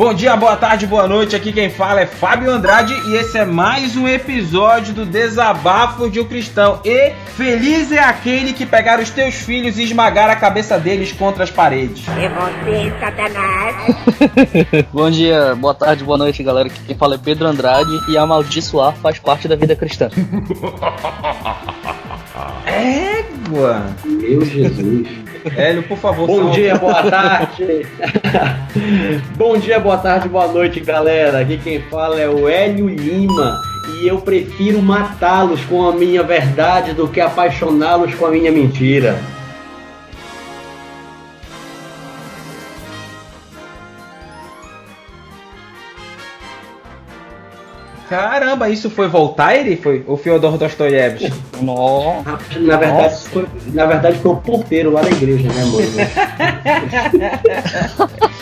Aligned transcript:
Bom 0.00 0.14
dia, 0.14 0.34
boa 0.34 0.56
tarde, 0.56 0.86
boa 0.86 1.06
noite. 1.06 1.36
Aqui 1.36 1.52
quem 1.52 1.68
fala 1.68 2.00
é 2.00 2.06
Fábio 2.06 2.50
Andrade 2.50 2.94
e 3.10 3.16
esse 3.16 3.36
é 3.36 3.44
mais 3.44 3.98
um 3.98 4.08
episódio 4.08 4.94
do 4.94 5.04
Desabafo 5.04 6.08
de 6.08 6.18
um 6.18 6.24
Cristão. 6.24 6.80
E 6.86 7.12
feliz 7.36 7.92
é 7.92 7.98
aquele 7.98 8.54
que 8.54 8.64
pegar 8.64 8.98
os 8.98 9.10
teus 9.10 9.34
filhos 9.34 9.78
e 9.78 9.82
esmagar 9.82 10.30
a 10.30 10.36
cabeça 10.36 10.78
deles 10.78 11.12
contra 11.12 11.44
as 11.44 11.50
paredes. 11.50 12.06
É 12.16 12.30
você, 12.30 12.90
Satanás. 12.98 13.76
Bom 14.90 15.10
dia, 15.10 15.54
boa 15.54 15.74
tarde, 15.74 16.02
boa 16.02 16.16
noite, 16.16 16.42
galera. 16.42 16.68
Aqui 16.68 16.80
quem 16.82 16.96
fala 16.96 17.16
é 17.16 17.18
Pedro 17.18 17.46
Andrade 17.46 17.90
e 18.08 18.16
amaldiçoar 18.16 18.94
faz 19.02 19.18
parte 19.18 19.46
da 19.46 19.54
vida 19.54 19.76
cristã. 19.76 20.08
Égua! 22.64 23.84
Meu 24.06 24.46
Jesus. 24.46 25.29
Hélio, 25.56 25.82
por 25.82 25.98
favor. 25.98 26.26
Bom 26.26 26.38
salve. 26.38 26.54
dia, 26.54 26.76
boa 26.76 27.02
tarde. 27.02 27.86
Bom 29.36 29.56
dia, 29.58 29.80
boa 29.80 29.98
tarde, 29.98 30.28
boa 30.28 30.46
noite, 30.46 30.80
galera. 30.80 31.40
Aqui 31.40 31.58
quem 31.58 31.80
fala 31.82 32.20
é 32.20 32.28
o 32.28 32.48
Hélio 32.48 32.88
Lima. 32.88 33.60
E 34.00 34.08
eu 34.08 34.18
prefiro 34.18 34.80
matá-los 34.80 35.64
com 35.64 35.88
a 35.88 35.92
minha 35.92 36.22
verdade 36.22 36.92
do 36.92 37.08
que 37.08 37.20
apaixoná-los 37.20 38.14
com 38.14 38.26
a 38.26 38.30
minha 38.30 38.52
mentira. 38.52 39.18
Caramba, 48.10 48.68
isso 48.68 48.90
foi 48.90 49.06
Voltaire? 49.06 49.76
Foi 49.76 50.04
o 50.04 50.16
Fyodor 50.16 50.58
Dostoiévski? 50.58 51.32
Nossa. 51.62 52.40
Na 52.58 52.76
verdade, 52.76 53.14
foi, 53.28 53.46
na 53.72 53.86
verdade 53.86 54.18
foi 54.18 54.32
o 54.32 54.36
porteiro 54.36 54.90
lá 54.90 55.00
da 55.00 55.10
igreja, 55.10 55.48
né, 55.48 55.62
amor? 55.62 55.80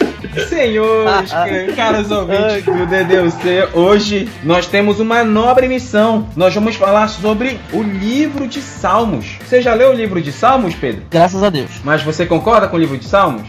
Senhores, 0.49 1.31
caros 1.77 2.11
ouvintes 2.11 2.65
do 2.65 2.87
DDUC, 2.87 3.69
hoje 3.75 4.29
nós 4.43 4.67
temos 4.67 5.01
uma 5.01 5.23
nobre 5.25 5.69
missão. 5.69 6.27
Nós 6.37 6.55
vamos 6.55 6.77
falar 6.77 7.09
sobre 7.09 7.59
o 7.73 7.83
livro 7.83 8.47
de 8.47 8.61
Salmos. 8.61 9.37
Você 9.47 9.61
já 9.63 9.75
leu 9.75 9.91
o 9.91 9.95
livro 9.95 10.21
de 10.21 10.33
Salmos, 10.33 10.75
Pedro? 10.75 11.03
Graças 11.11 11.43
a 11.43 11.51
Deus. 11.51 11.71
Mas 11.85 12.03
você 12.03 12.27
concorda 12.27 12.67
com 12.69 12.77
o 12.77 12.81
livro 12.81 12.97
de 12.99 13.05
Salmos? 13.05 13.43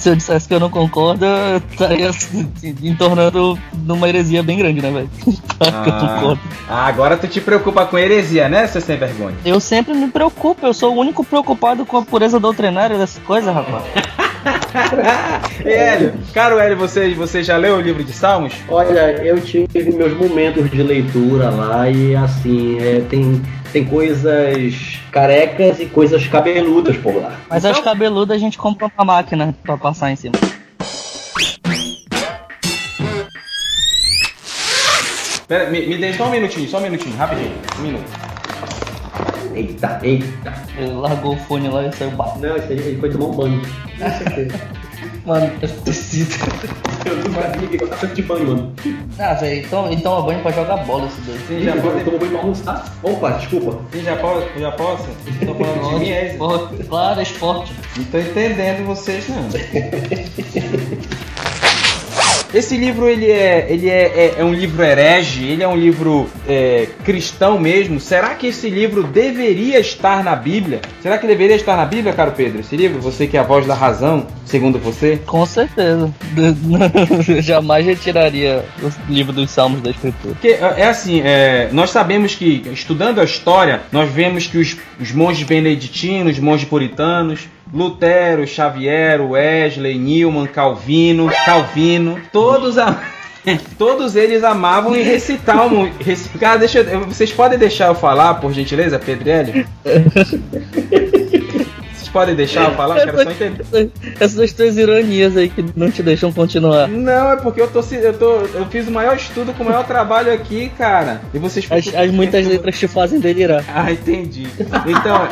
Se 0.00 0.08
eu 0.08 0.16
dissesse 0.16 0.46
que 0.48 0.54
eu 0.54 0.60
não 0.60 0.70
concordo, 0.70 1.24
eu 1.24 1.62
estaria 1.70 2.12
se- 2.12 2.46
se 2.56 2.74
entornando 2.82 3.58
numa 3.84 4.08
heresia 4.08 4.42
bem 4.42 4.58
grande, 4.58 4.80
né, 4.80 4.90
velho? 4.90 5.10
Eu 5.64 5.92
concordo. 6.00 6.40
ah, 6.68 6.86
agora 6.86 7.16
tu 7.16 7.28
te 7.28 7.40
preocupa 7.40 7.86
com 7.86 7.96
heresia, 7.96 8.48
né, 8.48 8.66
seu 8.66 8.80
sem 8.80 8.96
vergonha? 8.96 9.36
Eu 9.44 9.60
sempre 9.60 9.94
me 9.94 10.08
preocupo, 10.08 10.66
eu 10.66 10.74
sou 10.74 10.94
o 10.94 10.98
único 10.98 11.24
preocupado 11.24 11.86
com 11.86 11.96
a 11.96 12.02
pureza 12.02 12.40
doutrinária 12.40 12.98
dessas 12.98 13.22
coisas, 13.22 13.54
rapaz. 13.54 13.84
E 15.64 15.68
Hélio, 15.72 16.14
caro 16.32 16.58
Hélio, 16.58 16.76
você, 16.76 17.14
você 17.14 17.42
já 17.42 17.56
leu 17.56 17.76
o 17.76 17.80
livro 17.80 18.04
de 18.04 18.12
Salmos? 18.12 18.54
Olha, 18.68 19.12
eu 19.22 19.40
tive 19.40 19.90
meus 19.92 20.16
momentos 20.16 20.70
de 20.70 20.82
leitura 20.82 21.50
lá 21.50 21.88
e 21.88 22.14
assim, 22.14 22.78
é, 22.78 23.00
tem, 23.08 23.40
tem 23.72 23.84
coisas 23.84 25.00
carecas 25.10 25.80
e 25.80 25.86
coisas 25.86 26.26
cabeludas 26.26 26.96
por 26.96 27.16
lá. 27.16 27.38
Mas 27.48 27.64
as 27.64 27.80
cabeludas 27.80 28.36
a 28.36 28.40
gente 28.40 28.58
compra 28.58 28.90
uma 28.96 29.04
máquina 29.04 29.54
pra 29.62 29.76
passar 29.76 30.10
em 30.10 30.16
cima. 30.16 30.34
Pera, 35.46 35.70
me, 35.70 35.86
me 35.86 35.98
deixa 35.98 36.18
só 36.18 36.26
um 36.26 36.30
minutinho, 36.30 36.68
só 36.68 36.78
um 36.78 36.82
minutinho, 36.82 37.16
rapidinho. 37.16 37.52
Um 37.78 37.82
minuto. 37.82 38.23
Eita, 39.54 40.00
eita. 40.02 40.52
Ele 40.76 40.92
largou 40.92 41.34
o 41.34 41.38
fone 41.38 41.68
lá 41.68 41.86
e 41.86 41.92
saiu 41.92 42.10
batendo. 42.12 42.48
Não, 42.48 42.56
esse 42.56 42.72
aí 42.72 42.78
ele 42.78 42.98
foi 43.00 43.10
tomar 43.10 43.26
um 43.26 43.32
banho. 43.36 43.62
Com 43.98 44.10
certeza. 44.10 44.60
Mano, 45.24 45.50
eu 45.62 45.68
preciso. 45.68 46.38
Eu 47.04 47.16
nunca 47.16 47.42
vi 47.58 47.66
que 47.66 47.76
gosta 47.76 47.96
tanto 47.96 48.14
de 48.14 48.22
banho, 48.22 48.46
mano. 48.46 48.72
Ah, 49.18 49.34
velho, 49.34 49.60
então, 49.66 49.92
então 49.92 50.16
a 50.16 50.22
banho 50.22 50.40
pra 50.40 50.50
jogar 50.52 50.78
bola 50.86 51.06
esse 51.06 51.20
dois. 51.20 51.38
Sim, 51.46 51.62
já 51.62 51.76
pode. 51.76 52.02
tomou 52.02 52.18
banho 52.18 52.32
pra 52.32 52.40
almoçar. 52.40 52.94
Opa, 53.02 53.30
desculpa. 53.32 53.78
Sim, 53.92 54.02
já 54.04 54.16
posso? 54.16 54.46
Já 54.58 54.72
posso? 54.72 55.04
Tô 55.44 55.54
falando 55.54 55.88
de 55.90 56.00
mim, 56.00 56.08
é 56.10 56.24
isso? 56.24 56.32
Esporte, 56.32 56.84
claro, 56.84 57.20
esporte. 57.20 57.74
Não 57.98 58.04
tô 58.04 58.18
entendendo 58.18 58.86
vocês, 58.86 59.28
não. 59.28 59.36
Esse 62.54 62.76
livro, 62.76 63.08
ele 63.08 63.30
é, 63.30 63.66
ele 63.68 63.90
é, 63.90 64.02
é, 64.02 64.34
é 64.38 64.44
um 64.44 64.54
livro 64.54 64.82
herege, 64.82 65.44
ele 65.44 65.62
é 65.64 65.66
um 65.66 65.76
livro 65.76 66.28
é, 66.46 66.86
cristão 67.04 67.58
mesmo. 67.58 67.98
Será 67.98 68.34
que 68.36 68.46
esse 68.46 68.70
livro 68.70 69.02
deveria 69.02 69.80
estar 69.80 70.22
na 70.22 70.36
Bíblia? 70.36 70.80
Será 71.02 71.18
que 71.18 71.26
deveria 71.26 71.56
estar 71.56 71.76
na 71.76 71.84
Bíblia, 71.84 72.12
caro 72.12 72.30
Pedro? 72.30 72.60
Esse 72.60 72.76
livro, 72.76 73.00
você 73.00 73.26
que 73.26 73.36
é 73.36 73.40
a 73.40 73.42
voz 73.42 73.66
da 73.66 73.74
razão, 73.74 74.28
segundo 74.44 74.78
você? 74.78 75.20
Com 75.26 75.44
certeza. 75.44 76.12
Eu 77.26 77.42
jamais 77.42 77.84
retiraria 77.84 78.64
o 78.80 79.12
livro 79.12 79.32
dos 79.32 79.50
Salmos 79.50 79.80
da 79.80 79.90
Escritura. 79.90 80.34
Porque 80.34 80.48
é 80.48 80.84
é 80.84 80.86
assim, 80.86 81.22
é, 81.24 81.70
nós 81.72 81.90
sabemos 81.90 82.34
que, 82.34 82.62
estudando 82.72 83.20
a 83.20 83.24
história, 83.24 83.80
nós 83.90 84.10
vemos 84.10 84.46
que 84.46 84.58
os, 84.58 84.76
os 85.00 85.12
monges 85.12 85.46
beneditinos, 85.46 86.34
os 86.34 86.38
monges 86.38 86.68
puritanos, 86.68 87.48
Lutero, 87.74 88.46
Xavier, 88.46 89.20
Wesley, 89.20 89.98
Newman, 89.98 90.46
Calvino, 90.46 91.28
Calvino, 91.44 92.18
todos 92.32 92.78
a... 92.78 92.96
Todos 93.76 94.16
eles 94.16 94.42
amavam 94.42 94.96
e 94.96 95.02
recitavam. 95.02 95.90
rec- 96.00 96.38
Cara, 96.40 96.56
deixa 96.56 96.78
eu- 96.78 97.00
vocês 97.04 97.30
podem 97.30 97.58
deixar 97.58 97.88
eu 97.88 97.94
falar, 97.94 98.36
por 98.36 98.50
gentileza, 98.54 98.98
Pedrelli? 98.98 99.66
Podem 102.14 102.34
deixar 102.36 102.70
eu 102.70 102.76
falar? 102.76 102.98
Eu 103.00 103.04
quero 103.06 103.22
só 103.24 103.30
entender. 103.32 103.90
Essas 104.20 104.52
tuas 104.52 104.76
ironias 104.78 105.36
aí 105.36 105.48
que 105.48 105.64
não 105.74 105.90
te 105.90 106.00
deixam 106.00 106.32
continuar. 106.32 106.86
Não, 106.86 107.32
é 107.32 107.36
porque 107.36 107.60
eu 107.60 107.66
tô, 107.66 107.80
eu 107.92 108.12
tô, 108.16 108.32
eu 108.56 108.64
fiz 108.70 108.86
o 108.86 108.90
maior 108.92 109.16
estudo 109.16 109.52
com 109.52 109.64
o 109.64 109.66
maior 109.66 109.84
trabalho 109.84 110.32
aqui, 110.32 110.70
cara. 110.78 111.20
E 111.34 111.38
vocês 111.40 111.66
As, 111.68 111.92
as 111.92 112.10
muitas 112.12 112.46
letras 112.46 112.78
te 112.78 112.86
fazem 112.86 113.18
delirar. 113.18 113.64
Ah, 113.76 113.90
entendi. 113.90 114.46
Então, 114.86 115.28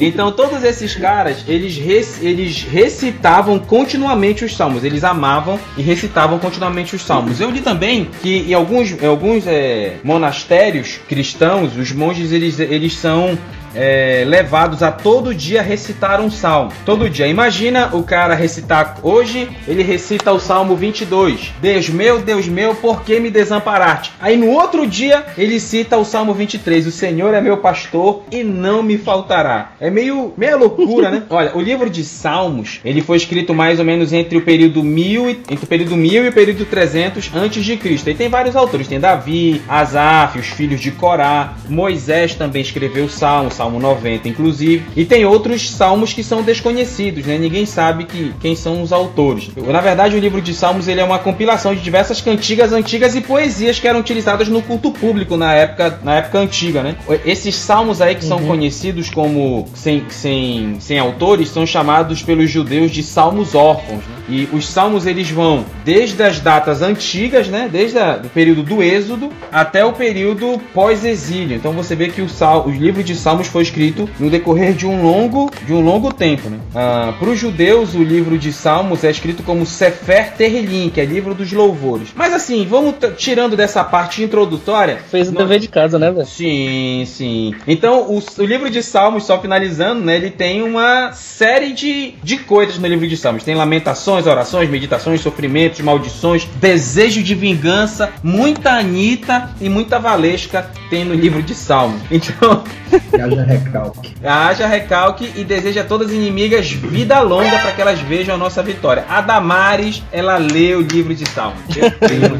então 0.00 0.32
todos 0.32 0.64
esses 0.64 0.94
caras, 0.96 1.44
eles, 1.46 1.76
rec- 1.78 2.20
eles 2.22 2.62
recitavam 2.62 3.58
continuamente 3.58 4.44
os 4.44 4.56
salmos. 4.56 4.82
Eles 4.82 5.04
amavam 5.04 5.58
e 5.76 5.82
recitavam 5.82 6.38
continuamente 6.40 6.96
os 6.96 7.02
salmos. 7.02 7.40
Eu 7.40 7.50
li 7.50 7.60
também 7.60 8.10
que 8.22 8.38
em 8.50 8.54
alguns, 8.54 8.90
em 8.90 9.06
alguns 9.06 9.46
é, 9.46 9.94
monastérios 10.02 10.98
cristãos, 11.08 11.76
os 11.76 11.92
monges 11.92 12.32
eles, 12.32 12.58
eles 12.58 12.94
são 12.96 13.38
é, 13.74 14.24
levados 14.26 14.82
a 14.82 14.90
todo 14.90 15.34
dia 15.34 15.62
recitar 15.62 16.20
um 16.20 16.30
salmo. 16.30 16.72
Todo 16.84 17.10
dia. 17.10 17.26
Imagina 17.26 17.90
o 17.92 18.02
cara 18.02 18.34
recitar. 18.34 18.98
Hoje 19.02 19.48
ele 19.66 19.82
recita 19.82 20.32
o 20.32 20.38
salmo 20.38 20.76
22. 20.76 21.52
Deus 21.60 21.88
meu, 21.88 22.20
Deus 22.20 22.48
meu, 22.48 22.74
por 22.74 23.02
que 23.02 23.18
me 23.20 23.30
desamparaste? 23.30 24.12
Aí 24.20 24.36
no 24.36 24.50
outro 24.50 24.86
dia 24.86 25.24
ele 25.36 25.58
cita 25.58 25.96
o 25.96 26.04
salmo 26.04 26.32
23. 26.34 26.86
O 26.86 26.92
Senhor 26.92 27.34
é 27.34 27.40
meu 27.40 27.58
pastor 27.58 28.22
e 28.30 28.42
não 28.44 28.82
me 28.82 28.98
faltará. 28.98 29.72
É 29.80 29.90
meio, 29.90 30.32
meio 30.36 30.58
loucura, 30.58 31.10
né? 31.10 31.22
Olha, 31.30 31.56
o 31.56 31.60
livro 31.60 31.90
de 31.90 32.04
Salmos 32.04 32.80
ele 32.84 33.00
foi 33.00 33.16
escrito 33.16 33.54
mais 33.54 33.78
ou 33.78 33.84
menos 33.84 34.12
entre 34.12 34.38
o 34.38 34.42
período 34.42 34.82
1000 34.82 35.30
e, 35.30 35.32
entre 35.50 35.64
o 35.64 35.68
período 35.68 35.96
1000 35.96 36.24
e 36.24 36.28
o 36.28 36.32
período 36.32 36.64
300 36.64 37.30
antes 37.34 37.64
de 37.64 37.76
Cristo. 37.76 38.08
E 38.10 38.14
tem 38.14 38.28
vários 38.28 38.56
autores. 38.56 38.88
Tem 38.88 39.00
Davi, 39.00 39.62
Asaf, 39.68 40.38
os 40.38 40.46
filhos 40.48 40.80
de 40.80 40.90
Corá. 40.90 41.54
Moisés 41.68 42.34
também 42.34 42.62
escreveu 42.62 43.08
salmos. 43.08 43.54
Salmo 43.64 43.80
90, 43.80 44.28
inclusive. 44.28 44.84
E 44.94 45.06
tem 45.06 45.24
outros 45.24 45.70
salmos 45.70 46.12
que 46.12 46.22
são 46.22 46.42
desconhecidos, 46.42 47.24
né? 47.24 47.38
Ninguém 47.38 47.64
sabe 47.64 48.04
que, 48.04 48.30
quem 48.40 48.54
são 48.54 48.82
os 48.82 48.92
autores. 48.92 49.48
Na 49.56 49.80
verdade, 49.80 50.14
o 50.14 50.18
livro 50.18 50.42
de 50.42 50.52
Salmos 50.52 50.86
ele 50.86 51.00
é 51.00 51.04
uma 51.04 51.18
compilação 51.18 51.74
de 51.74 51.80
diversas 51.80 52.20
cantigas 52.20 52.72
antigas 52.74 53.14
e 53.14 53.22
poesias 53.22 53.78
que 53.80 53.88
eram 53.88 54.00
utilizadas 54.00 54.48
no 54.48 54.60
culto 54.60 54.90
público 54.90 55.36
na 55.38 55.54
época, 55.54 55.98
na 56.04 56.16
época 56.16 56.38
antiga, 56.40 56.82
né? 56.82 56.96
Esses 57.24 57.54
salmos 57.56 58.02
aí 58.02 58.14
que 58.14 58.24
são 58.24 58.38
conhecidos 58.44 59.08
como 59.08 59.66
sem, 59.74 60.04
sem, 60.10 60.76
sem 60.78 60.98
autores 60.98 61.48
são 61.48 61.66
chamados 61.66 62.22
pelos 62.22 62.50
judeus 62.50 62.90
de 62.90 63.02
salmos 63.02 63.54
órfãos, 63.54 64.00
né? 64.00 64.14
E 64.28 64.48
os 64.52 64.68
salmos 64.68 65.06
eles 65.06 65.30
vão 65.30 65.64
desde 65.84 66.22
as 66.22 66.38
datas 66.40 66.82
antigas, 66.82 67.48
né? 67.48 67.68
Desde 67.72 67.98
a- 67.98 68.20
o 68.22 68.28
período 68.28 68.62
do 68.62 68.82
Êxodo 68.82 69.30
até 69.50 69.84
o 69.84 69.92
período 69.92 70.60
pós-exílio. 70.74 71.56
Então 71.56 71.72
você 71.72 71.94
vê 71.96 72.08
que 72.08 72.20
o, 72.20 72.28
sal, 72.28 72.66
o 72.66 72.70
livro 72.70 73.02
de 73.02 73.14
Salmos 73.14 73.48
foi 73.54 73.62
escrito 73.62 74.10
no 74.18 74.28
decorrer 74.28 74.72
de 74.72 74.84
um 74.84 75.00
longo, 75.00 75.48
de 75.64 75.72
um 75.72 75.80
longo 75.80 76.12
tempo. 76.12 76.50
Né? 76.50 76.58
Para 76.72 77.28
os 77.28 77.38
judeus, 77.38 77.94
o 77.94 78.02
livro 78.02 78.36
de 78.36 78.52
Salmos 78.52 79.04
é 79.04 79.10
escrito 79.12 79.44
como 79.44 79.64
Sefer 79.64 80.32
Terrilim, 80.32 80.90
que 80.90 81.00
é 81.00 81.04
livro 81.04 81.34
dos 81.34 81.52
louvores. 81.52 82.08
Mas 82.16 82.32
assim, 82.34 82.66
vamos 82.68 82.96
tirando 83.16 83.56
dessa 83.56 83.84
parte 83.84 84.24
introdutória. 84.24 84.98
Fez 85.08 85.28
o 85.28 85.32
nós- 85.32 85.44
dever 85.44 85.60
de 85.60 85.68
casa, 85.68 86.00
né, 86.00 86.10
velho? 86.10 86.26
Sim, 86.26 87.04
sim. 87.06 87.54
Então, 87.68 88.10
o, 88.10 88.20
o 88.38 88.44
livro 88.44 88.68
de 88.68 88.82
Salmos, 88.82 89.24
só 89.24 89.40
finalizando, 89.40 90.04
né? 90.04 90.16
Ele 90.16 90.30
tem 90.30 90.60
uma 90.62 91.12
série 91.12 91.72
de, 91.72 92.14
de 92.24 92.38
coisas 92.38 92.76
no 92.76 92.88
livro 92.88 93.06
de 93.06 93.16
Salmos. 93.16 93.44
Tem 93.44 93.54
lamentações, 93.54 94.26
orações, 94.26 94.68
meditações, 94.68 95.20
sofrimentos, 95.20 95.80
maldições, 95.80 96.44
desejo 96.56 97.22
de 97.22 97.36
vingança, 97.36 98.10
muita 98.20 98.72
Anitta 98.72 99.50
e 99.60 99.68
muita 99.68 100.00
Valesca 100.00 100.68
tem 100.90 101.04
no 101.04 101.14
livro 101.14 101.40
de 101.40 101.54
Salmos. 101.54 102.00
Então, 102.10 102.64
Já 103.12 103.28
já 103.28 103.43
recalque. 103.44 104.14
Haja 104.24 104.66
recalque 104.66 105.30
e 105.36 105.44
deseja 105.44 105.82
a 105.82 105.84
todas 105.84 106.08
as 106.08 106.14
inimigas 106.14 106.70
vida 106.72 107.20
longa 107.20 107.58
para 107.58 107.72
que 107.72 107.80
elas 107.80 108.00
vejam 108.00 108.34
a 108.34 108.38
nossa 108.38 108.62
vitória. 108.62 109.04
A 109.08 109.20
Damares, 109.20 110.02
ela 110.12 110.36
leu 110.38 110.78
o 110.78 110.82
livro 110.82 111.14
de 111.14 111.24
creio. 111.28 112.38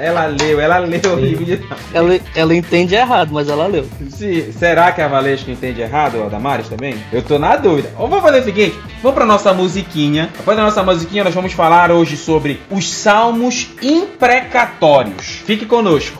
ela 0.00 0.26
leu, 0.26 0.60
ela 0.60 0.78
leu 0.78 1.00
o 1.14 1.20
livro 1.20 1.44
de 1.44 1.56
Salmos. 1.58 1.84
Ela, 1.94 2.18
ela 2.34 2.54
entende 2.54 2.94
errado, 2.94 3.30
mas 3.32 3.48
ela 3.48 3.66
leu. 3.66 3.86
Se- 4.10 4.52
será 4.52 4.92
que 4.92 5.00
a 5.00 5.08
Valesca 5.08 5.50
entende 5.50 5.80
errado, 5.80 6.22
a 6.22 6.28
Damares 6.28 6.68
também? 6.68 6.96
Eu 7.12 7.22
tô 7.22 7.38
na 7.38 7.56
dúvida. 7.56 7.90
Ou 7.98 8.08
vamos 8.08 8.24
fazer 8.24 8.40
o 8.40 8.44
seguinte: 8.44 8.76
vamos 9.02 9.14
pra 9.14 9.26
nossa 9.26 9.52
musiquinha. 9.52 10.30
Depois 10.36 10.56
da 10.56 10.62
nossa 10.64 10.82
musiquinha, 10.82 11.22
nós 11.24 11.34
vamos 11.34 11.52
falar 11.52 11.90
hoje 11.90 12.16
sobre 12.16 12.60
os 12.70 12.90
salmos 12.90 13.68
imprecatórios. 13.82 15.42
Fique 15.44 15.66
conosco. 15.66 16.16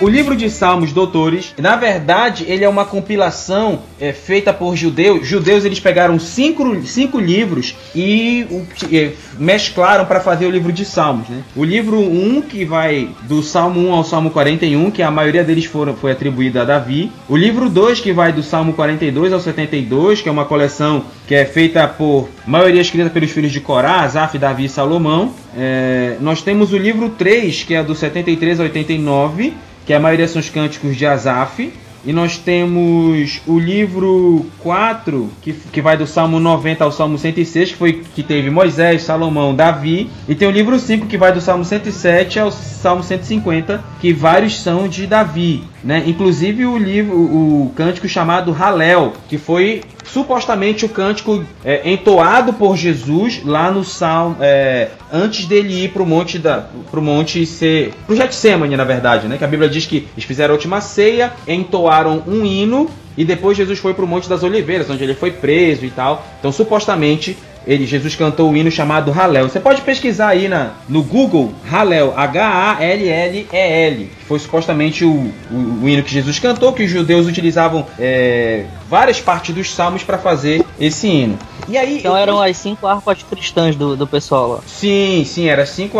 O 0.00 0.08
livro 0.08 0.36
de 0.36 0.48
Salmos, 0.48 0.92
doutores, 0.92 1.52
na 1.58 1.74
verdade, 1.74 2.44
ele 2.46 2.64
é 2.64 2.68
uma 2.68 2.84
compilação 2.84 3.80
é, 4.00 4.12
feita 4.12 4.52
por 4.52 4.76
judeus. 4.76 5.26
Judeus 5.26 5.64
eles 5.64 5.80
pegaram 5.80 6.18
cinco, 6.20 6.80
cinco 6.86 7.18
livros 7.18 7.74
e 7.94 8.46
é, 8.92 9.10
mesclaram 9.38 10.04
para 10.04 10.20
fazer 10.20 10.46
o 10.46 10.50
livro 10.50 10.72
de 10.72 10.84
Salmos. 10.84 11.28
Né? 11.28 11.42
O 11.56 11.64
livro 11.64 11.98
1, 11.98 12.42
que 12.42 12.64
vai 12.64 13.08
do 13.22 13.42
Salmo 13.42 13.88
1 13.88 13.92
ao 13.92 14.04
Salmo 14.04 14.30
41, 14.30 14.90
que 14.92 15.02
a 15.02 15.10
maioria 15.10 15.42
deles 15.42 15.64
foram, 15.64 15.94
foi 15.94 16.12
atribuída 16.12 16.62
a 16.62 16.64
Davi. 16.64 17.10
O 17.28 17.36
livro 17.36 17.68
2, 17.68 17.98
que 18.00 18.12
vai 18.12 18.32
do 18.32 18.42
Salmo 18.42 18.74
42 18.74 19.32
ao 19.32 19.40
72, 19.40 20.22
que 20.22 20.28
é 20.28 20.32
uma 20.32 20.44
coleção 20.44 21.04
que 21.26 21.34
é 21.34 21.44
feita 21.44 21.88
por 21.88 22.28
maioria 22.46 22.80
escrita 22.80 23.10
pelos 23.10 23.30
filhos 23.30 23.50
de 23.50 23.60
Corá, 23.60 24.02
Asaf, 24.02 24.38
Davi 24.38 24.66
e 24.66 24.68
Salomão. 24.68 25.32
É, 25.56 26.16
nós 26.20 26.40
temos 26.40 26.72
o 26.72 26.78
livro 26.78 27.10
3, 27.10 27.64
que 27.64 27.74
é 27.74 27.82
do 27.82 27.94
73 27.94 28.60
ao 28.60 28.66
89, 28.66 29.52
que 29.88 29.94
a 29.94 29.98
maioria 29.98 30.28
são 30.28 30.38
os 30.38 30.50
cânticos 30.50 30.94
de 30.94 31.06
Asaf. 31.06 31.72
E 32.04 32.12
nós 32.12 32.36
temos 32.36 33.40
o 33.46 33.58
livro 33.58 34.44
4, 34.60 35.30
que, 35.40 35.52
que 35.52 35.80
vai 35.80 35.96
do 35.96 36.06
Salmo 36.06 36.38
90 36.38 36.84
ao 36.84 36.92
Salmo 36.92 37.16
106, 37.16 37.72
que 37.72 37.76
foi 37.76 38.04
que 38.14 38.22
teve 38.22 38.50
Moisés, 38.50 39.02
Salomão, 39.02 39.54
Davi. 39.54 40.10
E 40.28 40.34
tem 40.34 40.46
o 40.46 40.50
livro 40.50 40.78
5, 40.78 41.06
que 41.06 41.16
vai 41.16 41.32
do 41.32 41.40
Salmo 41.40 41.64
107 41.64 42.38
ao 42.38 42.52
Salmo 42.52 43.02
150, 43.02 43.82
que 43.98 44.12
vários 44.12 44.60
são 44.60 44.86
de 44.86 45.06
Davi. 45.06 45.64
Né? 45.82 46.02
Inclusive 46.06 46.66
o 46.66 46.76
livro, 46.76 47.14
o, 47.14 47.72
cântico 47.76 48.08
chamado 48.08 48.52
Halel, 48.52 49.12
que 49.28 49.38
foi 49.38 49.82
supostamente 50.04 50.84
o 50.84 50.88
cântico 50.88 51.44
é, 51.64 51.88
entoado 51.90 52.52
por 52.52 52.76
Jesus 52.76 53.42
lá 53.44 53.70
no 53.70 53.84
Salmo, 53.84 54.36
é, 54.40 54.88
antes 55.12 55.46
dele 55.46 55.84
ir 55.84 55.90
para 55.90 56.02
o 56.02 56.06
monte 56.06 56.38
da, 56.38 56.66
pro 56.90 57.00
monte 57.00 57.44
ser, 57.46 57.92
pro 58.06 58.16
Getsemane, 58.16 58.76
na 58.76 58.84
verdade, 58.84 59.28
né? 59.28 59.38
Que 59.38 59.44
a 59.44 59.48
Bíblia 59.48 59.68
diz 59.68 59.86
que 59.86 60.08
eles 60.14 60.24
fizeram 60.24 60.54
a 60.54 60.56
última 60.56 60.80
ceia, 60.80 61.32
entoaram 61.46 62.24
um 62.26 62.44
hino 62.44 62.90
e 63.18 63.24
depois 63.24 63.56
Jesus 63.56 63.80
foi 63.80 63.94
para 63.94 64.04
o 64.04 64.08
Monte 64.08 64.28
das 64.28 64.44
Oliveiras, 64.44 64.88
onde 64.88 65.02
ele 65.02 65.12
foi 65.12 65.32
preso 65.32 65.84
e 65.84 65.90
tal. 65.90 66.24
Então, 66.38 66.52
supostamente, 66.52 67.36
ele, 67.68 67.86
Jesus 67.86 68.16
cantou 68.16 68.50
o 68.50 68.56
hino 68.56 68.70
chamado 68.70 69.12
Halel. 69.12 69.46
Você 69.46 69.60
pode 69.60 69.82
pesquisar 69.82 70.28
aí 70.28 70.48
na, 70.48 70.70
no 70.88 71.02
Google 71.02 71.52
Halel, 71.70 72.14
H-A-L-L-E-L, 72.16 74.10
que 74.18 74.24
foi 74.24 74.38
supostamente 74.38 75.04
o, 75.04 75.30
o, 75.50 75.80
o 75.82 75.88
hino 75.88 76.02
que 76.02 76.10
Jesus 76.10 76.38
cantou, 76.38 76.72
que 76.72 76.82
os 76.82 76.90
judeus 76.90 77.26
utilizavam 77.26 77.86
é, 77.98 78.64
várias 78.88 79.20
partes 79.20 79.54
dos 79.54 79.74
salmos 79.74 80.02
para 80.02 80.16
fazer 80.16 80.64
esse 80.80 81.06
hino. 81.08 81.38
E 81.68 81.76
aí, 81.76 81.98
Então 81.98 82.16
eram 82.16 82.40
as 82.40 82.56
cinco 82.56 82.86
harpas 82.86 83.22
cristãs 83.22 83.76
do, 83.76 83.94
do 83.96 84.06
pessoal 84.06 84.48
lá. 84.48 84.60
Sim, 84.66 85.22
sim, 85.26 85.48
era 85.48 85.66
cinco. 85.66 85.98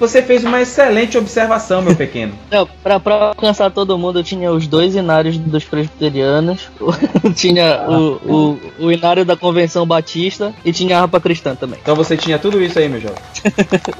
Você 0.00 0.20
fez 0.22 0.44
uma 0.44 0.60
excelente 0.60 1.16
observação, 1.16 1.80
meu 1.80 1.94
pequeno. 1.94 2.32
Não, 2.50 2.68
pra, 2.82 2.98
pra 2.98 3.14
alcançar 3.28 3.70
todo 3.70 3.96
mundo, 3.96 4.18
eu 4.18 4.24
tinha 4.24 4.50
os 4.50 4.66
dois 4.66 4.96
inários 4.96 5.38
dos 5.38 5.64
presbiterianos, 5.64 6.68
tinha 7.36 7.86
o, 7.88 8.58
o, 8.80 8.86
o 8.86 8.92
inário 8.92 9.24
da 9.24 9.36
Convenção 9.36 9.86
Batista 9.86 10.52
e 10.64 10.72
tinha 10.72 10.98
a 10.98 11.02
harpa 11.02 11.20
cristã 11.20 11.54
também. 11.54 11.78
Então 11.80 11.94
você 11.94 12.16
tinha 12.16 12.38
tudo 12.38 12.60
isso 12.62 12.78
aí, 12.78 12.88
meu 12.88 13.00
jovem. 13.00 13.16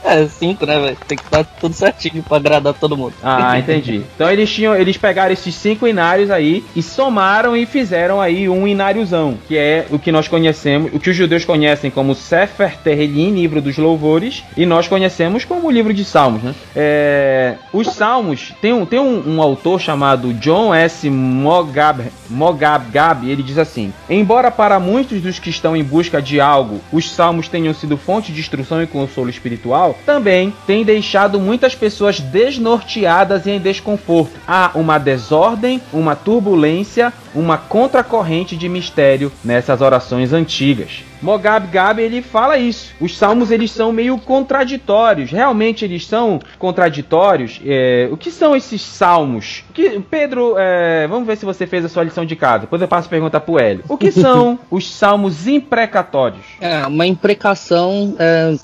É, 0.04 0.26
cinco, 0.28 0.64
né, 0.66 0.78
velho? 0.78 0.96
Tem 1.08 1.18
que 1.18 1.24
estar 1.24 1.42
tudo 1.42 1.74
certinho 1.74 2.22
pra 2.22 2.36
agradar 2.36 2.72
todo 2.74 2.96
mundo. 2.96 3.14
Ah, 3.22 3.58
entendi. 3.58 4.02
Então 4.14 4.30
eles 4.30 4.48
tinham, 4.48 4.74
eles 4.74 4.96
pegaram 4.96 5.32
esses 5.32 5.54
cinco 5.54 5.86
inários 5.86 6.30
aí 6.30 6.64
e 6.76 6.82
somaram 6.82 7.56
e 7.56 7.66
fizeram 7.66 8.20
aí 8.20 8.48
um 8.48 8.68
ináriozão, 8.68 9.36
que 9.48 9.56
é 9.56 9.86
o 9.90 9.98
que 9.98 10.05
nós 10.12 10.28
conhecemos, 10.28 10.92
o 10.94 11.00
que 11.00 11.10
os 11.10 11.16
judeus 11.16 11.44
conhecem 11.44 11.90
como 11.90 12.14
Sefer 12.14 12.76
Tehillim, 12.78 13.34
livro 13.34 13.60
dos 13.60 13.76
louvores, 13.76 14.44
e 14.56 14.66
nós 14.66 14.88
conhecemos 14.88 15.44
como 15.44 15.68
o 15.68 15.70
livro 15.70 15.92
de 15.92 16.04
Salmos, 16.04 16.42
né? 16.42 16.54
É, 16.74 17.54
os 17.72 17.88
Salmos 17.88 18.54
tem 18.60 18.72
um 18.72 18.86
tem 18.86 18.98
um, 18.98 19.36
um 19.36 19.42
autor 19.42 19.80
chamado 19.80 20.32
John 20.34 20.74
S. 20.74 21.08
Mogab 21.10 22.04
Mogabgab, 22.28 23.28
ele 23.28 23.42
diz 23.42 23.58
assim: 23.58 23.92
Embora 24.08 24.50
para 24.50 24.78
muitos 24.78 25.20
dos 25.20 25.38
que 25.38 25.50
estão 25.50 25.76
em 25.76 25.84
busca 25.84 26.20
de 26.20 26.40
algo, 26.40 26.80
os 26.92 27.10
Salmos 27.10 27.48
tenham 27.48 27.74
sido 27.74 27.96
fonte 27.96 28.32
de 28.32 28.40
instrução 28.40 28.82
e 28.82 28.86
consolo 28.86 29.30
espiritual, 29.30 29.96
também 30.04 30.52
tem 30.66 30.84
deixado 30.84 31.40
muitas 31.40 31.74
pessoas 31.74 32.20
desnorteadas 32.20 33.46
e 33.46 33.50
em 33.50 33.60
desconforto. 33.60 34.38
Há 34.46 34.70
uma 34.74 34.98
desordem, 34.98 35.80
uma 35.92 36.14
turbulência, 36.14 37.12
uma 37.36 37.58
contracorrente 37.58 38.56
de 38.56 38.68
mistério 38.68 39.30
nessas 39.44 39.80
orações 39.80 40.32
antigas. 40.32 41.04
Mogab 41.22 41.66
Gab 41.68 42.00
ele 42.00 42.22
fala 42.22 42.58
isso. 42.58 42.92
Os 43.00 43.16
salmos 43.16 43.50
eles 43.50 43.70
são 43.70 43.92
meio 43.92 44.18
contraditórios. 44.18 45.30
Realmente 45.30 45.84
eles 45.84 46.06
são 46.06 46.40
contraditórios. 46.58 47.60
É, 47.64 48.08
o 48.10 48.16
que 48.16 48.30
são 48.30 48.54
esses 48.54 48.82
salmos? 48.82 49.64
Que, 49.72 50.00
Pedro, 50.00 50.54
é, 50.58 51.06
vamos 51.06 51.26
ver 51.26 51.36
se 51.36 51.44
você 51.44 51.66
fez 51.66 51.84
a 51.84 51.88
sua 51.88 52.04
lição 52.04 52.24
de 52.24 52.36
casa. 52.36 52.60
Depois 52.60 52.82
eu 52.82 52.88
passo 52.88 53.06
a 53.06 53.10
pergunta 53.10 53.40
pro 53.40 53.58
Hélio. 53.58 53.84
O 53.88 53.96
que 53.96 54.10
são 54.12 54.58
os 54.70 54.92
salmos 54.92 55.46
imprecatórios? 55.46 56.44
É, 56.60 56.86
uma 56.86 57.06
imprecação 57.06 58.14
é, 58.18 58.54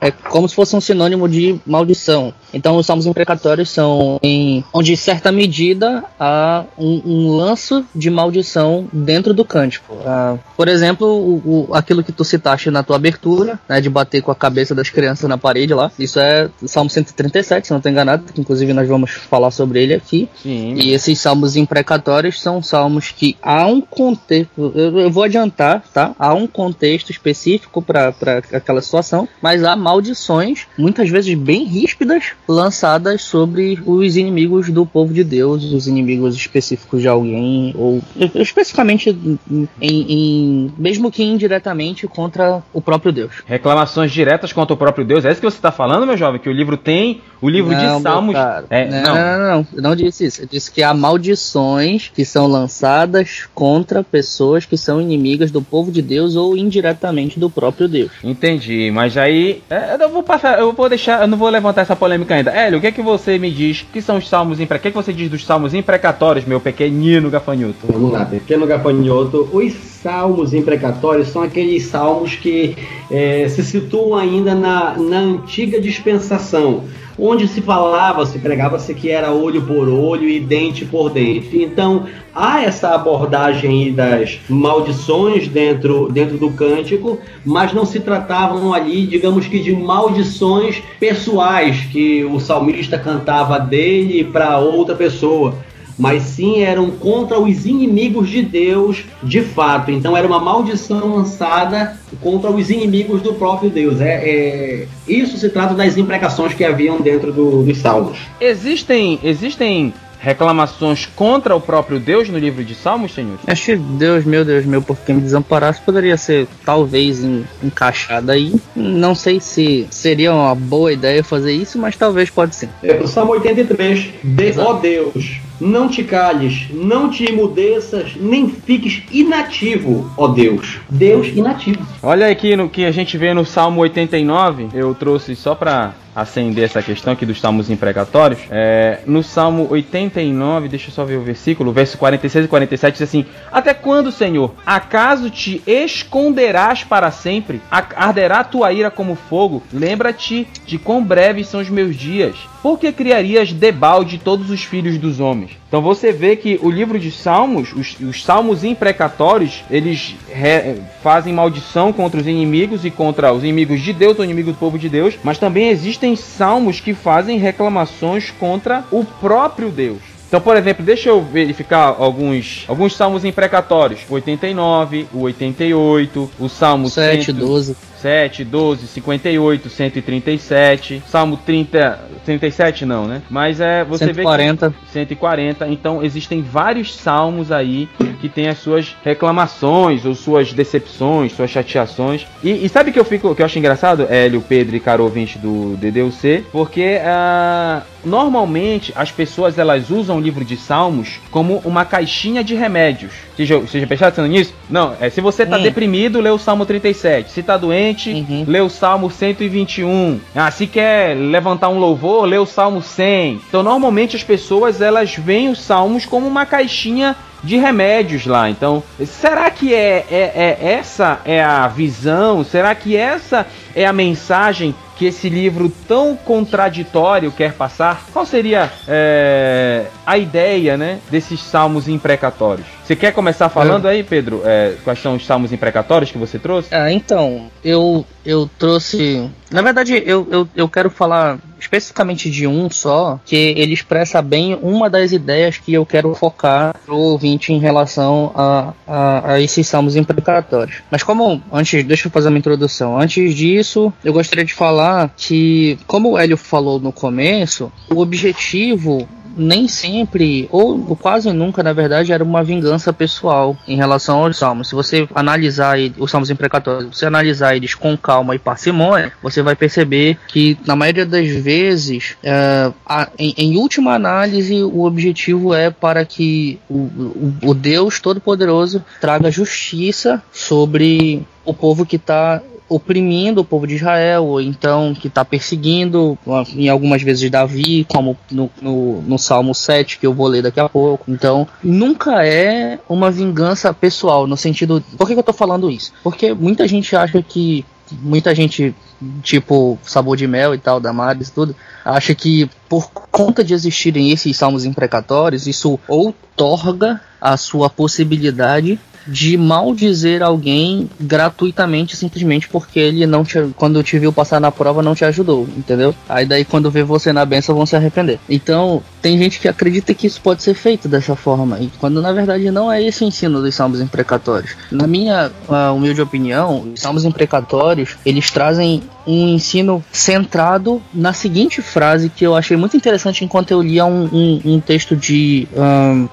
é 0.00 0.10
como 0.10 0.48
se 0.48 0.54
fosse 0.54 0.74
um 0.76 0.80
sinônimo 0.80 1.28
de 1.28 1.58
maldição. 1.66 2.32
Então, 2.54 2.76
os 2.76 2.86
salmos 2.86 3.06
imprecatórios 3.06 3.70
são 3.70 4.18
em 4.22 4.62
onde, 4.72 4.92
em 4.92 4.96
certa 4.96 5.32
medida, 5.32 6.04
há 6.20 6.64
um, 6.78 7.00
um 7.04 7.36
lanço 7.36 7.84
de 7.94 8.10
maldição 8.10 8.86
dentro 8.92 9.32
do 9.32 9.44
cântico. 9.44 9.96
Ah, 10.04 10.36
por 10.56 10.68
exemplo, 10.68 11.06
o, 11.06 11.66
o- 11.70 11.74
aquilo 11.74 12.04
que 12.04 12.12
tu 12.12 12.24
citaste 12.24 12.70
na 12.70 12.82
tua 12.82 12.96
abertura, 12.96 13.58
né, 13.68 13.80
de 13.80 13.88
bater 13.88 14.20
com 14.22 14.30
a 14.30 14.34
cabeça 14.34 14.74
das 14.74 14.90
crianças 14.90 15.28
na 15.28 15.38
parede 15.38 15.72
lá. 15.72 15.90
Isso 15.98 16.20
é 16.20 16.48
Salmo 16.66 16.90
137, 16.90 17.66
se 17.66 17.70
não 17.72 17.78
estou 17.78 17.90
enganado, 17.90 18.24
que 18.32 18.40
inclusive 18.40 18.72
nós 18.72 18.86
vamos 18.88 19.10
falar 19.12 19.50
sobre 19.50 19.82
ele 19.82 19.94
aqui. 19.94 20.28
Sim. 20.42 20.74
E 20.74 20.92
esses 20.92 21.18
salmos 21.18 21.56
imprecatórios 21.56 22.40
são 22.40 22.62
salmos 22.62 23.10
que 23.10 23.36
há 23.42 23.66
um 23.66 23.80
contexto, 23.80 24.72
eu, 24.74 24.98
eu 25.00 25.10
vou 25.10 25.22
adiantar, 25.24 25.82
tá? 25.92 26.14
Há 26.18 26.34
um 26.34 26.46
contexto 26.46 27.10
específico 27.10 27.80
para 27.80 28.12
aquela 28.52 28.82
situação, 28.82 29.26
mas 29.40 29.64
há 29.64 29.71
maldições, 29.76 30.66
muitas 30.78 31.08
vezes 31.08 31.34
bem 31.36 31.64
ríspidas, 31.64 32.32
lançadas 32.48 33.22
sobre 33.22 33.78
os 33.86 34.16
inimigos 34.16 34.70
do 34.70 34.84
povo 34.86 35.12
de 35.12 35.24
Deus, 35.24 35.64
os 35.64 35.86
inimigos 35.86 36.34
específicos 36.36 37.00
de 37.00 37.08
alguém, 37.08 37.74
ou 37.76 38.02
especificamente 38.34 39.10
em, 39.10 39.68
em- 39.80 40.72
mesmo 40.78 41.10
que 41.10 41.22
indiretamente 41.22 42.06
contra 42.06 42.62
o 42.72 42.80
próprio 42.80 43.12
Deus. 43.12 43.32
Reclamações 43.46 44.10
diretas 44.12 44.52
contra 44.52 44.74
o 44.74 44.76
próprio 44.76 45.04
Deus. 45.04 45.24
É 45.24 45.30
isso 45.30 45.40
que 45.40 45.50
você 45.50 45.56
está 45.56 45.72
falando, 45.72 46.06
meu 46.06 46.16
jovem? 46.16 46.40
Que 46.40 46.48
o 46.48 46.52
livro 46.52 46.76
tem 46.76 47.20
O 47.42 47.48
livro 47.48 47.72
Não, 47.72 47.96
de 47.96 48.02
Salmos. 48.02 48.36
É, 48.70 48.88
não, 48.88 49.02
não. 49.02 49.14
não, 49.14 49.38
não, 49.38 49.50
não, 49.50 49.66
eu 49.74 49.82
não 49.82 49.96
disse 49.96 50.26
isso. 50.26 50.42
Eu 50.42 50.48
disse 50.48 50.70
que 50.70 50.80
há 50.80 50.94
maldições 50.94 52.10
que 52.14 52.24
são 52.24 52.46
lançadas 52.46 53.48
contra 53.52 54.04
pessoas 54.04 54.64
que 54.64 54.76
são 54.78 55.00
inimigas 55.00 55.50
do 55.50 55.60
povo 55.60 55.90
de 55.90 56.00
Deus 56.00 56.36
ou 56.36 56.56
indiretamente 56.56 57.40
do 57.40 57.50
próprio 57.50 57.88
Deus. 57.88 58.12
Entendi, 58.22 58.92
mas 58.92 59.16
aí 59.16 59.60
é, 59.68 59.96
eu 60.00 60.08
vou 60.08 60.22
passar, 60.22 60.60
eu 60.60 60.72
vou 60.72 60.88
deixar, 60.88 61.22
eu 61.22 61.26
não 61.26 61.36
vou 61.36 61.48
levantar 61.48 61.82
essa 61.82 61.96
polêmica 61.96 62.34
ainda. 62.34 62.52
Hélio, 62.52 62.78
o 62.78 62.80
que 62.80 62.86
é 62.86 62.92
que 62.92 63.02
você 63.02 63.38
me 63.38 63.50
diz 63.50 63.84
que 63.92 64.00
são 64.00 64.18
os 64.18 64.28
salmos 64.28 64.60
impre... 64.60 64.78
O 64.78 64.80
que 64.80 64.88
é 64.88 64.90
que 64.92 64.96
você 64.96 65.12
diz 65.12 65.28
dos 65.28 65.44
salmos 65.44 65.74
imprecatórios, 65.74 66.44
meu 66.44 66.60
pequenino 66.60 67.28
gafanhoto? 67.28 67.74
Vamos 67.88 68.12
lá, 68.12 68.24
pequeno 68.24 68.66
gafanhoto. 68.66 69.48
Os 69.52 69.72
salmos 69.74 70.54
imprecatórios 70.54 71.28
são 71.28 71.42
aqueles 71.42 71.84
salmos 71.86 72.36
que 72.36 72.76
eh, 73.10 73.48
se 73.48 73.62
situam 73.64 74.14
ainda 74.16 74.54
na, 74.54 74.96
na 74.96 75.18
antiga 75.18 75.80
dispensação, 75.80 76.84
onde 77.18 77.46
se 77.48 77.60
falava, 77.60 78.24
se 78.26 78.38
pregava-se 78.38 78.94
que 78.94 79.10
era 79.10 79.32
olho 79.32 79.62
por 79.62 79.88
olho 79.88 80.28
e 80.28 80.40
dente 80.40 80.84
por 80.84 81.10
dente. 81.10 81.62
Então, 81.62 82.06
há 82.34 82.62
essa 82.62 82.94
abordagem 82.94 83.92
das 83.92 84.40
maldições 84.48 85.48
dentro, 85.48 86.10
dentro 86.10 86.38
do 86.38 86.50
cântico, 86.50 87.18
mas 87.44 87.72
não 87.72 87.84
se 87.84 88.00
tratavam 88.00 88.72
ali, 88.72 89.06
digamos 89.06 89.46
que, 89.46 89.58
de 89.58 89.72
maldições 89.72 90.82
pessoais 90.98 91.80
que 91.92 92.24
o 92.24 92.40
salmista 92.40 92.98
cantava 92.98 93.58
dele 93.58 94.24
para 94.24 94.58
outra 94.58 94.94
pessoa 94.94 95.54
mas 96.02 96.22
sim 96.24 96.62
eram 96.62 96.90
contra 96.90 97.38
os 97.38 97.64
inimigos 97.64 98.28
de 98.28 98.42
Deus 98.42 99.04
de 99.22 99.40
fato. 99.40 99.92
Então 99.92 100.16
era 100.16 100.26
uma 100.26 100.40
maldição 100.40 101.14
lançada 101.14 101.96
contra 102.20 102.50
os 102.50 102.68
inimigos 102.70 103.22
do 103.22 103.34
próprio 103.34 103.70
Deus. 103.70 104.00
É, 104.00 104.14
é- 104.28 104.86
isso 105.06 105.36
se 105.38 105.48
trata 105.48 105.74
das 105.74 105.96
imprecações 105.96 106.54
que 106.54 106.64
haviam 106.64 107.00
dentro 107.00 107.32
do- 107.32 107.62
dos 107.62 107.78
salmos. 107.78 108.18
Existem, 108.40 109.20
existem 109.22 109.94
reclamações 110.18 111.06
contra 111.16 111.54
o 111.54 111.60
próprio 111.60 111.98
Deus 111.98 112.28
no 112.28 112.38
livro 112.38 112.64
de 112.64 112.76
Salmos, 112.76 113.12
senhor? 113.12 113.38
Acho 113.46 113.64
que 113.66 113.76
Deus 113.76 114.24
meu, 114.24 114.44
Deus 114.44 114.64
meu, 114.64 114.80
por 114.80 114.96
que 114.96 115.12
me 115.12 115.20
desamparasse 115.20 115.80
poderia 115.80 116.16
ser 116.16 116.46
talvez 116.64 117.22
en- 117.24 117.42
encaixado 117.62 118.30
aí. 118.30 118.54
Não 118.76 119.14
sei 119.16 119.40
se 119.40 119.84
seria 119.90 120.32
uma 120.32 120.54
boa 120.54 120.92
ideia 120.92 121.24
fazer 121.24 121.52
isso, 121.52 121.76
mas 121.76 121.96
talvez 121.96 122.30
pode 122.30 122.54
ser. 122.54 122.68
É, 122.84 122.94
o 123.02 123.06
Salmo 123.08 123.32
83. 123.32 124.10
De, 124.22 124.54
ó 124.60 124.74
Deus, 124.74 125.40
não 125.62 125.88
te 125.88 126.02
calhes, 126.02 126.66
não 126.70 127.08
te 127.08 127.24
emudeças, 127.24 128.14
nem 128.16 128.48
fiques 128.48 129.02
inativo, 129.12 130.10
ó 130.16 130.28
Deus. 130.28 130.80
Deus 130.90 131.28
inativo. 131.28 131.86
Olha 132.02 132.28
aqui 132.28 132.56
no 132.56 132.68
que 132.68 132.84
a 132.84 132.90
gente 132.90 133.16
vê 133.16 133.32
no 133.32 133.44
Salmo 133.44 133.80
89, 133.80 134.68
eu 134.74 134.94
trouxe 134.94 135.36
só 135.36 135.54
para 135.54 135.94
acender 136.14 136.64
essa 136.64 136.82
questão 136.82 137.12
aqui 137.12 137.24
dos 137.26 137.40
salmos 137.40 137.70
imprecatórios. 137.70 138.40
É, 138.50 139.00
no 139.06 139.22
Salmo 139.22 139.66
89, 139.70 140.68
deixa 140.68 140.88
eu 140.88 140.94
só 140.94 141.04
ver 141.04 141.16
o 141.16 141.22
versículo, 141.22 141.72
verso 141.72 141.96
46 141.98 142.44
e 142.44 142.48
47 142.48 142.92
diz 142.94 143.02
assim: 143.02 143.24
Até 143.50 143.72
quando, 143.74 144.12
Senhor, 144.12 144.54
acaso 144.66 145.30
te 145.30 145.62
esconderás 145.66 146.84
para 146.84 147.10
sempre? 147.10 147.60
Arderá 147.70 148.44
tua 148.44 148.72
ira 148.72 148.90
como 148.90 149.14
fogo? 149.14 149.62
Lembra-te 149.72 150.46
de 150.66 150.78
quão 150.78 151.02
breves 151.02 151.48
são 151.48 151.60
os 151.60 151.68
meus 151.70 151.96
dias. 151.96 152.34
Por 152.62 152.78
que 152.78 152.92
criarias 152.92 153.52
debalde 153.52 154.18
todos 154.18 154.48
os 154.50 154.62
filhos 154.62 154.96
dos 154.96 155.18
homens? 155.18 155.50
Então 155.66 155.82
você 155.82 156.12
vê 156.12 156.36
que 156.36 156.60
o 156.62 156.70
livro 156.70 156.96
de 156.98 157.10
Salmos, 157.10 157.72
os, 157.72 157.98
os 157.98 158.22
salmos 158.22 158.62
imprecatórios, 158.62 159.64
eles 159.70 160.14
re- 160.30 160.76
fazem 161.02 161.32
maldição 161.32 161.92
contra 161.92 162.20
os 162.20 162.26
inimigos 162.26 162.84
e 162.84 162.90
contra 162.90 163.32
os 163.32 163.42
inimigos 163.42 163.80
de 163.80 163.92
Deus, 163.92 164.18
o 164.18 164.22
inimigo 164.24 164.52
do 164.52 164.58
povo 164.58 164.78
de 164.78 164.88
Deus, 164.88 165.14
mas 165.24 165.38
também 165.38 165.70
existem 166.02 166.16
salmos 166.16 166.80
que 166.80 166.94
fazem 166.94 167.38
reclamações 167.38 168.30
contra 168.30 168.84
o 168.90 169.04
próprio 169.04 169.70
Deus. 169.70 170.00
Então, 170.26 170.40
por 170.40 170.56
exemplo, 170.56 170.84
deixa 170.84 171.10
eu 171.10 171.22
verificar 171.22 171.94
alguns, 171.98 172.64
alguns 172.66 172.96
salmos 172.96 173.24
imprecatórios. 173.24 174.00
O 174.08 174.14
89, 174.14 175.06
o 175.12 175.20
88, 175.20 176.30
o 176.38 176.48
Salmo 176.48 176.88
7, 176.88 177.26
100, 177.26 177.34
12. 177.34 177.76
7, 178.02 178.44
12, 178.44 178.88
58, 178.88 179.70
137, 179.70 181.02
Salmo 181.06 181.36
30, 181.36 182.00
37 182.24 182.84
não, 182.84 183.06
né? 183.06 183.22
Mas 183.30 183.60
é, 183.60 183.84
você 183.84 184.06
vê 184.06 184.22
140. 184.22 184.70
que 184.70 184.92
140, 184.92 185.68
então 185.68 186.02
existem 186.02 186.42
vários 186.42 186.94
salmos 186.94 187.52
aí 187.52 187.88
que 188.20 188.28
tem 188.28 188.48
as 188.48 188.58
suas 188.58 188.96
reclamações 189.04 190.04
ou 190.04 190.14
suas 190.14 190.52
decepções, 190.52 191.32
suas 191.32 191.50
chateações. 191.50 192.26
E, 192.42 192.64
e 192.64 192.68
sabe 192.68 192.90
que 192.90 192.98
eu 192.98 193.04
fico, 193.04 193.34
que 193.34 193.42
eu 193.42 193.46
acho 193.46 193.58
engraçado, 193.58 194.06
Hélio, 194.10 194.40
Pedro 194.40 194.74
e 194.74 194.80
caro 194.80 195.04
ouvinte 195.04 195.38
do 195.38 195.76
DDUC, 195.76 196.44
porque 196.50 197.00
ah, 197.04 197.82
normalmente 198.04 198.92
as 198.96 199.12
pessoas 199.12 199.58
elas 199.58 199.90
usam 199.90 200.18
o 200.18 200.20
livro 200.20 200.44
de 200.44 200.56
salmos 200.56 201.20
como 201.30 201.58
uma 201.64 201.84
caixinha 201.84 202.42
de 202.42 202.54
remédios. 202.54 203.12
Você 203.36 203.46
já, 203.46 203.56
você 203.58 203.80
já 203.80 203.86
nisso? 204.28 204.52
Não, 204.68 204.94
é 205.00 205.08
se 205.08 205.20
você 205.20 205.46
tá 205.46 205.56
Hum. 205.56 205.62
deprimido, 205.62 206.20
lê 206.20 206.30
o 206.30 206.38
Salmo 206.38 206.66
37. 206.66 207.30
Se 207.30 207.42
tá 207.42 207.56
doente, 207.56 208.10
Uhum. 208.12 208.44
lê 208.46 208.60
o 208.60 208.68
Salmo 208.68 209.10
121. 209.10 210.20
Ah, 210.34 210.50
se 210.50 210.66
quer 210.66 211.16
levantar 211.16 211.68
um 211.68 211.78
louvor, 211.78 212.24
lê 212.26 212.36
o 212.38 212.46
Salmo 212.46 212.82
100. 212.82 213.40
Então, 213.48 213.62
normalmente 213.62 214.16
as 214.16 214.22
pessoas 214.22 214.80
elas 214.80 215.14
veem 215.16 215.48
os 215.48 215.60
salmos 215.60 216.04
como 216.04 216.26
uma 216.26 216.44
caixinha 216.44 217.16
de 217.42 217.56
remédios 217.56 218.24
lá. 218.26 218.48
Então, 218.48 218.82
será 219.04 219.50
que 219.50 219.74
é, 219.74 220.04
é, 220.10 220.58
é 220.62 220.72
essa 220.74 221.20
é 221.24 221.42
a 221.42 221.66
visão? 221.66 222.44
Será 222.44 222.74
que 222.74 222.96
essa 222.96 223.46
é 223.74 223.84
a 223.84 223.92
mensagem 223.92 224.74
que 224.96 225.06
esse 225.06 225.28
livro 225.28 225.72
tão 225.88 226.16
contraditório 226.16 227.32
quer 227.32 227.54
passar? 227.54 228.06
Qual 228.12 228.26
seria 228.26 228.70
é, 228.86 229.86
a 230.06 230.18
ideia, 230.18 230.76
né, 230.76 230.98
desses 231.10 231.40
salmos 231.40 231.88
imprecatórios? 231.88 232.66
Você 232.84 232.96
quer 232.96 233.12
começar 233.12 233.48
falando 233.48 233.86
aí, 233.86 234.02
Pedro? 234.02 234.42
é, 234.44 234.74
quais 234.84 235.00
são 235.00 235.14
os 235.14 235.24
salmos 235.24 235.52
imprecatórios 235.52 236.10
que 236.10 236.18
você 236.18 236.38
trouxe? 236.38 236.74
Ah, 236.74 236.92
então, 236.92 237.50
eu, 237.64 238.04
eu 238.24 238.48
trouxe. 238.58 239.28
Na 239.50 239.62
verdade, 239.62 240.02
eu, 240.04 240.26
eu, 240.30 240.48
eu 240.54 240.68
quero 240.68 240.90
falar 240.90 241.38
especificamente 241.58 242.28
de 242.28 242.46
um 242.46 242.68
só, 242.68 243.20
que 243.24 243.36
ele 243.36 243.72
expressa 243.72 244.20
bem 244.20 244.58
uma 244.60 244.90
das 244.90 245.12
ideias 245.12 245.58
que 245.58 245.72
eu 245.72 245.86
quero 245.86 246.12
focar 246.14 246.74
pro 246.84 246.96
ouvinte 246.96 247.52
em 247.52 247.60
relação 247.60 248.32
a, 248.34 248.72
a, 248.86 249.32
a 249.34 249.40
esses 249.40 249.66
salmos 249.68 249.94
imprecatórios. 249.94 250.82
Mas 250.90 251.04
como, 251.04 251.40
antes, 251.52 251.84
deixa 251.84 252.08
eu 252.08 252.12
fazer 252.12 252.28
uma 252.28 252.38
introdução. 252.38 252.98
Antes 252.98 253.34
disso, 253.34 253.92
eu 254.04 254.12
gostaria 254.12 254.44
de 254.44 254.52
falar 254.52 254.81
que, 255.16 255.78
como 255.86 256.10
o 256.12 256.18
Hélio 256.18 256.36
falou 256.36 256.78
no 256.80 256.92
começo, 256.92 257.70
o 257.90 258.00
objetivo 258.00 259.08
nem 259.34 259.66
sempre, 259.66 260.46
ou 260.52 260.94
quase 260.94 261.32
nunca, 261.32 261.62
na 261.62 261.72
verdade, 261.72 262.12
era 262.12 262.22
uma 262.22 262.44
vingança 262.44 262.92
pessoal 262.92 263.56
em 263.66 263.76
relação 263.76 264.22
aos 264.22 264.36
salmos. 264.36 264.68
Se 264.68 264.74
você 264.74 265.08
analisar 265.14 265.76
os 265.98 266.10
salmos 266.10 266.28
imprecatórios, 266.28 266.90
se 266.94 266.98
você 267.00 267.06
analisar 267.06 267.56
eles 267.56 267.74
com 267.74 267.96
calma 267.96 268.34
e 268.34 268.38
parcimônia, 268.38 269.10
você 269.22 269.40
vai 269.40 269.56
perceber 269.56 270.18
que, 270.28 270.58
na 270.66 270.76
maioria 270.76 271.06
das 271.06 271.28
vezes, 271.30 272.14
é, 272.22 272.70
a- 272.84 273.08
em, 273.18 273.32
em 273.38 273.56
última 273.56 273.94
análise, 273.94 274.62
o 274.62 274.84
objetivo 274.84 275.54
é 275.54 275.70
para 275.70 276.04
que 276.04 276.58
o, 276.68 276.74
o- 276.74 277.32
o 277.44 277.54
Deus 277.54 278.00
Todo-Poderoso 278.00 278.84
traga 279.00 279.30
justiça 279.30 280.22
sobre 280.30 281.22
o 281.42 281.54
povo 281.54 281.86
que 281.86 281.96
está 281.96 282.42
oprimindo 282.74 283.40
o 283.40 283.44
povo 283.44 283.66
de 283.66 283.74
Israel, 283.74 284.24
ou 284.24 284.40
então 284.40 284.94
que 284.94 285.08
está 285.08 285.24
perseguindo, 285.24 286.18
em 286.54 286.68
algumas 286.68 287.02
vezes 287.02 287.30
Davi, 287.30 287.84
como 287.88 288.16
no, 288.30 288.50
no, 288.60 289.02
no 289.02 289.18
Salmo 289.18 289.54
7, 289.54 289.98
que 289.98 290.06
eu 290.06 290.14
vou 290.14 290.26
ler 290.26 290.42
daqui 290.42 290.60
a 290.60 290.68
pouco. 290.68 291.04
Então, 291.10 291.46
nunca 291.62 292.24
é 292.24 292.78
uma 292.88 293.10
vingança 293.10 293.72
pessoal, 293.74 294.26
no 294.26 294.36
sentido. 294.36 294.82
Por 294.96 295.06
que, 295.06 295.14
que 295.14 295.18
eu 295.20 295.24
tô 295.24 295.32
falando 295.32 295.70
isso? 295.70 295.92
Porque 296.02 296.32
muita 296.32 296.66
gente 296.66 296.96
acha 296.96 297.22
que. 297.22 297.64
Muita 298.00 298.34
gente, 298.34 298.74
tipo 299.22 299.78
Sabor 299.82 300.16
de 300.16 300.26
Mel 300.26 300.54
e 300.54 300.58
tal, 300.58 300.80
Damares 300.80 301.28
e 301.28 301.32
tudo, 301.32 301.54
acha 301.84 302.14
que 302.14 302.48
por 302.66 302.90
conta 302.90 303.44
de 303.44 303.52
existirem 303.52 304.10
esses 304.12 304.34
salmos 304.34 304.64
imprecatórios, 304.64 305.46
isso 305.46 305.78
outorga 305.86 307.02
a 307.20 307.36
sua 307.36 307.68
possibilidade 307.68 308.80
de 309.06 309.36
maldizer 309.36 310.22
alguém 310.22 310.88
gratuitamente, 311.00 311.96
simplesmente 311.96 312.48
porque 312.48 312.78
ele 312.78 313.06
não 313.06 313.24
te, 313.24 313.38
quando 313.56 313.82
te 313.82 313.98
viu 313.98 314.12
passar 314.12 314.40
na 314.40 314.50
prova 314.50 314.82
não 314.82 314.94
te 314.94 315.04
ajudou, 315.04 315.48
entendeu? 315.56 315.94
Aí 316.08 316.26
daí 316.26 316.44
quando 316.44 316.70
vê 316.70 316.82
você 316.82 317.12
na 317.12 317.24
benção 317.24 317.54
vão 317.54 317.66
se 317.66 317.74
arrepender. 317.76 318.18
Então, 318.28 318.82
tem 319.00 319.18
gente 319.18 319.40
que 319.40 319.48
acredita 319.48 319.94
que 319.94 320.06
isso 320.06 320.20
pode 320.20 320.42
ser 320.42 320.54
feito 320.54 320.88
dessa 320.88 321.14
forma, 321.16 321.58
e 321.60 321.70
quando 321.80 322.00
na 322.02 322.12
verdade 322.12 322.50
não 322.50 322.70
é 322.70 322.82
esse 322.82 323.04
o 323.04 323.06
ensino 323.06 323.40
dos 323.40 323.54
salmos 323.54 323.80
imprecatórios. 323.80 324.52
Na 324.70 324.86
minha 324.86 325.30
ah, 325.48 325.72
humilde 325.72 326.00
opinião, 326.00 326.72
os 326.74 326.80
salmos 326.80 327.04
imprecatórios, 327.04 327.96
eles 328.04 328.30
trazem 328.30 328.82
um 329.06 329.28
ensino 329.28 329.84
centrado 329.92 330.80
na 330.94 331.12
seguinte 331.12 331.60
frase 331.60 332.08
que 332.08 332.24
eu 332.24 332.36
achei 332.36 332.56
muito 332.56 332.76
interessante 332.76 333.24
enquanto 333.24 333.50
eu 333.50 333.60
lia 333.60 333.84
um, 333.84 334.04
um- 334.12 334.40
um 334.44 334.60
texto 334.60 334.94
de 334.96 335.48
ahn, 335.56 336.06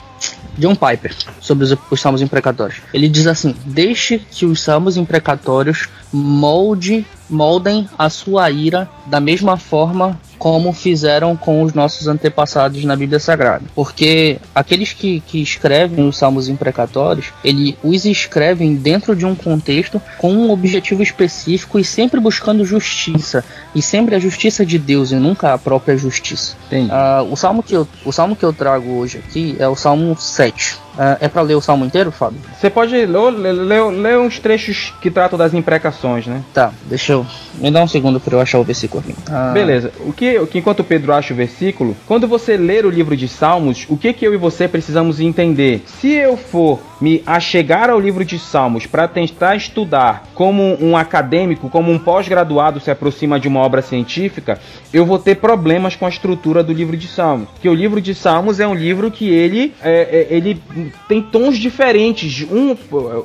John 0.58 0.76
Piper 0.76 1.16
sobre 1.40 1.64
os, 1.64 1.76
os 1.90 2.02
salmos 2.02 2.22
imprecatórios. 2.22 2.82
Ele 2.94 3.08
diz 3.08 3.28
assim: 3.28 3.56
Deixe 3.66 4.20
que 4.20 4.46
os 4.46 4.62
salmos 4.62 4.98
imprecatórios 4.98 5.88
molde, 6.12 7.06
moldem 7.30 7.88
a 7.98 8.10
sua 8.10 8.50
ira 8.50 8.90
da 9.06 9.20
mesma 9.20 9.58
forma 9.58 10.20
como 10.40 10.72
fizeram 10.72 11.36
com 11.36 11.62
os 11.62 11.74
nossos 11.74 12.08
antepassados 12.08 12.84
na 12.86 12.96
Bíblia 12.96 13.20
Sagrada. 13.20 13.66
Porque 13.76 14.40
aqueles 14.56 14.94
que, 14.94 15.20
que 15.20 15.42
escrevem 15.42 16.08
os 16.08 16.18
salmos 16.18 16.48
imprecatórios, 16.48 17.28
ele 17.44 17.78
os 17.84 18.06
escrevem 18.06 18.76
dentro 18.76 19.16
de 19.16 19.26
um 19.26 19.36
contexto 19.36 20.02
com 20.18 20.32
um 20.32 20.50
objetivo 20.50 21.04
específico 21.04 21.78
e 21.78 21.84
sempre 21.84 22.20
buscando 22.20 22.64
justiça. 22.64 23.44
E 23.76 23.82
sempre 23.82 24.16
a 24.16 24.20
justiça 24.20 24.66
de 24.66 24.80
Deus 24.80 25.12
e 25.12 25.16
nunca 25.16 25.54
a 25.54 25.58
própria 25.58 25.98
justiça. 25.98 26.56
Ah, 26.90 27.24
o, 27.30 27.36
salmo 27.36 27.62
que 27.62 27.76
eu, 27.76 27.88
o 28.06 28.12
salmo 28.12 28.36
que 28.36 28.44
eu 28.44 28.54
trago 28.54 28.90
hoje 28.94 29.18
aqui 29.18 29.56
é 29.60 29.68
o 29.68 29.76
Salmo 29.76 30.16
7. 30.18 30.78
Ah, 31.02 31.18
é 31.22 31.30
para 31.30 31.42
ler 31.42 31.56
o 31.56 31.62
salmo 31.62 31.86
inteiro, 31.86 32.12
Fábio? 32.12 32.42
Você 32.60 32.70
pode 32.70 32.94
ler, 32.94 33.08
ler, 33.08 33.84
ler, 33.86 34.18
uns 34.18 34.38
trechos 34.38 34.94
que 35.02 35.10
tratam 35.10 35.40
das 35.40 35.54
imprecações, 35.54 36.28
né? 36.28 36.44
Tá, 36.54 36.74
deixa 36.84 37.14
eu. 37.14 37.26
Me 37.56 37.72
dá 37.72 37.82
um 37.82 37.88
segundo 37.88 38.20
para 38.20 38.36
eu 38.36 38.42
achar 38.42 38.60
o 38.60 38.66
versículo 38.66 39.02
aqui. 39.02 39.16
Ah, 39.32 39.52
Beleza. 39.54 39.94
O 40.02 40.12
que, 40.12 40.38
o 40.38 40.46
que 40.46 40.60
enquanto 40.60 40.82
o 40.82 40.84
Pedro 40.84 41.14
acha 41.14 41.34
o 41.34 41.38
versículo, 41.38 41.96
quando 42.06 42.28
você 42.28 42.58
ler 42.58 42.86
o 42.86 42.90
livro 42.90 43.16
de 43.16 43.30
Salmos, 43.30 43.86
o 43.88 43.96
que 43.96 44.12
que 44.12 44.28
eu 44.28 44.34
e 44.34 44.38
você 44.38 44.68
precisamos 44.68 45.22
entender? 45.22 45.84
Se 45.86 46.12
eu 46.12 46.36
for 46.36 46.82
me 47.00 47.24
achegar 47.26 47.90
ao 47.90 48.00
livro 48.00 48.26
de 48.26 48.38
Salmos 48.38 48.86
para 48.86 49.08
tentar 49.08 49.56
estudar 49.56 50.24
como 50.36 50.78
um 50.82 50.98
acadêmico, 50.98 51.70
como 51.70 51.92
um 51.92 51.98
pós-graduado 51.98 52.80
se 52.80 52.92
aproxima 52.92 53.40
de 53.40 53.48
uma 53.48 53.62
obra 53.62 53.82
científica, 53.82 54.60
eu 54.94 55.06
vou 55.06 55.18
ter 55.18 55.36
problemas 55.36 55.96
com 55.96 56.06
a 56.06 56.10
estrutura 56.10 56.62
do 56.62 56.74
livro 56.74 56.98
de 56.98 57.08
Salmos. 57.08 57.50
Porque 57.50 57.70
o 57.70 57.74
livro 57.74 58.02
de 58.02 58.14
Salmos 58.14 58.60
é 58.60 58.68
um 58.68 58.76
livro 58.76 59.10
que 59.10 59.30
ele, 59.30 59.74
é, 59.82 60.28
é, 60.30 60.36
ele 60.36 60.62
tem 61.08 61.22
tons 61.22 61.58
diferentes. 61.58 62.46
Um, 62.50 62.76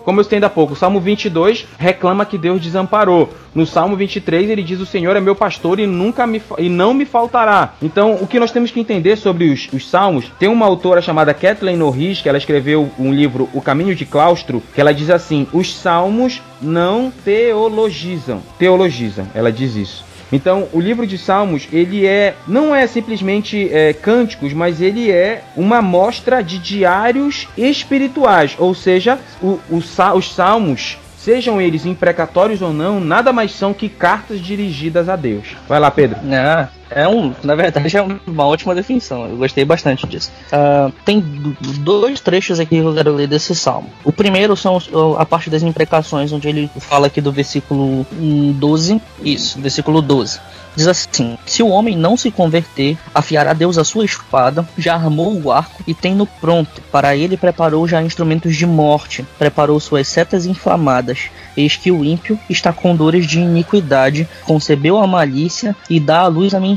como 0.04 0.21
eu 0.21 0.25
citei 0.25 0.37
ainda 0.37 0.47
há 0.47 0.50
pouco, 0.50 0.73
o 0.73 0.76
Salmo 0.76 1.00
22 1.00 1.66
reclama 1.78 2.25
que 2.25 2.38
Deus 2.38 2.61
desamparou. 2.61 3.30
No 3.54 3.66
Salmo 3.66 3.97
23 3.97 4.50
ele 4.50 4.62
diz: 4.62 4.80
O 4.80 4.87
Senhor 4.87 5.16
é 5.16 5.21
meu 5.21 5.35
pastor 5.35 5.78
e 5.78 5.87
nunca 5.87 6.26
me 6.26 6.42
e 6.59 6.68
não 6.68 6.92
me 6.92 7.04
faltará. 7.04 7.75
Então, 7.80 8.18
o 8.21 8.26
que 8.26 8.40
nós 8.40 8.50
temos 8.50 8.71
que 8.71 8.80
entender 8.80 9.16
sobre 9.16 9.50
os, 9.50 9.68
os 9.73 9.88
Salmos, 9.88 10.30
tem 10.38 10.49
uma 10.49 10.66
autora 10.66 11.00
chamada 11.00 11.33
Kathleen 11.33 11.76
Norris, 11.76 12.21
que 12.21 12.28
ela 12.28 12.38
escreveu 12.38 12.90
um 12.99 13.12
livro, 13.12 13.49
O 13.52 13.61
Caminho 13.61 13.94
de 13.94 14.04
Claustro, 14.04 14.62
que 14.75 14.80
ela 14.80 14.92
diz 14.92 15.11
assim: 15.11 15.47
Os 15.52 15.75
Salmos 15.75 16.42
não 16.61 17.12
teologizam. 17.25 18.42
Teologizam, 18.59 19.26
ela 19.35 19.52
diz 19.52 19.76
isso. 19.76 20.03
Então, 20.34 20.66
o 20.72 20.80
livro 20.80 21.06
de 21.06 21.16
Salmos, 21.16 21.68
ele 21.72 22.04
é 22.04 22.34
não 22.48 22.74
é 22.74 22.86
simplesmente 22.88 23.68
é, 23.72 23.92
cânticos, 23.92 24.52
mas 24.52 24.80
ele 24.80 25.08
é 25.10 25.44
uma 25.56 25.78
amostra 25.78 26.42
de 26.42 26.58
diários 26.58 27.46
espirituais, 27.56 28.56
ou 28.58 28.74
seja, 28.74 29.16
o- 29.40 29.60
o 29.70 29.80
os 30.16 30.34
salmos, 30.34 30.98
sejam 31.16 31.60
eles 31.60 31.86
imprecatórios 31.86 32.60
ou 32.60 32.72
não, 32.72 32.98
nada 32.98 33.32
mais 33.32 33.52
são 33.52 33.72
que 33.72 33.88
cartas 33.88 34.40
dirigidas 34.40 35.08
a 35.08 35.14
Deus. 35.14 35.56
Vai 35.68 35.78
lá, 35.78 35.88
Pedro. 35.90 36.18
É, 36.30 36.66
é 36.90 37.06
um, 37.08 37.32
na 37.42 37.54
verdade 37.54 37.96
é 37.96 38.02
uma 38.26 38.46
ótima 38.46 38.74
definição. 38.74 39.26
Eu 39.26 39.36
gostei 39.36 39.64
bastante 39.64 40.06
disso. 40.06 40.30
Ah, 40.52 40.90
tem 41.04 41.20
do- 41.20 41.56
dois 41.78 42.20
trechos 42.20 42.60
aqui 42.60 42.80
que 42.80 42.86
eu 42.86 42.94
quero 42.94 43.14
ler 43.14 43.26
desse 43.26 43.54
salmo. 43.54 43.88
O 44.04 44.12
primeiro 44.12 44.56
são 44.56 44.78
a 45.18 45.24
parte 45.24 45.50
das 45.50 45.62
imprecações, 45.62 46.32
onde 46.32 46.48
ele 46.48 46.70
fala 46.80 47.06
aqui 47.06 47.20
do 47.20 47.32
versículo 47.32 48.06
hum, 48.12 48.52
12. 48.58 49.00
Isso, 49.22 49.60
versículo 49.60 50.00
12. 50.02 50.40
Diz 50.76 50.88
assim: 50.88 51.38
Se 51.46 51.62
o 51.62 51.68
homem 51.68 51.96
não 51.96 52.16
se 52.16 52.32
converter, 52.32 52.98
afiará 53.14 53.52
Deus 53.52 53.78
a 53.78 53.84
sua 53.84 54.04
espada, 54.04 54.68
já 54.76 54.94
armou 54.94 55.40
o 55.40 55.52
arco 55.52 55.84
e 55.86 55.94
tem-no 55.94 56.26
pronto. 56.26 56.82
Para 56.90 57.16
ele 57.16 57.36
preparou 57.36 57.86
já 57.86 58.02
instrumentos 58.02 58.56
de 58.56 58.66
morte, 58.66 59.24
preparou 59.38 59.78
suas 59.78 60.08
setas 60.08 60.46
inflamadas. 60.46 61.28
Eis 61.56 61.76
que 61.76 61.92
o 61.92 62.04
ímpio 62.04 62.36
está 62.50 62.72
com 62.72 62.96
dores 62.96 63.24
de 63.24 63.38
iniquidade, 63.38 64.28
concebeu 64.44 64.98
a 64.98 65.06
malícia 65.06 65.76
e 65.88 66.00
dá 66.00 66.22
à 66.22 66.26
luz 66.26 66.52
a 66.52 66.58
mentira. 66.58 66.74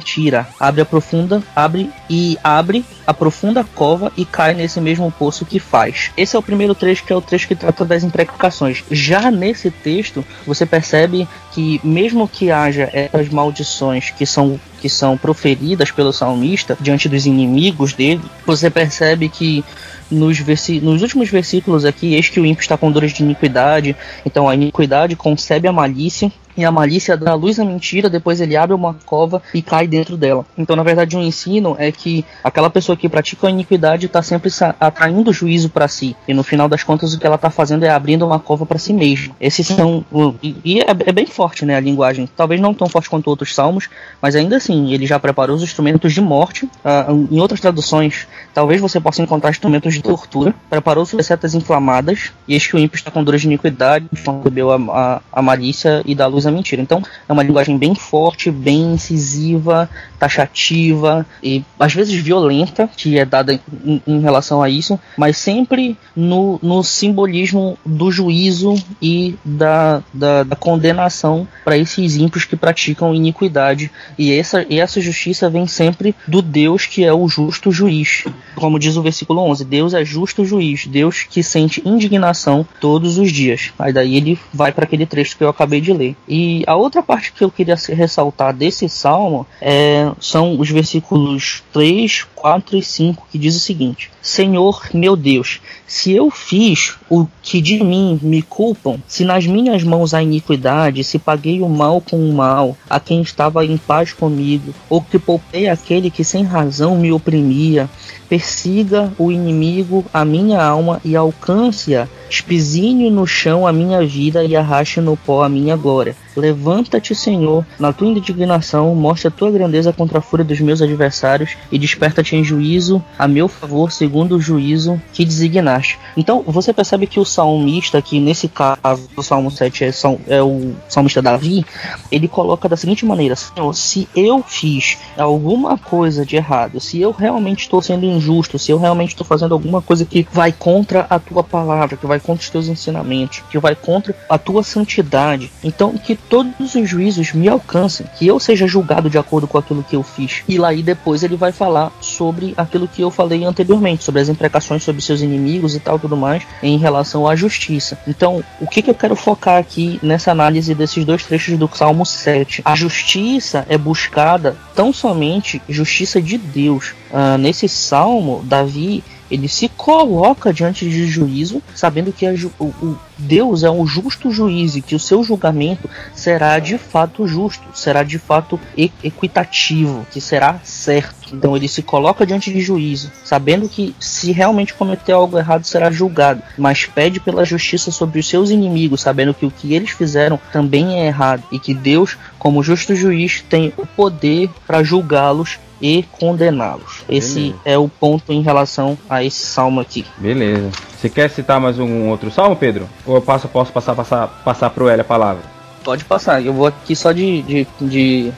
Abre 0.59 0.81
a 0.81 0.85
profunda, 0.85 1.41
abre 1.55 1.89
e 2.09 2.37
abre 2.43 2.85
a 3.05 3.13
profunda 3.13 3.63
cova 3.75 4.11
e 4.17 4.25
cai 4.25 4.53
nesse 4.53 4.79
mesmo 4.81 5.11
poço 5.11 5.45
que 5.45 5.59
faz. 5.59 6.11
Esse 6.17 6.35
é 6.35 6.39
o 6.39 6.43
primeiro 6.43 6.75
trecho, 6.75 7.03
que 7.03 7.13
é 7.13 7.15
o 7.15 7.21
trecho 7.21 7.47
que 7.47 7.55
trata 7.55 7.85
das 7.85 8.03
imprecações. 8.03 8.83
Já 8.91 9.31
nesse 9.31 9.71
texto, 9.71 10.25
você 10.45 10.65
percebe 10.65 11.27
que 11.51 11.79
mesmo 11.83 12.27
que 12.27 12.51
haja 12.51 12.89
essas 12.93 13.29
maldições 13.29 14.09
que 14.09 14.25
são 14.25 14.59
que 14.79 14.87
são 14.87 15.17
proferidas 15.17 15.89
pelo 15.89 16.13
salmista 16.13 16.77
diante 16.79 17.09
dos 17.09 17.25
inimigos 17.25 17.93
dele, 17.93 18.21
você 18.45 18.69
percebe 18.69 19.27
que 19.27 19.65
nos, 20.09 20.39
nos 20.81 21.01
últimos 21.01 21.29
versículos 21.29 21.85
aqui, 21.85 22.13
eis 22.13 22.29
que 22.29 22.39
o 22.39 22.45
ímpio 22.45 22.61
está 22.61 22.77
com 22.77 22.91
dores 22.91 23.11
de 23.11 23.23
iniquidade, 23.23 23.95
então 24.25 24.47
a 24.47 24.55
iniquidade 24.55 25.15
concebe 25.15 25.67
a 25.67 25.73
malícia, 25.73 26.31
e 26.57 26.65
a 26.65 26.71
malícia 26.71 27.15
dá 27.15 27.33
luz 27.33 27.59
à 27.59 27.65
mentira, 27.65 28.09
depois 28.09 28.41
ele 28.41 28.55
abre 28.55 28.75
uma 28.75 28.95
cova 29.05 29.41
e 29.53 29.61
cai 29.61 29.87
dentro 29.87 30.17
dela. 30.17 30.45
Então, 30.57 30.75
na 30.75 30.83
verdade, 30.83 31.15
o 31.15 31.21
ensino 31.21 31.75
é 31.79 31.91
que 31.91 32.25
aquela 32.43 32.69
pessoa 32.69 32.97
que 32.97 33.07
pratica 33.07 33.47
a 33.47 33.49
iniquidade 33.49 34.07
está 34.07 34.21
sempre 34.21 34.51
atraindo 34.79 35.31
juízo 35.31 35.69
para 35.69 35.87
si, 35.87 36.15
e 36.27 36.33
no 36.33 36.43
final 36.43 36.67
das 36.67 36.83
contas 36.83 37.13
o 37.13 37.19
que 37.19 37.25
ela 37.25 37.35
está 37.35 37.49
fazendo 37.49 37.83
é 37.83 37.89
abrindo 37.89 38.25
uma 38.25 38.39
cova 38.39 38.65
para 38.65 38.77
si 38.77 38.93
mesma. 38.93 39.35
Esses 39.39 39.67
são. 39.67 40.03
E 40.43 40.57
e 40.63 40.79
é, 40.79 40.85
é 40.89 41.11
bem 41.11 41.25
forte, 41.25 41.65
né, 41.65 41.75
a 41.75 41.79
linguagem. 41.79 42.27
Talvez 42.35 42.59
não 42.59 42.73
tão 42.73 42.89
forte 42.89 43.09
quanto 43.09 43.27
outros 43.27 43.53
salmos, 43.53 43.89
mas 44.21 44.35
ainda 44.35 44.57
assim, 44.57 44.91
ele 44.93 45.05
já 45.05 45.19
preparou 45.19 45.55
os 45.55 45.63
instrumentos 45.63 46.13
de 46.13 46.21
morte. 46.21 46.69
Ah, 46.83 47.07
em 47.31 47.39
outras 47.39 47.59
traduções, 47.59 48.27
talvez 48.57 48.81
você 48.81 48.99
possa 48.99 49.21
encontrar 49.21 49.51
instrumentos 49.51 49.93
de 49.93 50.01
tortura. 50.01 50.51
Preparou 50.67 51.05
suas 51.05 51.27
setas 51.27 51.53
inflamadas, 51.53 52.31
e 52.47 52.55
eis 52.55 52.65
que 52.65 52.75
o 52.75 52.79
ímpio 52.79 52.95
está 52.95 53.11
com 53.11 53.23
dores 53.23 53.41
de 53.41 53.45
iniquidade, 53.45 54.07
concebeu 54.25 54.71
a, 54.71 54.77
a, 54.77 55.21
a 55.31 55.41
malícia 55.43 56.01
e 56.07 56.15
dá 56.15 56.25
luz 56.25 56.47
à 56.47 56.49
mentira. 56.49 56.81
Então, 56.81 57.03
é 57.29 57.31
uma 57.31 57.43
linguagem 57.43 57.77
bem 57.77 57.93
forte, 57.93 58.49
bem 58.49 58.93
incisiva, 58.93 59.87
taxativa 60.17 61.23
e 61.43 61.63
às 61.79 61.93
vezes 61.93 62.15
violenta, 62.15 62.89
que 62.97 63.19
é 63.19 63.25
dada 63.25 63.53
em, 63.85 64.01
em 64.07 64.21
relação 64.21 64.63
a 64.63 64.67
isso, 64.67 64.99
mas 65.15 65.37
sempre 65.37 65.95
no, 66.15 66.59
no 66.63 66.83
simbolismo 66.83 67.77
do 67.85 68.11
juízo 68.11 68.73
e 68.99 69.35
da, 69.45 70.01
da, 70.11 70.41
da 70.41 70.55
condenação 70.55 71.47
para 71.63 71.77
esses 71.77 72.17
ímpios 72.17 72.43
que 72.43 72.55
praticam 72.55 73.13
iniquidade. 73.13 73.91
E 74.17 74.33
essa, 74.33 74.65
e 74.67 74.79
essa 74.79 74.99
justiça 74.99 75.47
vem 75.47 75.67
sempre 75.67 76.15
do 76.27 76.41
Deus 76.41 76.87
que 76.87 77.05
é 77.05 77.13
o 77.13 77.29
justo 77.29 77.71
juiz. 77.71 78.25
Como 78.55 78.79
diz 78.79 78.97
o 78.97 79.01
versículo 79.01 79.41
11: 79.41 79.65
Deus 79.65 79.93
é 79.93 80.03
justo 80.03 80.45
juiz, 80.45 80.87
Deus 80.87 81.23
que 81.23 81.43
sente 81.43 81.81
indignação 81.85 82.65
todos 82.79 83.17
os 83.17 83.31
dias. 83.31 83.71
Aí 83.77 83.93
daí 83.93 84.15
ele 84.15 84.39
vai 84.53 84.71
para 84.71 84.85
aquele 84.85 85.05
trecho 85.05 85.37
que 85.37 85.43
eu 85.43 85.49
acabei 85.49 85.81
de 85.81 85.93
ler. 85.93 86.15
E 86.27 86.63
a 86.67 86.75
outra 86.75 87.01
parte 87.01 87.31
que 87.31 87.43
eu 87.43 87.51
queria 87.51 87.75
ressaltar 87.89 88.53
desse 88.53 88.87
salmo 88.89 89.45
é, 89.61 90.11
são 90.19 90.59
os 90.59 90.69
versículos 90.69 91.63
3, 91.73 92.25
4 92.37 92.77
e 92.77 92.83
5, 92.83 93.27
que 93.31 93.37
diz 93.37 93.55
o 93.55 93.59
seguinte: 93.59 94.11
Senhor 94.21 94.81
meu 94.93 95.15
Deus, 95.15 95.59
se 95.87 96.11
eu 96.11 96.29
fiz 96.29 96.95
o 97.09 97.25
que 97.41 97.59
de 97.59 97.83
mim 97.83 98.19
me 98.21 98.41
culpam, 98.41 98.99
se 99.07 99.25
nas 99.25 99.47
minhas 99.47 99.83
mãos 99.83 100.13
há 100.13 100.21
iniquidade, 100.21 101.03
se 101.03 101.17
paguei 101.17 101.61
o 101.61 101.67
mal 101.67 101.99
com 101.99 102.17
o 102.17 102.33
mal 102.33 102.77
a 102.89 102.99
quem 102.99 103.21
estava 103.21 103.65
em 103.65 103.77
paz 103.77 104.13
comigo, 104.13 104.73
ou 104.89 105.01
que 105.01 105.17
poupei 105.17 105.67
aquele 105.67 106.11
que 106.11 106.23
sem 106.23 106.43
razão 106.43 106.95
me 106.95 107.11
oprimia, 107.11 107.89
persiga 108.29 109.11
o 109.17 109.31
inimigo 109.31 110.05
a 110.13 110.23
minha 110.23 110.63
alma 110.63 111.01
e 111.03 111.15
alcance-a, 111.15 112.07
espizinhe 112.29 113.09
no 113.09 113.25
chão 113.25 113.65
a 113.65 113.73
minha 113.73 114.05
vida 114.05 114.43
e 114.43 114.55
arraste 114.55 115.01
no 115.01 115.17
pó 115.17 115.43
a 115.43 115.49
minha 115.49 115.75
glória. 115.75 116.15
Levanta-te, 116.37 117.15
Senhor, 117.15 117.65
na 117.79 117.91
tua 117.91 118.07
indignação, 118.07 118.93
mostra 118.93 119.29
a 119.29 119.31
tua 119.31 119.49
grandeza 119.49 119.91
contra 119.91 120.19
a 120.19 120.21
fúria 120.21 120.45
dos 120.45 120.59
meus 120.59 120.83
adversários 120.83 121.57
e 121.71 121.79
desperta-te 121.79 122.35
em 122.35 122.43
juízo 122.43 123.03
a 123.17 123.27
meu 123.27 123.47
favor, 123.47 123.91
segundo 123.91 124.35
o 124.35 124.39
juízo 124.39 125.01
que 125.11 125.25
designaste. 125.25 125.97
Então, 126.15 126.43
você 126.45 126.71
percebe 126.71 127.07
que 127.07 127.19
o 127.19 127.25
salmista, 127.25 127.99
que 128.03 128.19
nesse 128.19 128.47
caso, 128.47 129.09
o 129.15 129.23
Salmo 129.23 129.49
7 129.49 129.85
é, 129.85 129.91
sal- 129.91 130.21
é 130.27 130.41
o 130.41 130.75
salmista 130.87 131.23
Davi, 131.23 131.65
ele 132.11 132.27
coloca 132.27 132.69
da 132.69 132.77
seguinte 132.77 133.03
maneira: 133.03 133.35
Senhor, 133.35 133.73
se 133.73 134.07
eu 134.15 134.43
fiz 134.43 134.97
alguma 135.17 135.75
coisa 135.77 136.23
de 136.23 136.35
errado, 136.35 136.79
se 136.79 137.01
eu 137.01 137.09
realmente 137.11 137.61
estou 137.61 137.81
sendo 137.81 138.05
injusto, 138.05 138.59
se 138.59 138.71
eu 138.71 138.77
realmente 138.77 139.09
estou 139.09 139.25
fazendo 139.25 139.53
alguma 139.53 139.81
coisa 139.81 140.05
que 140.05 140.27
vai 140.31 140.51
contra 140.51 141.07
a 141.09 141.17
tua 141.17 141.43
palavra, 141.43 141.97
que 141.97 142.05
vai 142.05 142.19
contra 142.19 142.43
os 142.43 142.49
teus 142.51 142.67
ensinamentos, 142.67 143.41
que 143.49 143.57
vai 143.57 143.75
contra 143.75 144.15
a 144.29 144.37
tua 144.37 144.61
santidade, 144.61 145.51
então 145.63 145.97
que 145.97 146.15
todos 146.29 146.75
os 146.75 146.89
juízos 146.89 147.33
me 147.33 147.47
alcancem, 147.47 148.05
que 148.17 148.27
eu 148.27 148.39
seja 148.39 148.67
julgado 148.67 149.09
de 149.09 149.17
acordo 149.17 149.47
com 149.47 149.57
aquilo 149.57 149.83
que 149.83 149.95
eu 149.95 150.03
fiz. 150.03 150.43
E 150.47 150.57
lá 150.57 150.69
aí 150.69 150.83
depois 150.83 151.23
ele 151.23 151.35
vai 151.35 151.51
falar 151.51 151.91
sobre 152.01 152.53
aquilo 152.57 152.87
que 152.87 153.01
eu 153.01 153.09
falei 153.09 153.43
anteriormente, 153.43 154.03
sobre 154.03 154.21
as 154.21 154.29
imprecações 154.29 154.83
sobre 154.83 155.01
seus 155.01 155.21
inimigos 155.21 155.75
e 155.75 155.79
tal 155.79 155.97
tudo 155.97 156.15
mais, 156.17 156.43
em 156.61 156.77
relação 156.77 157.27
à 157.27 157.35
justiça. 157.35 157.97
Então, 158.07 158.43
o 158.59 158.67
que, 158.67 158.81
que 158.81 158.89
eu 158.89 158.95
quero 158.95 159.15
focar 159.15 159.57
aqui 159.57 159.99
nessa 160.03 160.31
análise 160.31 160.75
desses 160.75 161.03
dois 161.05 161.23
trechos 161.23 161.57
do 161.57 161.69
Salmo 161.73 162.05
7? 162.05 162.61
A 162.65 162.75
justiça 162.75 163.65
é 163.69 163.77
buscada 163.77 164.55
tão 164.75 164.91
somente 164.93 165.61
justiça 165.67 166.21
de 166.21 166.37
Deus. 166.37 166.93
Ah, 167.11 167.37
nesse 167.37 167.67
salmo, 167.69 168.41
Davi 168.43 169.03
ele 169.29 169.47
se 169.47 169.67
coloca 169.69 170.53
diante 170.53 170.89
de 170.89 171.05
juízo, 171.07 171.61
sabendo 171.75 172.13
que 172.13 172.25
a 172.25 172.33
o, 172.59 172.65
o- 172.65 172.97
Deus 173.17 173.63
é 173.63 173.69
um 173.69 173.85
justo 173.85 174.31
juiz 174.31 174.75
e 174.75 174.81
que 174.81 174.95
o 174.95 174.99
seu 174.99 175.23
julgamento 175.23 175.89
será 176.13 176.59
de 176.59 176.77
fato 176.77 177.27
justo, 177.27 177.63
será 177.73 178.03
de 178.03 178.19
fato 178.19 178.59
equitativo, 178.77 180.05
que 180.11 180.21
será 180.21 180.59
certo. 180.63 181.33
Então 181.33 181.55
ele 181.55 181.67
se 181.67 181.81
coloca 181.81 182.25
diante 182.25 182.51
de 182.51 182.61
juízo, 182.61 183.11
sabendo 183.23 183.67
que 183.67 183.95
se 183.99 184.31
realmente 184.31 184.73
cometer 184.73 185.11
algo 185.11 185.37
errado 185.37 185.65
será 185.65 185.91
julgado, 185.91 186.41
mas 186.57 186.85
pede 186.85 187.19
pela 187.19 187.43
justiça 187.43 187.91
sobre 187.91 188.19
os 188.19 188.27
seus 188.27 188.49
inimigos, 188.49 189.01
sabendo 189.01 189.33
que 189.33 189.45
o 189.45 189.51
que 189.51 189.73
eles 189.73 189.91
fizeram 189.91 190.39
também 190.51 191.01
é 191.01 191.07
errado 191.07 191.43
e 191.51 191.59
que 191.59 191.73
Deus, 191.73 192.17
como 192.39 192.63
justo 192.63 192.95
juiz, 192.95 193.43
tem 193.49 193.73
o 193.77 193.85
poder 193.85 194.49
para 194.65 194.83
julgá-los 194.83 195.59
e 195.81 196.03
condená-los. 196.11 197.03
Esse 197.07 197.39
Beleza. 197.39 197.59
é 197.65 197.77
o 197.77 197.87
ponto 197.87 198.33
em 198.33 198.41
relação 198.41 198.97
a 199.09 199.23
esse 199.23 199.45
salmo 199.45 199.79
aqui. 199.79 200.05
Beleza. 200.17 200.71
Você 200.97 201.09
quer 201.09 201.29
citar 201.29 201.61
mais 201.61 201.77
um 201.77 202.09
outro 202.09 202.31
salmo, 202.31 202.55
Pedro? 202.55 202.89
Ou 203.05 203.15
eu 203.15 203.21
passo, 203.21 203.47
posso 203.47 203.71
passar, 203.71 203.93
passar, 203.93 204.41
passar 204.43 204.69
pro 204.71 204.89
Hélio 204.89 205.01
a 205.01 205.05
palavra? 205.05 205.43
Pode 205.83 206.03
passar, 206.03 206.43
eu 206.43 206.51
vou 206.51 206.65
aqui 206.65 206.95
só 206.95 207.11
de, 207.11 207.43
de, 207.43 207.67
de 207.79 208.31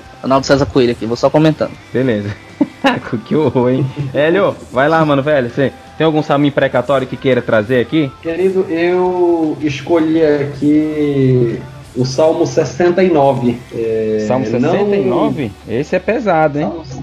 César 0.43 0.65
Coelho 0.65 0.91
aqui, 0.91 1.06
vou 1.06 1.15
só 1.15 1.30
comentando. 1.30 1.72
Beleza. 1.93 2.36
que 3.26 3.34
horror, 3.34 3.69
hein? 3.69 3.86
Hélio, 4.13 4.54
vai 4.74 4.89
lá, 4.89 5.04
mano, 5.06 5.24
velho. 5.24 5.50
Você 5.50 5.72
tem 5.98 6.06
algum 6.06 6.22
salmo 6.22 6.45
imprecatório 6.45 7.08
que 7.08 7.15
queira 7.15 7.41
trazer 7.41 7.80
aqui? 7.80 8.12
Querido, 8.22 8.65
eu 8.69 9.58
escolhi 9.62 10.22
aqui 10.22 11.62
o 11.95 12.06
Salmo 12.06 12.45
69. 12.45 13.58
É, 13.74 14.26
Salmo 14.28 14.45
não- 14.60 14.72
69? 14.72 15.52
Esse 15.67 15.95
é 15.95 16.00
pesado, 16.00 16.60
hein? 16.60 16.69
Salmo, 16.84 16.98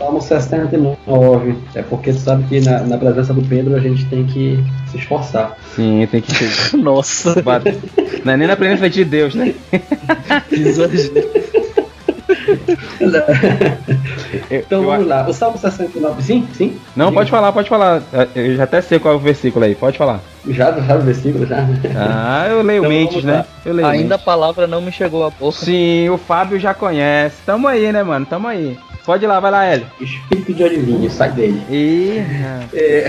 Salmo 0.00 0.20
69. 0.22 1.54
É 1.74 1.82
porque 1.82 2.10
tu 2.12 2.18
sabe 2.20 2.44
que 2.44 2.58
na, 2.62 2.80
na 2.80 2.96
presença 2.96 3.34
do 3.34 3.42
Pedro 3.42 3.76
a 3.76 3.80
gente 3.80 4.06
tem 4.06 4.24
que 4.24 4.58
se 4.90 4.96
esforçar. 4.96 5.56
Sim, 5.76 6.08
tem 6.10 6.22
que 6.22 6.32
ser. 6.34 6.74
Nossa, 6.80 7.42
Bate- 7.42 7.78
Não 8.24 8.32
é 8.32 8.36
nem 8.38 8.48
na 8.48 8.56
presença 8.56 8.88
de 8.88 9.04
Deus, 9.04 9.34
né? 9.34 9.54
Então 14.50 14.82
eu- 14.82 14.88
vamos 14.90 15.06
lá. 15.06 15.26
O 15.28 15.32
Salmo 15.32 15.58
69, 15.58 16.22
sim? 16.22 16.46
Sim? 16.54 16.76
Não, 16.96 17.06
Diga. 17.06 17.18
pode 17.18 17.30
falar, 17.30 17.52
pode 17.52 17.68
falar. 17.68 18.02
Eu 18.34 18.56
já 18.56 18.64
até 18.64 18.80
sei 18.80 18.98
qual 18.98 19.14
é 19.14 19.16
o 19.16 19.20
versículo 19.20 19.64
aí, 19.64 19.74
pode 19.74 19.98
falar. 19.98 20.20
Já, 20.48 20.72
já 20.80 20.96
o 20.96 21.00
versículo, 21.00 21.46
já. 21.46 21.66
Ah, 21.96 22.46
eu 22.48 22.62
leio 22.62 22.78
Então 22.80 22.90
mentes, 22.90 23.24
né? 23.24 23.44
Eu 23.64 23.74
leio 23.74 23.88
Ainda 23.88 24.14
a 24.14 24.18
mentes. 24.18 24.24
palavra 24.24 24.66
não 24.66 24.80
me 24.80 24.92
chegou 24.92 25.24
à 25.26 25.30
boca. 25.30 25.58
Sim, 25.58 26.08
o 26.08 26.16
Fábio 26.18 26.58
já 26.58 26.72
conhece. 26.74 27.36
Tamo 27.44 27.66
aí, 27.68 27.90
né, 27.92 28.02
mano? 28.02 28.24
Tamo 28.26 28.48
aí. 28.48 28.78
Pode 29.04 29.24
ir 29.24 29.28
lá, 29.28 29.40
vai 29.40 29.50
lá, 29.50 29.64
Hélio. 29.64 29.86
Espírito 30.00 30.52
de 30.54 30.62
adivinho, 30.64 31.10
sai 31.10 31.30
dele. 31.32 31.60
E. 31.70 32.22
É, 32.74 33.06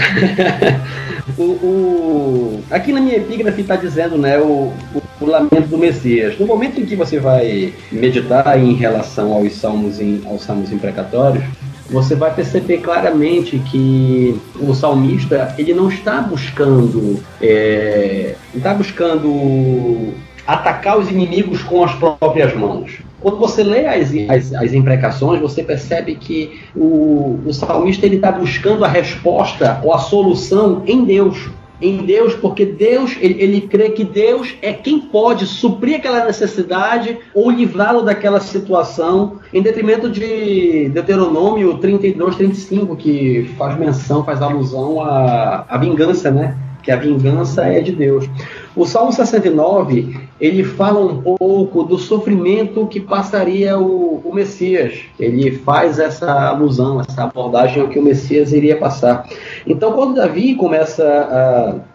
o, 1.37 1.43
o- 1.43 2.63
aqui 2.71 2.91
na 2.93 3.01
minha 3.01 3.17
epígrafe 3.17 3.61
está 3.61 3.75
dizendo 3.75 4.17
né, 4.17 4.37
o, 4.39 4.71
o- 4.95 5.01
o 5.19 5.25
lamento 5.25 5.67
do 5.67 5.77
Messias. 5.77 6.39
No 6.39 6.45
momento 6.47 6.79
em 6.79 6.85
que 6.85 6.95
você 6.95 7.19
vai 7.19 7.73
meditar 7.91 8.57
em 8.57 8.73
relação 8.73 9.33
aos 9.33 9.53
salmos, 9.53 9.99
em, 9.99 10.21
aos 10.25 10.43
salmos 10.43 10.71
imprecatórios, 10.71 11.43
você 11.89 12.15
vai 12.15 12.33
perceber 12.33 12.77
claramente 12.77 13.59
que 13.59 14.39
o 14.59 14.73
salmista 14.73 15.53
ele 15.57 15.73
não 15.73 15.89
está 15.89 16.21
buscando 16.21 17.21
é, 17.41 18.35
não 18.53 18.57
está 18.59 18.73
buscando 18.73 20.13
atacar 20.47 20.97
os 20.97 21.11
inimigos 21.11 21.61
com 21.63 21.83
as 21.83 21.93
próprias 21.93 22.55
mãos. 22.55 22.91
Quando 23.21 23.37
você 23.37 23.63
lê 23.63 23.85
as, 23.85 24.11
as, 24.29 24.53
as 24.53 24.73
imprecações, 24.73 25.39
você 25.39 25.63
percebe 25.63 26.15
que 26.15 26.59
o, 26.75 27.39
o 27.45 27.53
salmista 27.53 28.07
está 28.07 28.31
buscando 28.31 28.83
a 28.83 28.87
resposta 28.87 29.79
ou 29.83 29.93
a 29.93 29.99
solução 29.99 30.81
em 30.87 31.05
Deus. 31.05 31.49
Em 31.79 31.97
Deus, 32.05 32.35
porque 32.35 32.63
Deus, 32.63 33.17
ele, 33.19 33.41
ele 33.41 33.61
crê 33.61 33.89
que 33.89 34.03
Deus 34.03 34.55
é 34.61 34.71
quem 34.71 34.99
pode 34.99 35.47
suprir 35.47 35.95
aquela 35.95 36.25
necessidade 36.25 37.17
ou 37.33 37.49
livrá-lo 37.49 38.03
daquela 38.03 38.39
situação, 38.39 39.39
em 39.51 39.63
detrimento 39.63 40.07
de 40.07 40.89
Deuteronômio 40.89 41.79
32, 41.79 42.35
35, 42.35 42.95
que 42.95 43.49
faz 43.57 43.79
menção, 43.79 44.23
faz 44.23 44.43
alusão 44.43 45.01
à, 45.01 45.65
à 45.67 45.77
vingança, 45.77 46.29
né? 46.29 46.55
Que 46.83 46.91
a 46.91 46.95
vingança 46.95 47.63
é 47.65 47.79
de 47.79 47.91
Deus. 47.91 48.29
O 48.73 48.85
Salmo 48.85 49.11
69, 49.11 50.17
ele 50.39 50.63
fala 50.63 50.99
um 50.99 51.21
pouco 51.21 51.83
do 51.83 51.97
sofrimento 51.97 52.87
que 52.87 53.01
passaria 53.01 53.77
o, 53.77 54.21
o 54.23 54.33
Messias. 54.33 55.01
Ele 55.19 55.51
faz 55.51 55.99
essa 55.99 56.47
alusão, 56.47 57.01
essa 57.01 57.25
abordagem 57.25 57.81
ao 57.81 57.89
que 57.89 57.99
o 57.99 58.01
Messias 58.01 58.53
iria 58.53 58.77
passar. 58.77 59.27
Então, 59.67 59.91
quando 59.91 60.15
Davi 60.15 60.55
começa 60.55 61.03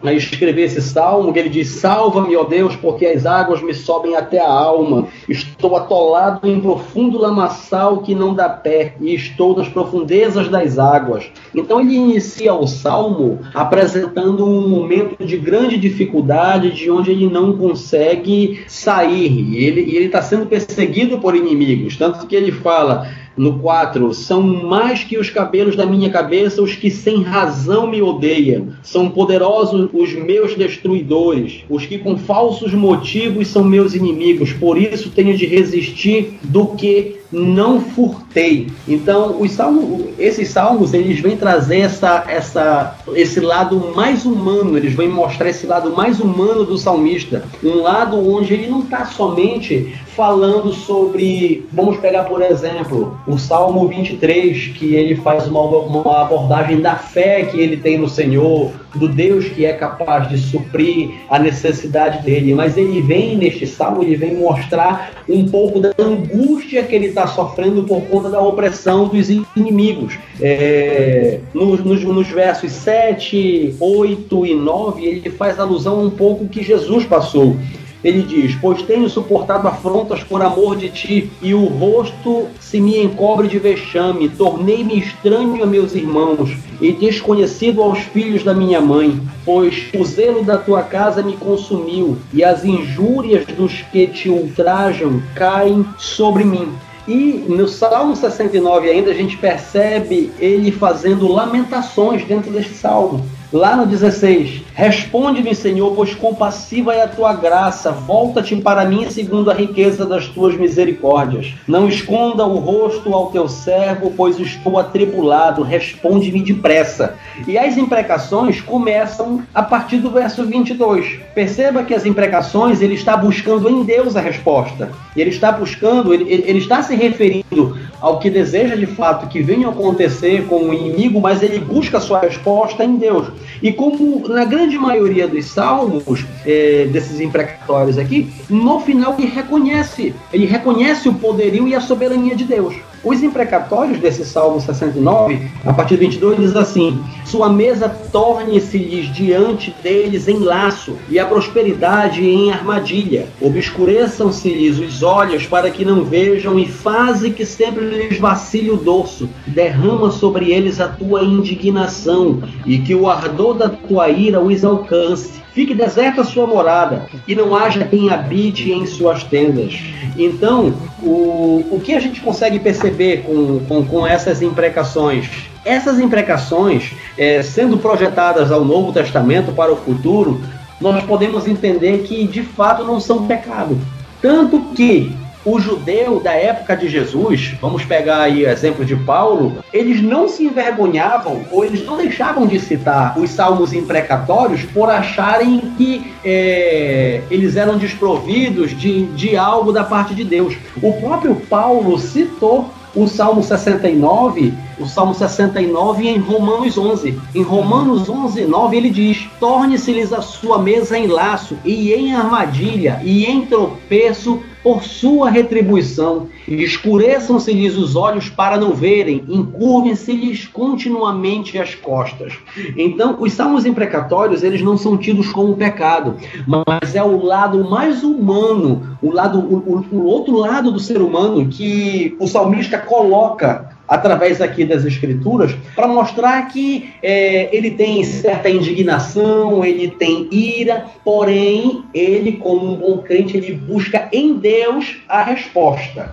a, 0.03 0.07
a 0.07 0.13
escrever 0.13 0.63
esse 0.63 0.81
salmo, 0.81 1.33
ele 1.35 1.49
diz: 1.49 1.67
Salva-me, 1.67 2.37
ó 2.37 2.43
Deus, 2.43 2.75
porque 2.75 3.07
as 3.07 3.25
águas 3.25 3.61
me 3.61 3.73
sobem 3.73 4.15
até 4.15 4.39
a 4.39 4.49
alma. 4.49 5.07
Estou 5.27 5.75
atolado 5.75 6.47
em 6.47 6.61
profundo 6.61 7.17
lamaçal 7.17 7.97
que 7.97 8.13
não 8.13 8.33
dá 8.33 8.47
pé, 8.47 8.93
e 9.01 9.15
estou 9.15 9.57
nas 9.57 9.67
profundezas 9.67 10.47
das 10.47 10.77
águas. 10.77 11.25
Então, 11.55 11.81
ele 11.81 11.95
inicia 11.95 12.53
o 12.53 12.67
salmo 12.67 13.39
apresentando 13.53 14.45
um 14.45 14.69
momento 14.69 15.25
de 15.25 15.37
grande 15.37 15.77
dificuldade, 15.77 16.66
de 16.71 16.89
onde 16.89 17.11
ele 17.11 17.27
não 17.27 17.57
consegue 17.57 18.61
sair. 18.67 19.31
E 19.31 19.65
ele 19.65 20.05
está 20.05 20.21
sendo 20.21 20.45
perseguido 20.45 21.19
por 21.19 21.35
inimigos. 21.35 21.95
Tanto 21.95 22.25
que 22.27 22.35
ele 22.35 22.51
fala 22.51 23.07
no 23.37 23.59
4: 23.59 24.13
São 24.13 24.41
mais 24.41 25.03
que 25.03 25.17
os 25.17 25.29
cabelos 25.29 25.75
da 25.75 25.85
minha 25.85 26.09
cabeça 26.09 26.61
os 26.61 26.75
que 26.75 26.89
sem 26.89 27.21
razão 27.21 27.87
me 27.87 28.01
odeiam. 28.01 28.69
São 28.81 29.09
poderosos 29.09 29.89
os 29.93 30.13
meus 30.13 30.55
destruidores, 30.55 31.63
os 31.69 31.85
que 31.85 31.99
com 31.99 32.17
falsos 32.17 32.73
motivos 32.73 33.47
são 33.47 33.63
meus 33.63 33.93
inimigos. 33.93 34.51
Por 34.51 34.77
isso 34.77 35.11
tenho 35.11 35.37
de 35.37 35.45
resistir 35.45 36.39
do 36.43 36.67
que 36.67 37.17
não 37.31 37.81
furtei. 37.81 38.67
Então, 38.87 39.41
os 39.41 39.51
salmos, 39.51 40.05
esses 40.17 40.49
salmos, 40.49 40.93
eles 40.93 41.19
vêm 41.19 41.35
trazer 41.35 41.79
essa, 41.79 42.23
essa, 42.27 42.95
esse 43.13 43.39
lado 43.39 43.91
mais 43.95 44.25
humano, 44.25 44.77
eles 44.77 44.93
vêm 44.93 45.09
mostrar 45.09 45.49
esse 45.49 45.65
lado 45.65 45.95
mais 45.95 46.19
humano 46.19 46.65
do 46.65 46.77
salmista. 46.77 47.43
Um 47.63 47.81
lado 47.81 48.17
onde 48.17 48.53
ele 48.53 48.67
não 48.67 48.79
está 48.79 49.05
somente 49.05 49.95
falando 50.15 50.73
sobre, 50.73 51.67
vamos 51.71 51.97
pegar 51.97 52.23
por 52.23 52.41
exemplo, 52.41 53.17
o 53.27 53.37
Salmo 53.37 53.87
23, 53.87 54.69
que 54.69 54.95
ele 54.95 55.15
faz 55.15 55.47
uma, 55.47 55.61
uma 55.61 56.21
abordagem 56.21 56.81
da 56.81 56.95
fé 56.95 57.43
que 57.43 57.59
ele 57.59 57.77
tem 57.77 57.97
no 57.97 58.09
Senhor, 58.09 58.71
do 58.95 59.07
Deus 59.07 59.45
que 59.49 59.65
é 59.65 59.73
capaz 59.73 60.29
de 60.29 60.37
suprir 60.37 61.11
a 61.29 61.39
necessidade 61.39 62.23
dele, 62.23 62.53
mas 62.53 62.77
ele 62.77 63.01
vem 63.01 63.37
neste 63.37 63.67
salmo, 63.67 64.03
ele 64.03 64.15
vem 64.15 64.35
mostrar 64.35 65.11
um 65.27 65.47
pouco 65.47 65.79
da 65.79 65.93
angústia 65.99 66.83
que 66.83 66.95
ele 66.95 67.07
está 67.07 67.27
sofrendo 67.27 67.83
por 67.83 68.01
conta 68.03 68.29
da 68.29 68.41
opressão 68.41 69.07
dos 69.07 69.29
inimigos. 69.55 70.17
É, 70.41 71.39
nos, 71.53 71.83
nos, 71.83 72.03
nos 72.03 72.27
versos 72.27 72.71
7, 72.71 73.75
8 73.79 74.45
e 74.45 74.55
9, 74.55 75.05
ele 75.05 75.29
faz 75.31 75.59
alusão 75.59 76.03
um 76.03 76.09
pouco 76.09 76.47
que 76.47 76.63
Jesus 76.63 77.05
passou. 77.05 77.55
Ele 78.03 78.21
diz: 78.21 78.55
Pois 78.61 78.81
tenho 78.81 79.09
suportado 79.09 79.67
afrontas 79.67 80.23
por 80.23 80.41
amor 80.41 80.75
de 80.75 80.89
ti, 80.89 81.31
e 81.41 81.53
o 81.53 81.65
rosto 81.65 82.47
se 82.59 82.79
me 82.79 83.01
encobre 83.01 83.47
de 83.47 83.59
vexame. 83.59 84.29
Tornei-me 84.29 84.99
estranho 84.99 85.63
a 85.63 85.65
meus 85.65 85.95
irmãos, 85.95 86.51
e 86.79 86.91
desconhecido 86.91 87.81
aos 87.81 87.99
filhos 87.99 88.43
da 88.43 88.53
minha 88.53 88.79
mãe. 88.79 89.19
Pois 89.43 89.89
o 89.95 90.03
zelo 90.03 90.43
da 90.43 90.57
tua 90.57 90.83
casa 90.83 91.23
me 91.23 91.33
consumiu, 91.37 92.17
e 92.33 92.43
as 92.43 92.63
injúrias 92.63 93.45
dos 93.45 93.81
que 93.91 94.07
te 94.07 94.29
ultrajam 94.29 95.21
caem 95.35 95.85
sobre 95.97 96.43
mim. 96.43 96.69
E 97.07 97.45
no 97.47 97.69
Salmo 97.69 98.15
69 98.17 98.89
ainda 98.89 99.11
a 99.11 99.13
gente 99.13 99.37
percebe 99.37 100.29
ele 100.39 100.71
fazendo 100.73 101.31
lamentações 101.31 102.25
dentro 102.25 102.51
deste 102.51 102.73
salmo. 102.73 103.25
Lá 103.53 103.77
no 103.77 103.85
16, 103.85 104.61
responde-me, 104.77 105.55
Senhor, 105.55 105.91
pois 105.95 106.13
compassiva 106.13 106.93
é 106.93 107.01
a 107.01 107.07
tua 107.07 107.33
graça, 107.33 107.91
volta-te 107.91 108.55
para 108.57 108.85
mim 108.85 109.09
segundo 109.09 109.49
a 109.49 109.53
riqueza 109.55 110.05
das 110.05 110.27
tuas 110.27 110.55
misericórdias. 110.55 111.55
Não 111.67 111.87
esconda 111.87 112.45
o 112.45 112.59
rosto 112.59 113.11
ao 113.11 113.31
teu 113.31 113.49
servo, 113.49 114.13
pois 114.15 114.39
estou 114.39 114.77
atribulado, 114.77 115.63
responde-me 115.63 116.43
depressa. 116.43 117.15
E 117.47 117.57
as 117.57 117.75
imprecações 117.75 118.61
começam 118.61 119.41
a 119.51 119.63
partir 119.63 119.97
do 119.97 120.11
verso 120.11 120.45
22. 120.45 121.21
Perceba 121.33 121.83
que 121.83 121.95
as 121.95 122.05
imprecações 122.05 122.79
ele 122.79 122.93
está 122.93 123.17
buscando 123.17 123.67
em 123.67 123.83
Deus 123.83 124.15
a 124.15 124.21
resposta. 124.21 124.91
Ele 125.15 125.31
está 125.31 125.51
buscando, 125.51 126.13
ele, 126.13 126.31
ele 126.31 126.59
está 126.59 126.83
se 126.83 126.95
referindo 126.95 127.75
ao 127.99 128.19
que 128.19 128.29
deseja 128.29 128.75
de 128.75 128.85
fato 128.85 129.27
que 129.27 129.41
venha 129.41 129.69
acontecer 129.69 130.45
com 130.47 130.69
o 130.69 130.73
inimigo, 130.73 131.19
mas 131.19 131.41
ele 131.41 131.57
busca 131.59 131.99
sua 131.99 132.19
resposta 132.19 132.83
em 132.83 132.95
Deus. 132.95 133.27
E 133.61 133.73
como 133.73 134.27
na 134.27 134.45
grande 134.45 134.66
maioria 134.75 135.27
dos 135.27 135.45
salmos, 135.45 136.25
é, 136.45 136.87
desses 136.91 137.19
imprecatórios 137.19 137.97
aqui, 137.97 138.33
no 138.49 138.79
final 138.79 139.15
ele 139.17 139.27
reconhece, 139.27 140.15
ele 140.33 140.45
reconhece 140.45 141.07
o 141.07 141.13
poderio 141.13 141.67
e 141.67 141.75
a 141.75 141.79
soberania 141.79 142.35
de 142.35 142.43
Deus. 142.43 142.75
Os 143.03 143.21
imprecatórios 143.21 143.99
desse 143.99 144.25
Salmo 144.25 144.59
69, 144.59 145.49
a 145.65 145.73
partir 145.73 145.95
do 145.95 145.99
22, 146.01 146.39
diz 146.39 146.55
assim: 146.55 147.01
Sua 147.25 147.49
mesa 147.49 147.87
torne-se-lhes 147.89 149.13
diante 149.13 149.73
deles 149.83 150.27
em 150.27 150.39
laço, 150.39 150.97
e 151.09 151.19
a 151.19 151.25
prosperidade 151.25 152.25
em 152.25 152.51
armadilha. 152.51 153.27
Obscureçam-se-lhes 153.39 154.79
os 154.79 155.03
olhos 155.03 155.45
para 155.45 155.69
que 155.69 155.85
não 155.85 156.03
vejam, 156.03 156.57
e 156.57 156.67
faze 156.67 157.31
que 157.31 157.45
sempre 157.45 157.85
lhes 157.85 158.19
vacile 158.19 158.71
o 158.71 158.77
dorso. 158.77 159.29
Derrama 159.45 160.11
sobre 160.11 160.51
eles 160.51 160.79
a 160.79 160.87
tua 160.87 161.23
indignação, 161.23 162.41
e 162.65 162.79
que 162.79 162.95
o 162.95 163.09
ardor 163.09 163.53
da 163.53 163.69
tua 163.69 164.09
ira 164.09 164.41
os 164.41 164.63
alcance. 164.65 165.46
Fique 165.57 165.73
deserta 165.73 166.21
a 166.21 166.23
sua 166.23 166.45
morada, 166.45 167.07
e 167.27 167.33
não 167.33 167.55
haja 167.55 167.83
quem 167.83 168.11
habite 168.11 168.71
em 168.71 168.85
suas 168.85 169.23
tendas. 169.23 169.73
Então, 170.15 170.71
o, 171.01 171.65
o 171.71 171.81
que 171.83 171.95
a 171.95 171.99
gente 171.99 172.21
consegue 172.21 172.59
perceber 172.59 173.23
com, 173.23 173.61
com, 173.67 173.83
com 173.83 174.05
essas 174.05 174.43
imprecações? 174.43 175.27
Essas 175.65 175.99
imprecações, 175.99 176.91
eh, 177.17 177.41
sendo 177.41 177.75
projetadas 177.79 178.51
ao 178.51 178.63
Novo 178.63 178.93
Testamento 178.93 179.51
para 179.51 179.73
o 179.73 179.77
futuro, 179.77 180.39
nós 180.79 181.03
podemos 181.05 181.47
entender 181.47 182.03
que 182.03 182.27
de 182.27 182.43
fato 182.43 182.83
não 182.83 182.99
são 182.99 183.25
pecado. 183.25 183.79
Tanto 184.21 184.59
que 184.75 185.11
o 185.47 185.61
judeu 185.61 186.19
da 186.19 186.33
época 186.33 186.75
de 186.75 186.89
Jesus, 186.89 187.55
vamos 187.61 187.85
pegar 187.85 188.23
aí 188.23 188.43
o 188.43 188.49
exemplo 188.49 188.83
de 188.83 188.97
Paulo, 188.97 189.63
eles 189.71 190.01
não 190.01 190.27
se 190.27 190.43
envergonhavam 190.43 191.45
ou 191.49 191.63
eles 191.63 191.85
não 191.85 191.95
deixavam 191.95 192.45
de 192.45 192.59
citar 192.59 193.17
os 193.17 193.29
salmos 193.29 193.71
imprecatórios 193.71 194.63
por 194.63 194.89
acharem 194.89 195.71
que 195.77 196.13
é, 196.25 197.21
eles 197.31 197.55
eram 197.55 197.77
desprovidos 197.77 198.77
de, 198.77 199.03
de 199.07 199.37
algo 199.37 199.71
da 199.71 199.85
parte 199.85 200.13
de 200.13 200.25
Deus. 200.25 200.57
O 200.81 200.91
próprio 200.99 201.35
Paulo 201.35 201.97
citou 201.97 202.69
o 202.93 203.07
Salmo 203.07 203.43
69, 203.43 204.53
o 204.79 204.85
Salmo 204.87 205.13
69 205.13 206.07
em 206.07 206.17
Romanos 206.17 206.77
11. 206.77 207.19
Em 207.35 207.43
Romanos 207.43 208.09
11, 208.09 208.45
9 208.45 208.75
ele 208.75 208.89
diz: 208.89 209.29
Torne-se-lhes 209.39 210.11
a 210.11 210.21
sua 210.21 210.57
mesa 210.57 210.97
em 210.97 211.05
laço 211.05 211.57
e 211.63 211.93
em 211.93 212.15
armadilha 212.15 212.99
e 213.03 213.25
em 213.25 213.45
tropeço 213.45 214.41
por 214.63 214.83
sua 214.83 215.29
retribuição. 215.29 216.27
Escureçam-se-lhes 216.47 217.77
os 217.77 217.95
olhos 217.95 218.29
para 218.29 218.57
não 218.57 218.73
verem, 218.73 219.23
encurvem-se-lhes 219.27 220.47
continuamente 220.47 221.57
as 221.57 221.75
costas. 221.75 222.33
Então, 222.75 223.15
os 223.19 223.33
salmos 223.33 223.65
imprecatórios, 223.65 224.43
eles 224.43 224.61
não 224.61 224.77
são 224.77 224.97
tidos 224.97 225.31
como 225.31 225.55
pecado, 225.55 226.15
mas 226.45 226.95
é 226.95 227.03
o 227.03 227.23
lado 227.23 227.69
mais 227.69 228.03
humano, 228.03 228.97
o 229.01 229.11
lado 229.11 229.39
o, 229.39 229.85
o 229.91 230.05
outro 230.05 230.37
lado 230.37 230.71
do 230.71 230.79
ser 230.79 231.01
humano 231.01 231.47
que 231.47 232.15
o 232.19 232.27
salmista 232.27 232.77
coloca 232.77 233.76
através 233.87 234.41
aqui 234.41 234.65
das 234.65 234.83
escrituras 234.85 235.55
para 235.75 235.87
mostrar 235.87 236.41
que 236.49 236.93
é, 237.01 237.55
ele 237.55 237.71
tem 237.71 238.03
certa 238.03 238.49
indignação, 238.49 239.63
ele 239.63 239.89
tem 239.89 240.27
ira, 240.31 240.85
porém 241.03 241.83
ele 241.93 242.33
como 242.33 242.73
um 242.73 242.75
bom 242.75 242.97
crente 242.99 243.37
ele 243.37 243.53
busca 243.53 244.09
em 244.11 244.33
Deus 244.37 244.97
a 245.07 245.23
resposta. 245.23 246.11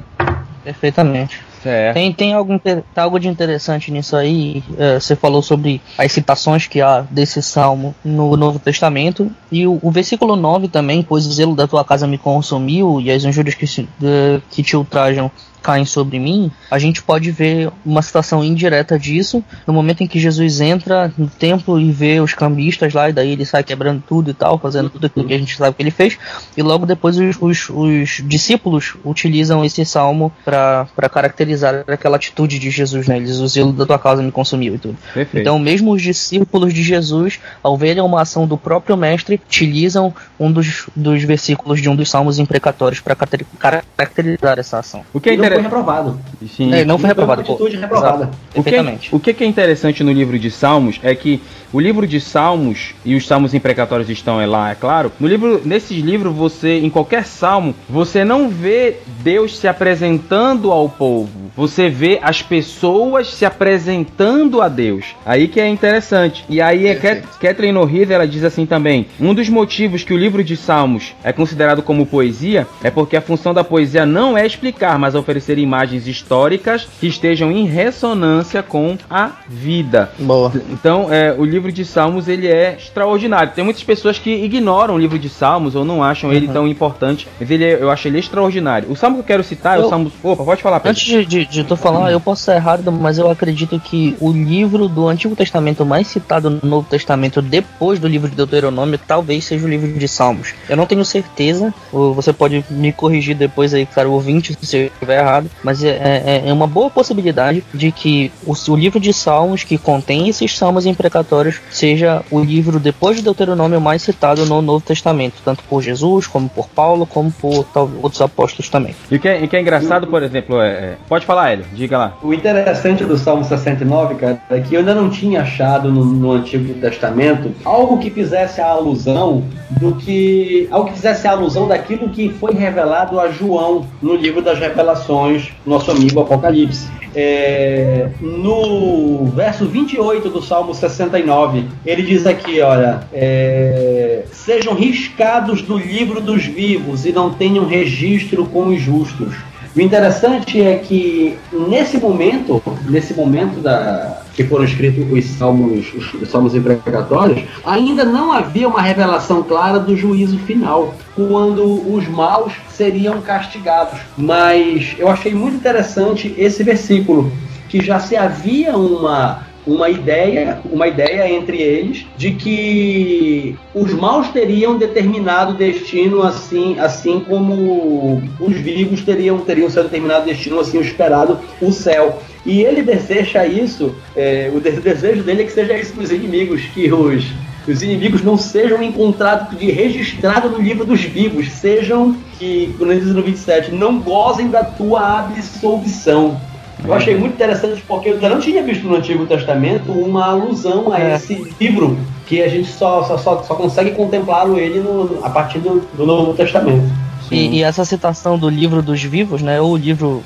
Perfeitamente. 0.63 1.41
Certo. 1.63 1.95
Tem, 1.95 2.13
tem 2.13 2.35
algo, 2.35 2.53
inter- 2.53 2.83
tá 2.95 3.03
algo 3.05 3.19
de 3.19 3.27
interessante 3.27 3.91
nisso 3.91 4.15
aí. 4.17 4.63
é, 4.79 5.01
você 5.01 5.17
falou 5.17 5.41
sobre 5.41 5.81
as 5.97 6.13
citações 6.13 6.67
que 6.67 6.81
há 6.83 7.01
desse 7.11 7.43
salmo 7.43 7.95
no 8.05 8.37
Novo 8.37 8.59
Testamento. 8.59 9.31
E 9.51 9.67
o, 9.67 9.79
o 9.83 9.91
versículo 9.91 10.37
9 10.37 10.69
também, 10.69 11.03
pois 11.03 11.27
o 11.27 11.33
zelo 11.33 11.55
da 11.57 11.67
tua 11.67 11.83
casa 11.83 12.07
me 12.07 12.19
consumiu 12.19 13.01
e 13.01 13.11
as 13.11 13.25
injúrias 13.25 13.55
que, 13.55 13.67
se- 13.67 13.89
de- 13.99 14.43
que 14.51 14.63
te 14.63 14.77
ultrajam 14.77 15.31
caem 15.65 15.85
sobre 15.87 16.19
mim. 16.19 16.51
A 16.71 16.79
gente 16.79 17.03
pode 17.03 17.31
ver 17.31 17.71
uma 17.85 18.03
citação 18.03 18.45
indireta 18.45 18.99
disso 18.99 19.43
no 19.67 19.73
momento 19.73 20.03
em 20.03 20.07
que 20.07 20.21
Jesus 20.21 20.61
entra 20.61 21.11
no 21.17 21.27
templo 21.27 21.81
e 21.81 21.91
vê 21.91 22.21
os 22.21 22.35
cambistas 22.35 22.93
lá, 22.93 23.09
e 23.09 23.13
daí 23.13 23.31
ele 23.33 23.47
sai 23.47 23.65
quebrando 23.65 24.03
tudo 24.07 24.31
e 24.31 24.35
tal, 24.35 24.59
fazendo 24.59 24.91
tudo 24.91 25.07
aquilo 25.07 25.27
que 25.27 25.35
a 25.35 25.39
gente 25.39 25.57
sabe 25.57 25.75
que 25.75 25.83
ele 25.83 25.91
fez. 25.91 26.19
E 26.57 26.63
logo 26.63 26.85
depois 26.85 27.17
os, 27.19 27.37
os- 27.41 27.71
os 27.71 28.23
discípulos 28.27 28.95
utilizam 29.05 29.65
esse 29.65 29.85
salmo 29.85 30.31
para 30.45 30.87
caracterizar 31.11 31.83
aquela 31.89 32.17
atitude 32.17 32.59
de 32.59 32.71
Jesus, 32.71 33.09
né? 33.09 33.17
Eles, 33.17 33.39
o 33.39 33.49
zelo 33.49 33.73
da 33.73 33.87
tua 33.87 33.99
casa 33.99 34.23
me 34.23 34.31
consumiu 34.31 34.75
e 34.75 34.79
tudo. 34.79 34.97
Perfeito. 35.15 35.41
Então, 35.41 35.59
mesmo 35.59 35.93
os 35.93 36.03
discípulos 36.03 36.75
de 36.75 36.83
Jesus, 36.83 37.41
ao 37.63 37.77
verem 37.79 38.03
uma 38.03 38.21
ação 38.21 38.47
do 38.47 38.59
próprio 38.59 38.97
mestre, 38.97 39.41
utilizam 39.47 40.15
um 40.39 40.53
dos, 40.53 40.87
dos 40.95 41.23
versículos 41.23 41.81
de 41.81 41.89
um 41.89 41.97
dos 41.97 42.11
salmos 42.11 42.39
imprecatórios 42.39 43.01
para 43.01 43.17
caracterizar 43.17 44.59
essa 44.59 44.79
ação. 44.79 45.05
o 45.13 45.21
que 45.21 45.31
é 45.31 45.35
E 45.35 45.37
não 45.37 45.45
foi 45.55 45.61
interessante. 45.61 45.63
reprovado. 45.63 46.21
Sim. 46.49 46.75
É, 46.75 46.85
não 46.85 46.99
foi 46.99 47.03
foi 47.03 47.09
reprovado. 47.09 47.43
pô. 47.43 47.53
atitude 47.53 47.77
reprovada. 47.77 48.31
O 48.55 48.63
que, 48.63 48.71
Perfeitamente. 48.71 49.15
o 49.15 49.21
que 49.21 49.35
que 49.35 49.45
é 49.45 49.47
interessante 49.47 50.05
no 50.05 50.13
livro 50.13 50.39
de 50.39 50.51
Salmos 50.51 51.01
é 51.03 51.15
que 51.15 51.41
o 51.73 51.81
livro 51.81 52.07
de 52.07 52.21
Salmos 52.21 52.95
e 53.05 53.17
os 53.17 53.27
Salmos 53.27 53.53
imprecatórios 53.53 54.09
estão 54.09 54.41
é 54.41 54.47
lá, 54.47 54.71
é 54.71 54.75
claro. 54.75 55.11
No 55.19 55.27
livro, 55.27 55.61
nesses 55.65 55.99
livros 55.99 56.35
você, 56.35 56.79
em 56.79 56.89
qualquer 56.89 57.25
salmo, 57.25 57.75
você 57.89 58.25
não 58.25 58.49
vê 58.49 58.99
Deus 59.23 59.59
se 59.59 59.67
apresentando 59.67 60.71
ao 60.71 60.89
povo. 60.89 61.51
Você 61.57 61.89
vê 61.89 62.21
as 62.23 62.43
pessoas 62.43 63.35
se 63.35 63.45
apresentando 63.45 64.63
a 64.63 64.69
Deus. 64.69 65.17
Aí 65.27 65.49
que 65.49 65.61
é 65.61 65.69
interessante. 65.69 66.45
E 66.49 66.61
aí 66.61 66.87
é 66.87 66.95
Catherine 66.95 67.77
O'Reilly 67.77 68.13
ela 68.13 68.27
diz 68.27 68.45
assim 68.45 68.67
também: 68.67 69.07
um 69.21 69.35
dos 69.35 69.49
motivos 69.49 70.05
que 70.05 70.15
o 70.15 70.17
livro 70.17 70.45
de 70.45 70.57
Salmos 70.57 71.15
é 71.23 71.33
considerado 71.33 71.83
como 71.83 72.07
poesia 72.07 72.67
é 72.83 72.91
porque 72.91 73.17
a 73.17 73.21
função 73.21 73.53
da 73.53 73.65
poesia 73.65 74.07
não 74.07 74.37
é 74.39 74.47
explicar, 74.47 74.99
mas 74.99 75.15
oferecer 75.15 75.44
imagens 75.59 76.07
históricas 76.07 76.87
que 77.01 77.07
estejam 77.07 77.51
em 77.53 77.67
ressonância 77.67 78.63
com 78.63 78.97
a 79.09 79.31
vida. 79.49 80.11
Boa. 80.19 80.53
Então, 80.71 81.13
é, 81.13 81.35
o 81.37 81.45
livro 81.45 81.71
de 81.73 81.85
Salmos 81.85 82.29
ele 82.29 82.47
é 82.47 82.77
extraordinário. 82.79 83.53
Tem 83.55 83.65
muitas 83.65 83.83
pessoas 83.85 84.19
que 84.19 84.31
ignoram 84.31 84.95
o 84.95 84.99
livro 84.99 85.19
de 85.19 85.29
Salmos 85.29 85.75
ou 85.75 85.85
não 85.85 86.03
acham 86.03 86.33
ele 86.33 86.49
tão 86.49 86.67
importante, 86.69 87.27
mas 87.39 87.51
ele 87.51 87.65
é- 87.65 87.79
eu 87.81 87.91
acho 87.91 88.09
ele 88.09 88.19
extraordinário. 88.19 88.91
O 88.91 88.97
salmo 88.97 89.17
que 89.17 89.21
eu 89.23 89.27
quero 89.27 89.45
citar 89.45 89.77
é 89.77 89.81
o 89.81 89.85
Eu- 89.85 89.89
Salmo. 89.89 90.13
Opa, 90.23 90.45
pode 90.45 90.63
falar, 90.63 90.81
Pedro. 90.81 90.91
Antes 90.91 91.05
de, 91.05 91.25
de, 91.25 91.45
de 91.47 91.65
tu 91.65 91.77
falar, 91.77 92.11
eu 92.13 92.21
posso 92.21 92.43
estar 92.43 92.55
errado, 92.55 92.91
mas 92.93 93.19
eu 93.19 93.31
acredito 93.31 93.79
que 93.81 94.17
o 94.21 94.33
livro 94.33 94.89
do 94.89 95.09
Antigo 95.09 95.35
Testamento 95.37 95.85
mais 95.85 96.07
citado 96.07 96.51
no 96.51 96.61
Novo 96.69 96.87
Testamento 96.89 97.41
depois 97.43 97.99
do 97.99 98.07
livro 98.09 98.29
de 98.29 98.37
Deuteronômio 98.37 98.99
talvez 99.07 99.45
seja 99.45 99.65
o 99.65 99.69
livro 99.69 99.93
de 99.99 100.09
Salmos. 100.09 100.55
Eu 100.69 100.77
não 100.77 100.87
tenho 100.87 101.05
certeza, 101.05 101.73
você 101.93 102.33
pode 102.33 102.65
me 102.71 102.93
corrigir 102.93 103.35
depois 103.37 103.75
aí, 103.75 103.87
cara, 103.87 104.09
ouvinte, 104.09 104.57
se 104.63 104.77
eu 104.77 104.87
estiver 104.87 105.19
errado, 105.21 105.34
mas 105.63 105.83
é, 105.83 105.89
é, 105.89 106.43
é 106.47 106.53
uma 106.53 106.67
boa 106.67 106.91
possibilidade 106.91 107.65
de 107.73 107.91
que 107.91 108.31
o, 108.47 108.53
o 108.73 108.77
livro 108.77 109.01
de 109.01 109.13
Salmos, 109.13 109.65
que 109.65 109.79
contém 109.79 110.29
esses 110.29 110.57
salmos 110.57 110.87
imprecatórios, 110.87 111.61
seja 111.71 112.23
o 112.31 112.41
livro 112.41 112.79
depois 112.79 113.17
de 113.17 113.23
Deuteronômio 113.23 113.81
mais 113.81 114.03
citado 114.03 114.45
no 114.47 114.61
Novo 114.61 114.85
Testamento, 114.85 115.37
tanto 115.45 115.63
por 115.65 115.83
Jesus, 115.83 116.27
como 116.27 116.49
por 116.49 116.69
Paulo, 116.69 117.07
como 117.07 117.31
por 117.33 117.65
tal, 117.65 117.91
outros 118.03 118.21
apóstolos 118.21 118.69
também. 118.69 118.95
E 119.11 119.17
o 119.17 119.21
que, 119.21 119.29
é, 119.29 119.43
e 119.43 119.49
que 119.49 119.57
é 119.57 119.61
engraçado, 119.61 120.07
por 120.07 120.23
exemplo, 120.23 120.61
é, 120.61 120.69
é- 120.69 120.97
Pode 121.09 121.27
falar, 121.27 121.53
Hélio, 121.53 121.65
diga 121.73 121.99
lá. 121.99 122.17
O 122.23 122.33
interessante 122.33 123.05
do 123.05 123.17
Salmo 123.17 123.45
69, 123.45 124.15
cara, 124.17 124.41
é 124.51 124.61
que 124.61 124.75
eu 124.75 124.81
ainda 124.81 124.95
não 124.95 125.11
tinha 125.11 125.43
achado 125.43 125.91
no, 125.91 126.05
no 126.05 126.33
Antigo 126.33 126.75
Testamento 126.75 127.53
algo 127.65 127.99
que 127.99 128.11
fizesse 128.11 128.61
a 128.61 128.69
alusão 128.69 129.45
do 129.71 129.95
que. 129.97 130.69
algo 130.71 130.89
que 130.89 130.95
fizesse 130.95 131.27
a 131.27 131.33
alusão 131.33 131.67
daquilo 131.69 132.09
que 132.09 132.29
foi 132.29 132.53
revelado 132.55 133.19
a 133.21 133.31
João 133.31 133.87
no 134.03 134.15
livro 134.15 134.43
das 134.43 134.59
Revelações, 134.59 135.24
nosso 135.67 135.91
amigo 135.91 136.21
Apocalipse. 136.21 136.89
É, 137.17 138.09
no 138.21 139.27
verso 139.27 139.67
28 139.67 140.29
do 140.29 140.43
Salmo 140.43 140.75
69, 140.75 141.67
ele 141.87 142.03
diz 142.03 142.27
aqui: 142.27 142.61
olha, 142.61 143.07
é, 143.13 144.25
sejam 144.33 144.75
riscados 144.75 145.63
do 145.63 145.79
livro 145.79 146.21
dos 146.21 146.45
vivos 146.45 147.07
e 147.07 147.13
não 147.13 147.33
tenham 147.33 147.67
registro 147.67 148.45
com 148.47 148.69
os 148.69 148.81
justos. 148.81 149.35
O 149.77 149.81
interessante 149.81 150.63
é 150.63 150.77
que 150.77 151.37
nesse 151.53 151.99
momento, 151.99 152.63
nesse 152.89 153.13
momento 153.13 153.61
da 153.61 154.23
que 154.35 154.45
foram 154.45 154.65
escritos 154.65 155.05
os 155.11 155.25
salmos, 155.37 155.87
os 156.21 156.29
salmos 156.29 156.55
imprecatórios, 156.55 157.43
ainda 157.65 158.05
não 158.05 158.33
havia 158.33 158.69
uma 158.69 158.83
revelação 158.83 159.43
clara 159.43 159.79
do 159.79 159.97
juízo 159.97 160.39
final, 160.39 160.95
quando 161.15 161.65
os 161.93 162.07
maus 162.09 162.53
seriam 162.69 163.21
castigados. 163.21 164.01
Mas 164.17 164.95
eu 164.99 165.09
achei 165.09 165.35
muito 165.35 165.57
interessante 165.57 166.35
esse 166.37 166.63
versículo, 166.63 167.33
que 167.69 167.83
já 167.83 167.99
se 167.99 168.17
havia 168.17 168.77
uma 168.77 169.45
uma 169.67 169.89
ideia, 169.89 170.61
uma 170.71 170.87
ideia 170.87 171.31
entre 171.31 171.61
eles 171.61 172.07
de 172.17 172.33
que 172.33 173.57
os 173.75 173.93
maus 173.93 174.29
teriam 174.29 174.77
determinado 174.77 175.55
destino 175.55 176.23
assim, 176.23 176.79
assim 176.79 177.21
como 177.21 178.23
os 178.39 178.55
vivos 178.57 179.03
teriam 179.03 179.39
teriam 179.39 179.71
seu 179.71 179.85
determinado 179.85 180.27
destino 180.27 180.61
assim 180.61 180.79
esperado 180.81 181.39
o 181.61 181.73
céu. 181.73 182.23
E 182.45 182.63
ele 182.63 182.83
deseja 182.83 183.47
isso, 183.47 183.95
é, 184.15 184.51
o 184.55 184.61
de- 184.61 184.73
desejo 184.73 185.23
dele 185.23 185.43
é 185.43 185.45
que 185.47 185.53
seja 185.53 185.77
isso 185.79 185.95
para 185.95 186.05
os 186.05 186.11
inimigos, 186.13 186.61
que 186.75 186.93
os 186.93 187.25
os 187.67 187.83
inimigos 187.83 188.23
não 188.23 188.37
sejam 188.37 188.83
encontrados 188.83 189.59
de 189.59 189.71
registrado 189.71 190.51
no 190.51 190.59
livro 190.59 190.85
dos 190.85 191.01
vivos, 191.01 191.51
sejam 191.51 192.15
que, 192.39 192.75
quando 192.77 192.93
ele 192.93 193.01
diz 193.01 193.15
no 193.15 193.23
27, 193.23 193.73
não 193.73 194.01
gozem 194.01 194.49
da 194.49 194.63
tua 194.63 195.21
absolvição. 195.21 196.39
Eu 196.83 196.93
achei 196.93 197.17
muito 197.17 197.35
interessante 197.35 197.83
porque 197.87 198.09
eu 198.11 198.21
não 198.29 198.41
tinha 198.41 198.63
visto 198.63 198.87
no 198.87 198.97
Antigo 198.97 199.27
Testamento 199.27 199.93
uma 199.93 200.27
alusão 200.27 200.93
a 200.93 200.99
É. 201.01 201.15
esse 201.17 201.55
livro 201.61 201.97
que 202.27 202.43
a 202.43 202.49
gente 202.49 202.69
só, 202.71 203.03
só, 203.05 203.17
só, 203.19 203.43
só 203.43 203.55
consegue 203.55 203.93
contemplá-lo 203.93 204.59
ele 204.59 204.81
no- 204.81 205.21
a 205.23 205.31
partir 205.31 205.59
do, 205.61 205.81
do 205.97 206.05
Novo 206.07 206.35
Testamento. 206.35 206.91
E, 207.31 207.57
e 207.59 207.63
essa 207.63 207.85
citação 207.87 208.37
do 208.39 208.49
livro 208.51 208.83
dos 208.83 209.03
vivos, 209.03 209.41
né, 209.41 209.59
ou 209.61 209.73
o 209.73 209.77
livro 209.77 210.23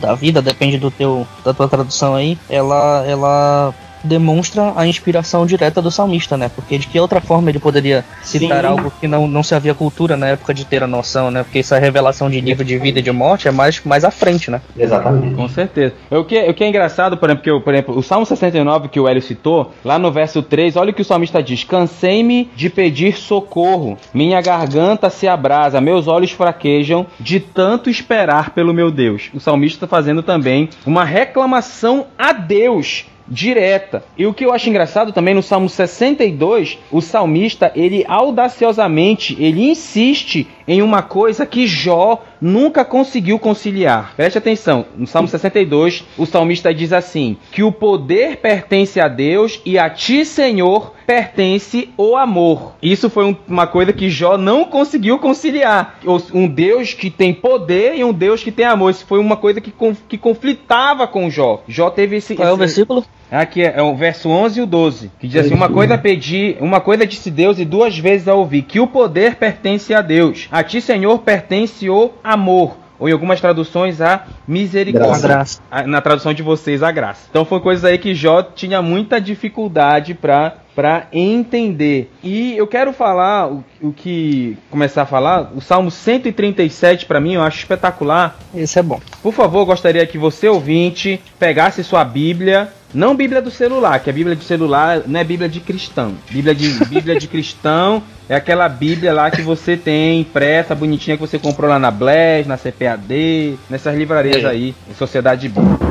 da 0.00 0.14
vida, 0.14 0.42
depende 0.42 0.76
do 0.76 0.90
teu 0.90 1.24
da 1.44 1.54
tua 1.54 1.68
tradução 1.68 2.14
aí, 2.16 2.36
ela 2.50 3.04
ela 3.06 3.72
demonstra 4.04 4.72
a 4.76 4.86
inspiração 4.86 5.46
direta 5.46 5.80
do 5.80 5.90
salmista, 5.90 6.36
né? 6.36 6.50
Porque 6.54 6.78
de 6.78 6.86
que 6.86 6.98
outra 6.98 7.20
forma 7.20 7.50
ele 7.50 7.58
poderia 7.58 8.04
citar 8.22 8.62
Sim. 8.62 8.66
algo 8.66 8.92
que 9.00 9.08
não, 9.08 9.26
não 9.26 9.42
se 9.42 9.54
havia 9.54 9.74
cultura 9.74 10.16
na 10.16 10.28
época 10.28 10.54
de 10.54 10.64
ter 10.64 10.82
a 10.82 10.86
noção, 10.86 11.30
né? 11.30 11.42
Porque 11.42 11.58
essa 11.58 11.78
revelação 11.78 12.30
de 12.30 12.40
livro 12.40 12.64
de 12.64 12.78
vida 12.78 12.98
e 12.98 13.02
de 13.02 13.12
morte 13.12 13.48
é 13.48 13.50
mais, 13.50 13.82
mais 13.84 14.04
à 14.04 14.10
frente, 14.10 14.50
né? 14.50 14.60
Exatamente. 14.76 15.34
Com 15.34 15.48
certeza. 15.48 15.94
O 16.10 16.24
que, 16.24 16.38
o 16.38 16.54
que 16.54 16.64
é 16.64 16.68
engraçado, 16.68 17.16
por 17.16 17.28
exemplo, 17.28 17.44
que 17.44 17.50
eu, 17.50 17.60
por 17.60 17.74
exemplo, 17.74 17.96
o 17.96 18.02
Salmo 18.02 18.26
69 18.26 18.88
que 18.88 19.00
o 19.00 19.08
Hélio 19.08 19.22
citou, 19.22 19.72
lá 19.84 19.98
no 19.98 20.10
verso 20.10 20.42
3, 20.42 20.76
olha 20.76 20.90
o 20.90 20.94
que 20.94 21.02
o 21.02 21.04
salmista 21.04 21.42
diz: 21.42 21.64
Cansei-me 21.64 22.50
de 22.54 22.68
pedir 22.68 23.16
socorro, 23.16 23.96
minha 24.12 24.40
garganta 24.40 25.10
se 25.10 25.28
abrasa, 25.28 25.80
meus 25.80 26.08
olhos 26.08 26.30
fraquejam 26.30 27.06
de 27.18 27.40
tanto 27.40 27.88
esperar 27.88 28.50
pelo 28.50 28.74
meu 28.74 28.90
Deus. 28.90 29.30
O 29.34 29.40
salmista 29.40 29.76
está 29.76 29.86
fazendo 29.86 30.22
também 30.22 30.68
uma 30.86 31.04
reclamação 31.04 32.06
a 32.18 32.32
Deus 32.32 33.06
direta. 33.32 34.04
E 34.16 34.26
o 34.26 34.34
que 34.34 34.44
eu 34.44 34.52
acho 34.52 34.68
engraçado 34.68 35.10
também 35.12 35.34
no 35.34 35.42
Salmo 35.42 35.68
62, 35.68 36.78
o 36.90 37.00
salmista, 37.00 37.72
ele 37.74 38.04
audaciosamente, 38.06 39.36
ele 39.40 39.70
insiste 39.70 40.46
em 40.68 40.82
uma 40.82 41.02
coisa 41.02 41.44
que 41.46 41.66
Jó 41.66 42.22
nunca 42.40 42.84
conseguiu 42.84 43.38
conciliar. 43.38 44.14
Preste 44.16 44.38
atenção, 44.38 44.84
no 44.96 45.06
Salmo 45.06 45.28
62, 45.28 46.04
o 46.18 46.26
salmista 46.26 46.72
diz 46.74 46.92
assim: 46.92 47.36
que 47.50 47.62
o 47.62 47.72
poder 47.72 48.36
pertence 48.36 49.00
a 49.00 49.08
Deus 49.08 49.60
e 49.64 49.78
a 49.78 49.88
ti, 49.88 50.24
Senhor, 50.24 50.92
pertence 51.06 51.90
o 51.96 52.16
amor. 52.16 52.74
Isso 52.82 53.08
foi 53.10 53.24
um- 53.24 53.36
uma 53.48 53.66
coisa 53.66 53.92
que 53.92 54.08
Jó 54.10 54.36
não 54.36 54.64
conseguiu 54.64 55.18
conciliar. 55.18 55.98
Um 56.32 56.46
Deus 56.46 56.94
que 56.94 57.10
tem 57.10 57.32
poder 57.32 57.96
e 57.96 58.04
um 58.04 58.12
Deus 58.12 58.42
que 58.42 58.52
tem 58.52 58.64
amor. 58.66 58.90
Isso 58.90 59.06
foi 59.06 59.18
uma 59.18 59.36
coisa 59.36 59.60
que, 59.60 59.72
que 60.08 60.18
conflitava 60.18 61.06
com 61.06 61.30
Jó. 61.30 61.62
Jó 61.66 61.90
teve 61.90 62.16
esse. 62.16 62.34
Qual 62.34 62.48
é 62.48 62.52
o 62.52 62.56
versículo? 62.56 63.04
Aqui 63.32 63.62
é, 63.62 63.78
é 63.78 63.82
o 63.82 63.96
verso 63.96 64.28
11 64.28 64.60
e 64.60 64.62
o 64.62 64.66
12, 64.66 65.10
que 65.18 65.26
diz 65.26 65.46
assim: 65.46 65.54
Uma 65.54 65.70
coisa 65.70 65.96
pedi, 65.96 66.54
uma 66.60 66.82
coisa 66.82 67.06
disse 67.06 67.30
Deus 67.30 67.58
e 67.58 67.64
duas 67.64 67.98
vezes 67.98 68.28
a 68.28 68.34
ouvi, 68.34 68.60
que 68.60 68.78
o 68.78 68.86
poder 68.86 69.36
pertence 69.36 69.94
a 69.94 70.02
Deus. 70.02 70.48
A 70.52 70.62
ti, 70.62 70.82
Senhor, 70.82 71.18
pertence 71.20 71.88
o 71.88 72.10
amor. 72.22 72.81
Ou 73.02 73.08
em 73.08 73.12
algumas 73.12 73.40
traduções, 73.40 74.00
a 74.00 74.24
misericórdia. 74.46 75.20
Graça. 75.28 75.60
A- 75.68 75.82
Na 75.86 76.00
tradução 76.00 76.32
de 76.32 76.40
vocês, 76.42 76.82
a 76.84 76.92
graça. 76.92 77.26
Então 77.28 77.44
foi 77.44 77.58
coisa 77.58 77.88
aí 77.88 77.98
que 77.98 78.14
Jó 78.14 78.42
tinha 78.42 78.80
muita 78.80 79.20
dificuldade 79.20 80.14
para 80.14 80.54
para 80.74 81.06
entender. 81.12 82.10
E 82.24 82.56
eu 82.56 82.66
quero 82.66 82.94
falar 82.94 83.46
o, 83.52 83.62
o 83.82 83.92
que 83.92 84.56
começar 84.70 85.02
a 85.02 85.06
falar, 85.06 85.52
o 85.54 85.60
Salmo 85.60 85.90
137 85.90 87.04
para 87.04 87.20
mim 87.20 87.34
eu 87.34 87.42
acho 87.42 87.58
espetacular, 87.58 88.38
Esse 88.54 88.78
é 88.78 88.82
bom. 88.82 88.98
por 89.22 89.34
favor, 89.34 89.66
gostaria 89.66 90.06
que 90.06 90.16
você, 90.16 90.48
ouvinte, 90.48 91.20
pegasse 91.38 91.84
sua 91.84 92.02
Bíblia. 92.04 92.72
Não 92.94 93.14
Bíblia 93.16 93.40
do 93.42 93.50
celular, 93.50 94.00
que 94.00 94.08
a 94.10 94.12
Bíblia 94.12 94.36
do 94.36 94.44
celular 94.44 95.02
não 95.06 95.18
é 95.20 95.24
Bíblia 95.24 95.48
de 95.48 95.60
cristão. 95.60 96.14
Bíblia 96.30 96.54
de, 96.54 96.68
Bíblia 96.86 97.18
de 97.18 97.26
cristão 97.26 98.02
é 98.32 98.36
aquela 98.36 98.66
Bíblia 98.66 99.12
lá 99.12 99.30
que 99.30 99.42
você 99.42 99.76
tem 99.76 100.20
impressa, 100.20 100.74
bonitinha, 100.74 101.18
que 101.18 101.20
você 101.20 101.38
comprou 101.38 101.68
lá 101.68 101.78
na 101.78 101.90
Bless, 101.90 102.48
na 102.48 102.56
CPAD, 102.56 103.58
nessas 103.68 103.94
livrarias 103.94 104.42
É. 104.42 104.46
aí, 104.48 104.74
em 104.90 104.94
Sociedade 104.94 105.50
Bíblica. 105.50 105.84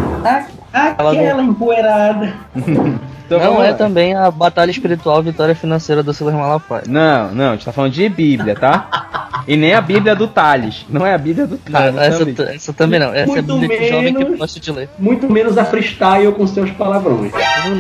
Aquela 0.74 1.42
empoeirada. 1.44 2.34
Então, 3.32 3.40
não 3.54 3.64
é 3.64 3.70
lá. 3.72 3.78
também 3.78 4.14
a 4.14 4.30
batalha 4.30 4.70
espiritual 4.72 5.24
vitória 5.24 5.56
financeira 5.56 6.04
do 6.04 6.14
Silas 6.14 6.34
Malafaia. 6.34 6.84
Não, 6.86 7.32
não, 7.34 7.48
a 7.48 7.52
gente 7.54 7.64
tá 7.64 7.72
falando 7.72 7.94
de 7.94 8.10
Bíblia, 8.10 8.56
tá? 8.56 9.22
E 9.48 9.56
nem 9.56 9.74
a 9.74 9.80
Bíblia 9.80 10.14
do 10.14 10.28
Tales. 10.28 10.86
Não 10.90 11.08
é 11.08 11.14
a 11.14 11.18
Bíblia 11.18 11.48
do 11.48 11.58
Tales. 11.58 11.96
Não, 11.96 12.02
essa, 12.04 12.26
também. 12.26 12.56
essa 12.56 12.74
também 12.74 13.00
não. 13.00 13.14
Essa 13.14 13.28
Muito 13.28 13.50
é 13.50 13.56
a 13.56 13.58
Bíblia 13.58 13.80
de 13.80 13.88
jovem 13.88 14.14
que 14.14 14.18
eu 14.22 14.24
menos. 14.26 14.38
gosto 14.40 14.60
de 14.60 14.72
ler. 14.74 14.90
Muito 15.00 15.30
menos 15.32 15.58
a 15.58 15.64
freestyle 15.64 16.34
com 16.34 16.46
seus 16.46 16.72
palavrões. 16.72 17.32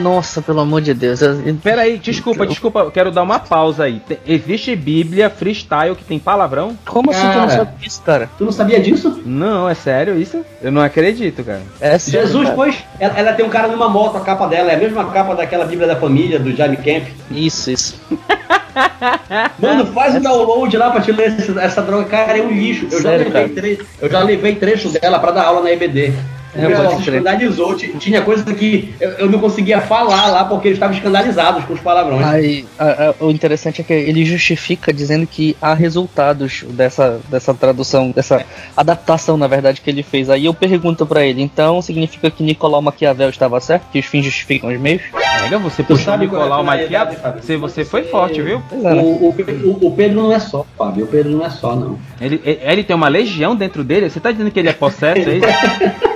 Nossa, 0.01 0.41
pelo 0.41 0.61
amor 0.61 0.79
de 0.81 0.93
Deus. 0.93 1.21
eu- 1.21 1.35
Peraí, 1.61 1.97
desculpa, 1.97 2.47
desculpa, 2.47 2.79
eu 2.79 2.91
quero 2.91 3.11
dar 3.11 3.21
uma 3.23 3.37
pausa 3.39 3.83
aí. 3.83 3.99
Te- 4.07 4.19
Existe 4.25 4.73
Bíblia 4.73 5.29
freestyle 5.29 5.95
que 5.97 6.03
tem 6.05 6.17
palavrão? 6.17 6.77
Como 6.85 7.11
assim 7.11 7.21
tu 7.23 7.25
não 7.27 7.33
Cara. 7.47 7.49
sabe 7.49 7.71
disso, 7.77 8.01
cara? 8.05 8.29
Tu 8.37 8.45
não 8.45 8.53
sabia 8.53 8.79
disso? 8.79 9.21
Não, 9.25 9.67
é 9.67 9.73
sério 9.73 10.17
isso? 10.17 10.45
Eu 10.61 10.71
não 10.71 10.81
acredito, 10.81 11.43
cara. 11.43 11.61
É 11.81 11.97
sério, 11.97 12.25
Jesus, 12.25 12.43
cara. 12.45 12.55
pois, 12.55 12.80
ela, 12.99 13.13
ela 13.17 13.33
tem 13.33 13.45
um 13.45 13.49
cara 13.49 13.67
numa 13.67 13.89
moto, 13.89 14.17
a 14.17 14.21
capa 14.21 14.47
dela 14.47 14.71
é 14.71 14.75
a 14.75 14.77
mesma 14.77 15.05
capa 15.11 15.35
daquela 15.35 15.65
Bíblia 15.65 15.87
da 15.87 15.95
família, 15.95 16.39
do 16.39 16.55
Jaime 16.55 16.77
Camp. 16.77 17.03
Isso, 17.31 17.71
isso. 17.71 18.01
Mano, 19.59 19.85
faz 19.87 20.15
o 20.15 20.19
download 20.19 20.75
lá 20.77 20.91
pra 20.91 21.01
te 21.01 21.11
ler 21.11 21.27
esse- 21.37 21.57
essa 21.59 21.81
droga, 21.81 22.05
cara, 22.05 22.37
é 22.37 22.41
um 22.41 22.49
lixo. 22.51 22.87
Eu, 22.91 23.01
Sério, 23.01 23.31
já, 23.31 23.39
levei 23.39 23.55
tre- 23.55 23.79
eu 24.01 24.09
já 24.09 24.19
levei 24.23 24.55
trecho 24.55 24.89
dela 24.89 25.19
pra 25.19 25.31
dar 25.31 25.43
aula 25.45 25.61
na 25.61 25.71
EBD. 25.71 26.13
É, 26.53 26.89
se 26.89 27.01
escandalizou, 27.01 27.75
ti- 27.75 27.93
tinha 27.97 28.21
coisa 28.21 28.43
que 28.53 28.93
eu, 28.99 29.09
eu 29.11 29.29
não 29.29 29.39
conseguia 29.39 29.79
falar 29.81 30.27
lá 30.27 30.43
porque 30.45 30.67
eles 30.67 30.75
estavam 30.77 30.95
escandalizados 30.95 31.63
com 31.65 31.73
os 31.73 31.79
palavrões. 31.79 32.25
Aí, 32.25 32.65
a- 32.77 33.13
a- 33.19 33.23
o 33.23 33.31
interessante 33.31 33.81
é 33.81 33.83
que 33.83 33.93
ele 33.93 34.25
justifica 34.25 34.91
dizendo 34.93 35.25
que 35.25 35.55
há 35.61 35.73
resultados 35.73 36.63
dessa, 36.69 37.19
dessa 37.29 37.53
tradução, 37.53 38.11
dessa 38.11 38.45
adaptação, 38.75 39.37
na 39.37 39.47
verdade, 39.47 39.81
que 39.81 39.89
ele 39.89 40.03
fez. 40.03 40.29
Aí 40.29 40.45
eu 40.45 40.53
pergunto 40.53 41.05
pra 41.05 41.25
ele, 41.25 41.41
então 41.41 41.81
significa 41.81 42.29
que 42.29 42.43
Nicolau 42.43 42.81
Maquiavel 42.81 43.29
estava 43.29 43.59
certo? 43.59 43.83
Que 43.91 43.99
os 43.99 44.05
fins 44.05 44.25
justificam 44.25 44.69
os 44.73 44.79
meios? 44.79 45.01
Pega, 45.41 45.57
você 45.57 45.83
puxou 45.83 46.13
é 46.13 46.15
a 46.15 46.19
Nicolau 46.19 46.63
Maquiavel. 46.63 47.17
Você, 47.41 47.57
você 47.57 47.85
foi 47.85 48.03
forte, 48.03 48.41
viu? 48.41 48.61
Pois 48.69 48.83
é, 48.83 48.93
né? 48.93 49.01
O, 49.01 49.05
o, 49.05 49.87
o- 49.87 49.91
Pedro 49.95 50.21
não 50.21 50.31
é 50.33 50.39
só, 50.39 50.65
Fábio. 50.77 51.05
O 51.05 51.07
Pedro 51.07 51.31
não 51.31 51.45
é 51.45 51.49
só, 51.49 51.75
não. 51.75 51.97
Ele, 52.19 52.41
ele 52.45 52.83
tem 52.83 52.95
uma 52.95 53.07
legião 53.07 53.55
dentro 53.55 53.83
dele? 53.83 54.09
Você 54.09 54.19
tá 54.19 54.31
dizendo 54.31 54.51
que 54.51 54.59
ele 54.59 54.69
é 54.69 54.73
possesso, 54.73 55.29
é 55.29 55.37
isso? 55.37 55.47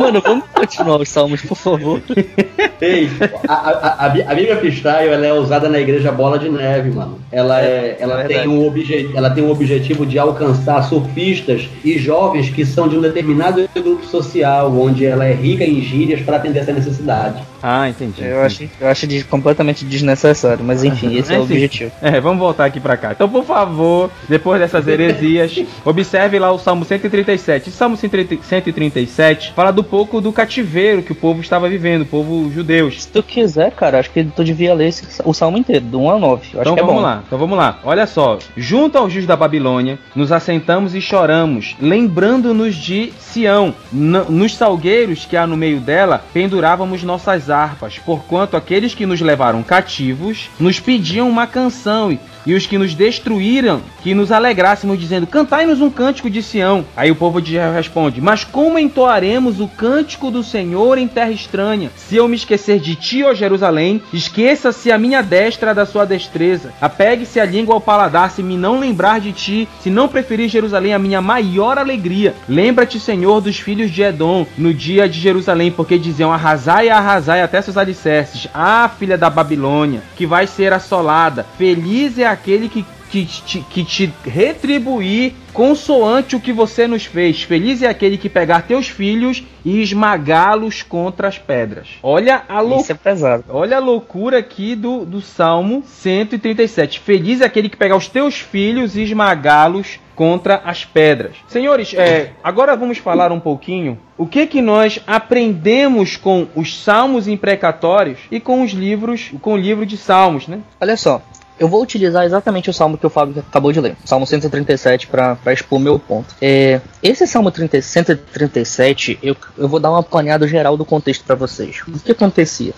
Mano, 0.00 0.22
vamos 0.22 0.46
continuar 0.54 0.98
os 0.98 1.10
salmos, 1.10 1.42
por 1.42 1.58
favor. 1.58 2.02
Ei, 2.80 3.10
a, 3.48 3.52
a, 3.54 4.06
a, 4.06 4.08
Bí- 4.08 4.22
a 4.22 4.34
Bíblia 4.34 4.56
Freestyle 4.56 5.08
ela 5.08 5.26
é 5.26 5.32
usada 5.32 5.68
na 5.68 5.78
igreja 5.78 6.10
Bola 6.12 6.38
de 6.38 6.48
Neve, 6.48 6.90
mano. 6.90 7.18
Ela, 7.32 7.60
é, 7.62 7.96
ela, 8.00 8.22
é 8.22 8.26
tem 8.26 8.48
um 8.48 8.66
obje, 8.66 9.10
ela 9.14 9.30
tem 9.30 9.44
um 9.44 9.50
objetivo 9.50 10.04
de 10.04 10.18
alcançar 10.18 10.82
surfistas 10.82 11.68
e 11.84 11.96
jovens 11.98 12.50
que 12.50 12.66
são 12.66 12.88
de 12.88 12.96
um 12.96 13.00
determinado 13.00 13.68
grupo 13.74 14.04
social, 14.04 14.72
onde 14.76 15.06
ela 15.06 15.24
é 15.24 15.32
rica 15.32 15.64
em 15.64 15.80
gírias 15.80 16.20
para 16.22 16.36
atender 16.38 16.58
essa 16.60 16.72
necessidade. 16.72 17.42
Ah, 17.62 17.88
entendi. 17.88 18.24
Eu 18.24 18.40
acho, 18.42 18.68
eu 18.80 18.88
acho 18.88 19.06
de- 19.06 19.22
completamente 19.24 19.84
desnecessário, 19.84 20.64
mas 20.64 20.82
enfim, 20.82 21.14
esse 21.18 21.32
é 21.32 21.38
o 21.38 21.42
objetivo. 21.42 21.92
É, 22.02 22.18
vamos 22.20 22.38
voltar 22.40 22.64
aqui 22.64 22.80
pra 22.80 22.96
cá. 22.96 23.12
Então, 23.12 23.28
por 23.28 23.44
favor, 23.44 24.10
depois 24.28 24.58
dessas 24.60 24.88
heresias, 24.88 25.62
observe 25.84 26.38
lá 26.38 26.50
o 26.50 26.58
Salmo 26.58 26.84
137. 26.84 27.68
Esse 27.68 27.76
Salmo 27.76 27.96
137 27.96 29.52
fala 29.54 29.70
do 29.70 29.84
pouco 29.84 30.20
do 30.20 30.32
cativeiro 30.32 31.02
que 31.02 31.12
o 31.12 31.14
povo 31.14 31.40
estava 31.40 31.68
vivendo, 31.68 32.02
o 32.02 32.06
povo 32.06 32.49
judeu. 32.50 32.90
Se 32.90 33.08
tu 33.08 33.22
quiser, 33.22 33.70
cara, 33.72 33.98
acho 33.98 34.10
que 34.10 34.24
tu 34.24 34.42
devia 34.44 34.74
ler 34.74 34.88
esse- 34.88 35.22
o 35.24 35.32
salmo 35.32 35.56
inteiro, 35.58 35.84
do 35.84 36.00
1 36.00 36.10
ao 36.10 36.18
9. 36.18 36.42
Eu 36.54 36.60
acho 36.60 36.70
Então 36.70 36.72
é 36.74 36.80
vamos 36.86 36.94
bom. 36.94 37.00
lá, 37.00 37.22
então 37.26 37.38
vamos 37.38 37.56
lá. 37.58 37.78
Olha 37.84 38.06
só, 38.06 38.38
junto 38.56 38.98
aos 38.98 39.12
juros 39.12 39.26
da 39.26 39.36
Babilônia, 39.36 39.98
nos 40.14 40.32
assentamos 40.32 40.94
e 40.94 41.00
choramos, 41.00 41.76
lembrando-nos 41.80 42.74
de 42.74 43.12
Sião. 43.18 43.74
N- 43.92 44.24
nos 44.28 44.56
salgueiros 44.56 45.24
que 45.24 45.36
há 45.36 45.46
no 45.46 45.56
meio 45.56 45.80
dela, 45.80 46.22
pendurávamos 46.32 47.02
nossas 47.02 47.48
harpas, 47.50 47.98
porquanto 47.98 48.56
aqueles 48.56 48.94
que 48.94 49.06
nos 49.06 49.20
levaram 49.20 49.62
cativos 49.62 50.48
nos 50.58 50.80
pediam 50.80 51.28
uma 51.28 51.46
canção 51.46 52.16
e 52.46 52.54
os 52.54 52.66
que 52.66 52.78
nos 52.78 52.94
destruíram, 52.94 53.80
que 54.02 54.14
nos 54.14 54.32
alegrássemos, 54.32 54.98
dizendo: 54.98 55.26
Cantai-nos 55.26 55.80
um 55.80 55.90
cântico 55.90 56.30
de 56.30 56.42
Sião. 56.42 56.84
Aí 56.96 57.10
o 57.10 57.16
povo 57.16 57.40
de 57.40 57.52
Israel 57.52 57.72
responde: 57.72 58.20
Mas 58.20 58.44
como 58.44 58.78
entoaremos 58.78 59.60
o 59.60 59.68
cântico 59.68 60.30
do 60.30 60.42
Senhor 60.42 60.98
em 60.98 61.08
terra 61.08 61.30
estranha? 61.30 61.90
Se 61.96 62.16
eu 62.16 62.28
me 62.28 62.36
esquecer 62.36 62.80
de 62.80 62.94
ti, 62.94 63.22
ó 63.24 63.34
Jerusalém, 63.34 64.02
esqueça-se 64.12 64.90
a 64.90 64.98
minha 64.98 65.22
destra 65.22 65.74
da 65.74 65.84
sua 65.84 66.04
destreza. 66.04 66.72
Apegue-se 66.80 67.38
a 67.38 67.44
língua 67.44 67.74
ao 67.74 67.80
paladar, 67.80 68.30
se 68.30 68.42
me 68.42 68.56
não 68.56 68.80
lembrar 68.80 69.20
de 69.20 69.32
ti, 69.32 69.68
se 69.80 69.90
não 69.90 70.08
preferir 70.08 70.48
Jerusalém 70.48 70.94
a 70.94 70.98
minha 70.98 71.20
maior 71.20 71.78
alegria. 71.78 72.34
Lembra-te, 72.48 72.98
Senhor, 72.98 73.40
dos 73.40 73.58
filhos 73.58 73.90
de 73.90 74.02
Edom, 74.02 74.46
no 74.56 74.72
dia 74.72 75.08
de 75.08 75.20
Jerusalém, 75.20 75.70
porque 75.70 75.98
diziam: 75.98 76.32
Arrasai, 76.32 76.88
arrasai 76.88 77.42
até 77.42 77.60
seus 77.60 77.76
alicerces. 77.76 78.48
Ah, 78.54 78.90
filha 78.98 79.18
da 79.18 79.28
Babilônia, 79.28 80.02
que 80.16 80.26
vai 80.26 80.46
ser 80.46 80.72
assolada. 80.72 81.46
Feliz 81.58 82.18
é 82.18 82.29
aquele 82.30 82.68
que 82.68 82.84
que 83.10 83.26
te, 83.26 83.60
que 83.60 83.84
te 83.84 84.12
retribuir 84.24 85.34
consoante 85.52 86.36
o 86.36 86.40
que 86.40 86.52
você 86.52 86.86
nos 86.86 87.04
fez. 87.04 87.42
Feliz 87.42 87.82
é 87.82 87.88
aquele 87.88 88.16
que 88.16 88.28
pegar 88.28 88.62
teus 88.62 88.88
filhos 88.88 89.42
e 89.64 89.82
esmagá-los 89.82 90.82
contra 90.82 91.26
as 91.26 91.36
pedras. 91.36 91.88
Olha 92.02 92.44
a 92.48 92.60
loucura. 92.60 92.82
Isso 92.82 92.92
é 92.92 92.94
pesado. 92.94 93.44
Olha 93.48 93.76
a 93.78 93.80
loucura 93.80 94.38
aqui 94.38 94.76
do, 94.76 95.04
do 95.04 95.20
Salmo 95.20 95.82
137. 95.84 97.00
Feliz 97.00 97.40
é 97.40 97.46
aquele 97.46 97.68
que 97.68 97.76
pegar 97.76 97.96
os 97.96 98.06
teus 98.06 98.36
filhos 98.36 98.96
e 98.96 99.02
esmagá-los 99.02 99.98
contra 100.14 100.56
as 100.64 100.84
pedras. 100.84 101.34
Senhores, 101.48 101.94
é, 101.94 102.32
agora 102.44 102.76
vamos 102.76 102.98
falar 102.98 103.32
um 103.32 103.40
pouquinho 103.40 103.98
o 104.18 104.26
que 104.26 104.46
que 104.46 104.60
nós 104.60 105.00
aprendemos 105.06 106.18
com 106.18 106.46
os 106.54 106.78
salmos 106.78 107.26
imprecatórios 107.26 108.18
e 108.30 108.38
com 108.38 108.62
os 108.62 108.72
livros, 108.72 109.32
com 109.40 109.54
o 109.54 109.56
livro 109.56 109.86
de 109.86 109.96
salmos, 109.96 110.46
né? 110.46 110.60
Olha 110.78 110.94
só, 110.94 111.22
eu 111.60 111.68
vou 111.68 111.82
utilizar 111.82 112.24
exatamente 112.24 112.70
o 112.70 112.72
salmo 112.72 112.96
que 112.96 113.06
o 113.06 113.10
Fábio 113.10 113.44
acabou 113.46 113.70
de 113.70 113.78
ler, 113.78 113.94
Salmo 114.06 114.26
137, 114.26 115.06
para 115.06 115.38
expor 115.52 115.78
meu 115.78 115.98
ponto. 115.98 116.34
É, 116.40 116.80
esse 117.02 117.26
Salmo 117.26 117.50
30, 117.50 117.82
137, 117.82 119.18
eu, 119.22 119.36
eu 119.58 119.68
vou 119.68 119.78
dar 119.78 119.90
uma 119.90 120.00
apanhada 120.00 120.48
geral 120.48 120.74
do 120.78 120.86
contexto 120.86 121.22
para 121.22 121.34
vocês. 121.34 121.82
O 121.86 122.00
que 122.00 122.12
acontecia? 122.12 122.72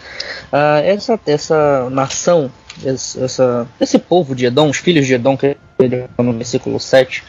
Ah, 0.51 0.81
essa, 0.85 1.19
essa 1.25 1.89
nação, 1.91 2.51
essa, 2.85 3.69
esse 3.81 4.01
povo 4.01 4.35
de 4.35 4.47
Edom, 4.47 4.69
os 4.69 4.79
filhos 4.79 5.07
de 5.07 5.15
Edom, 5.15 5.37
que 5.37 5.57
ele 5.79 6.09
no 6.19 6.33
versículo 6.33 6.81
7, 6.81 7.23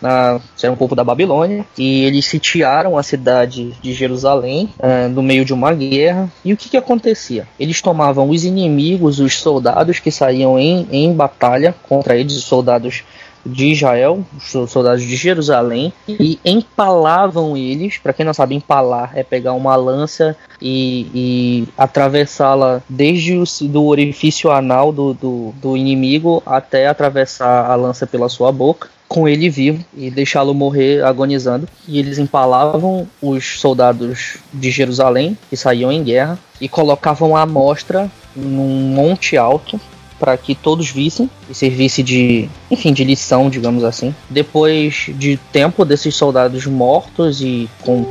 na, 0.00 0.40
era 0.62 0.72
um 0.72 0.76
povo 0.76 0.94
da 0.94 1.04
Babilônia, 1.04 1.64
e 1.76 2.04
eles 2.04 2.26
sitiaram 2.26 2.96
a 2.96 3.02
cidade 3.02 3.72
de 3.82 3.92
Jerusalém 3.92 4.70
uh, 4.78 5.08
no 5.08 5.22
meio 5.22 5.44
de 5.44 5.52
uma 5.52 5.72
guerra. 5.72 6.30
E 6.44 6.52
o 6.52 6.56
que, 6.56 6.68
que 6.68 6.76
acontecia? 6.76 7.46
Eles 7.58 7.80
tomavam 7.80 8.28
os 8.30 8.44
inimigos, 8.44 9.20
os 9.20 9.38
soldados 9.38 9.98
que 9.98 10.10
saíam 10.10 10.58
em, 10.58 10.86
em 10.90 11.12
batalha 11.12 11.74
contra 11.88 12.16
eles, 12.16 12.36
os 12.36 12.44
soldados 12.44 13.04
de 13.44 13.72
Israel, 13.72 14.24
os 14.36 14.70
soldados 14.70 15.02
de 15.02 15.16
Jerusalém, 15.16 15.92
e 16.06 16.38
empalavam 16.44 17.56
eles. 17.56 17.98
Para 17.98 18.12
quem 18.12 18.26
não 18.26 18.34
sabe, 18.34 18.54
empalar 18.54 19.12
é 19.14 19.22
pegar 19.22 19.54
uma 19.54 19.74
lança 19.76 20.36
e, 20.60 21.06
e 21.14 21.68
atravessá-la 21.76 22.82
desde 22.88 23.38
o 23.38 23.44
do 23.62 23.84
orifício 23.84 24.50
anal 24.50 24.92
do, 24.92 25.14
do, 25.14 25.54
do 25.62 25.76
inimigo 25.76 26.42
até 26.44 26.86
atravessar 26.86 27.70
a 27.70 27.74
lança 27.74 28.06
pela 28.06 28.28
sua 28.28 28.52
boca 28.52 28.88
com 29.08 29.26
ele 29.26 29.48
vivo 29.48 29.82
e 29.96 30.10
deixá-lo 30.10 30.54
morrer 30.54 31.02
agonizando. 31.02 31.66
E 31.86 31.98
eles 31.98 32.18
empalavam 32.18 33.08
os 33.22 33.58
soldados 33.58 34.36
de 34.52 34.70
Jerusalém 34.70 35.36
que 35.48 35.56
saíam 35.56 35.90
em 35.90 36.04
guerra 36.04 36.38
e 36.60 36.68
colocavam 36.68 37.34
a 37.34 37.42
amostra 37.42 38.10
num 38.36 38.92
monte 38.94 39.36
alto 39.36 39.80
para 40.18 40.36
que 40.36 40.54
todos 40.54 40.90
vissem 40.90 41.30
e 41.48 41.54
servisse 41.54 42.02
de, 42.02 42.48
enfim, 42.70 42.92
de 42.92 43.04
lição, 43.04 43.48
digamos 43.48 43.84
assim. 43.84 44.14
Depois 44.28 45.06
de 45.14 45.36
tempo 45.52 45.84
desses 45.84 46.14
soldados 46.14 46.66
mortos 46.66 47.40
e 47.40 47.68
com 47.82 48.04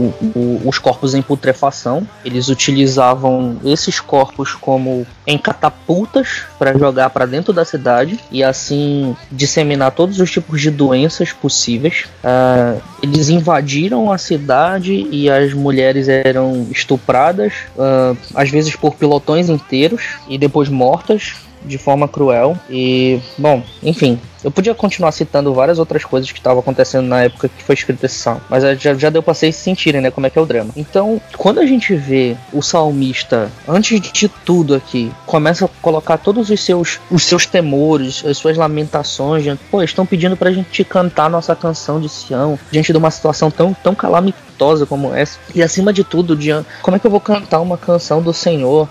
o, 0.00 0.62
os 0.64 0.78
corpos 0.78 1.14
em 1.14 1.22
putrefação. 1.22 2.06
Eles 2.24 2.48
utilizavam 2.48 3.58
esses 3.64 4.00
corpos 4.00 4.54
como 4.54 5.06
em 5.26 5.38
catapultas 5.38 6.42
para 6.58 6.76
jogar 6.76 7.10
para 7.10 7.26
dentro 7.26 7.52
da 7.52 7.64
cidade 7.64 8.18
e 8.30 8.42
assim 8.42 9.16
disseminar 9.30 9.92
todos 9.92 10.18
os 10.18 10.30
tipos 10.30 10.60
de 10.60 10.70
doenças 10.70 11.32
possíveis. 11.32 12.06
Uh, 12.24 12.80
eles 13.02 13.28
invadiram 13.28 14.10
a 14.10 14.18
cidade 14.18 15.06
e 15.10 15.30
as 15.30 15.52
mulheres 15.52 16.08
eram 16.08 16.66
estupradas, 16.70 17.52
uh, 17.76 18.16
às 18.34 18.50
vezes 18.50 18.76
por 18.76 18.94
pilotões 18.94 19.48
inteiros 19.48 20.02
e 20.28 20.38
depois 20.38 20.68
mortas 20.68 21.34
de 21.64 21.78
forma 21.78 22.08
cruel. 22.08 22.56
E, 22.68 23.20
bom, 23.36 23.62
enfim, 23.82 24.18
eu 24.42 24.50
podia 24.50 24.74
continuar 24.74 25.12
citando 25.12 25.52
várias 25.52 25.78
outras 25.78 26.04
coisas 26.04 26.30
que 26.32 26.38
estavam 26.38 26.60
acontecendo 26.60 27.06
na 27.06 27.22
época 27.22 27.48
que 27.48 27.62
foi 27.62 27.74
escrito 27.74 28.04
esse 28.04 28.16
salmo, 28.16 28.40
mas 28.48 28.62
já, 28.80 28.94
já 28.94 29.10
deu 29.10 29.22
pra 29.22 29.34
vocês 29.34 29.54
sentirem, 29.54 30.00
né, 30.00 30.10
como 30.10 30.26
é 30.26 30.30
que 30.30 30.38
é 30.38 30.42
o 30.42 30.46
drama. 30.46 30.72
Então, 30.76 31.20
quando 31.36 31.60
a 31.60 31.66
gente 31.66 31.94
vê 31.94 32.36
o 32.52 32.62
salmista, 32.62 33.50
antes 33.68 34.00
de 34.00 34.28
tudo 34.28 34.74
aqui, 34.74 35.12
começa 35.26 35.66
a 35.66 35.68
colocar 35.82 36.18
todos 36.18 36.50
os 36.50 36.60
seus, 36.60 37.00
os 37.10 37.24
seus 37.24 37.46
temores, 37.46 38.24
as 38.24 38.38
suas 38.38 38.56
lamentações, 38.56 39.44
gente, 39.44 39.60
pô, 39.70 39.82
estão 39.82 40.06
pedindo 40.06 40.36
pra 40.36 40.50
gente 40.50 40.84
cantar 40.84 41.28
nossa 41.28 41.54
canção 41.54 42.00
de 42.00 42.08
Sião, 42.08 42.58
diante 42.70 42.92
de 42.92 42.98
uma 42.98 43.10
situação 43.10 43.50
tão, 43.50 43.74
tão 43.74 43.94
calamitosa 43.94 44.49
como 44.86 45.14
essa, 45.14 45.38
e 45.54 45.62
acima 45.62 45.92
de 45.92 46.04
tudo, 46.04 46.36
diante, 46.36 46.68
como 46.82 46.96
é 46.96 47.00
que 47.00 47.06
eu 47.06 47.10
vou 47.10 47.20
cantar 47.20 47.60
uma 47.60 47.78
canção 47.78 48.20
do 48.20 48.32
Senhor 48.32 48.88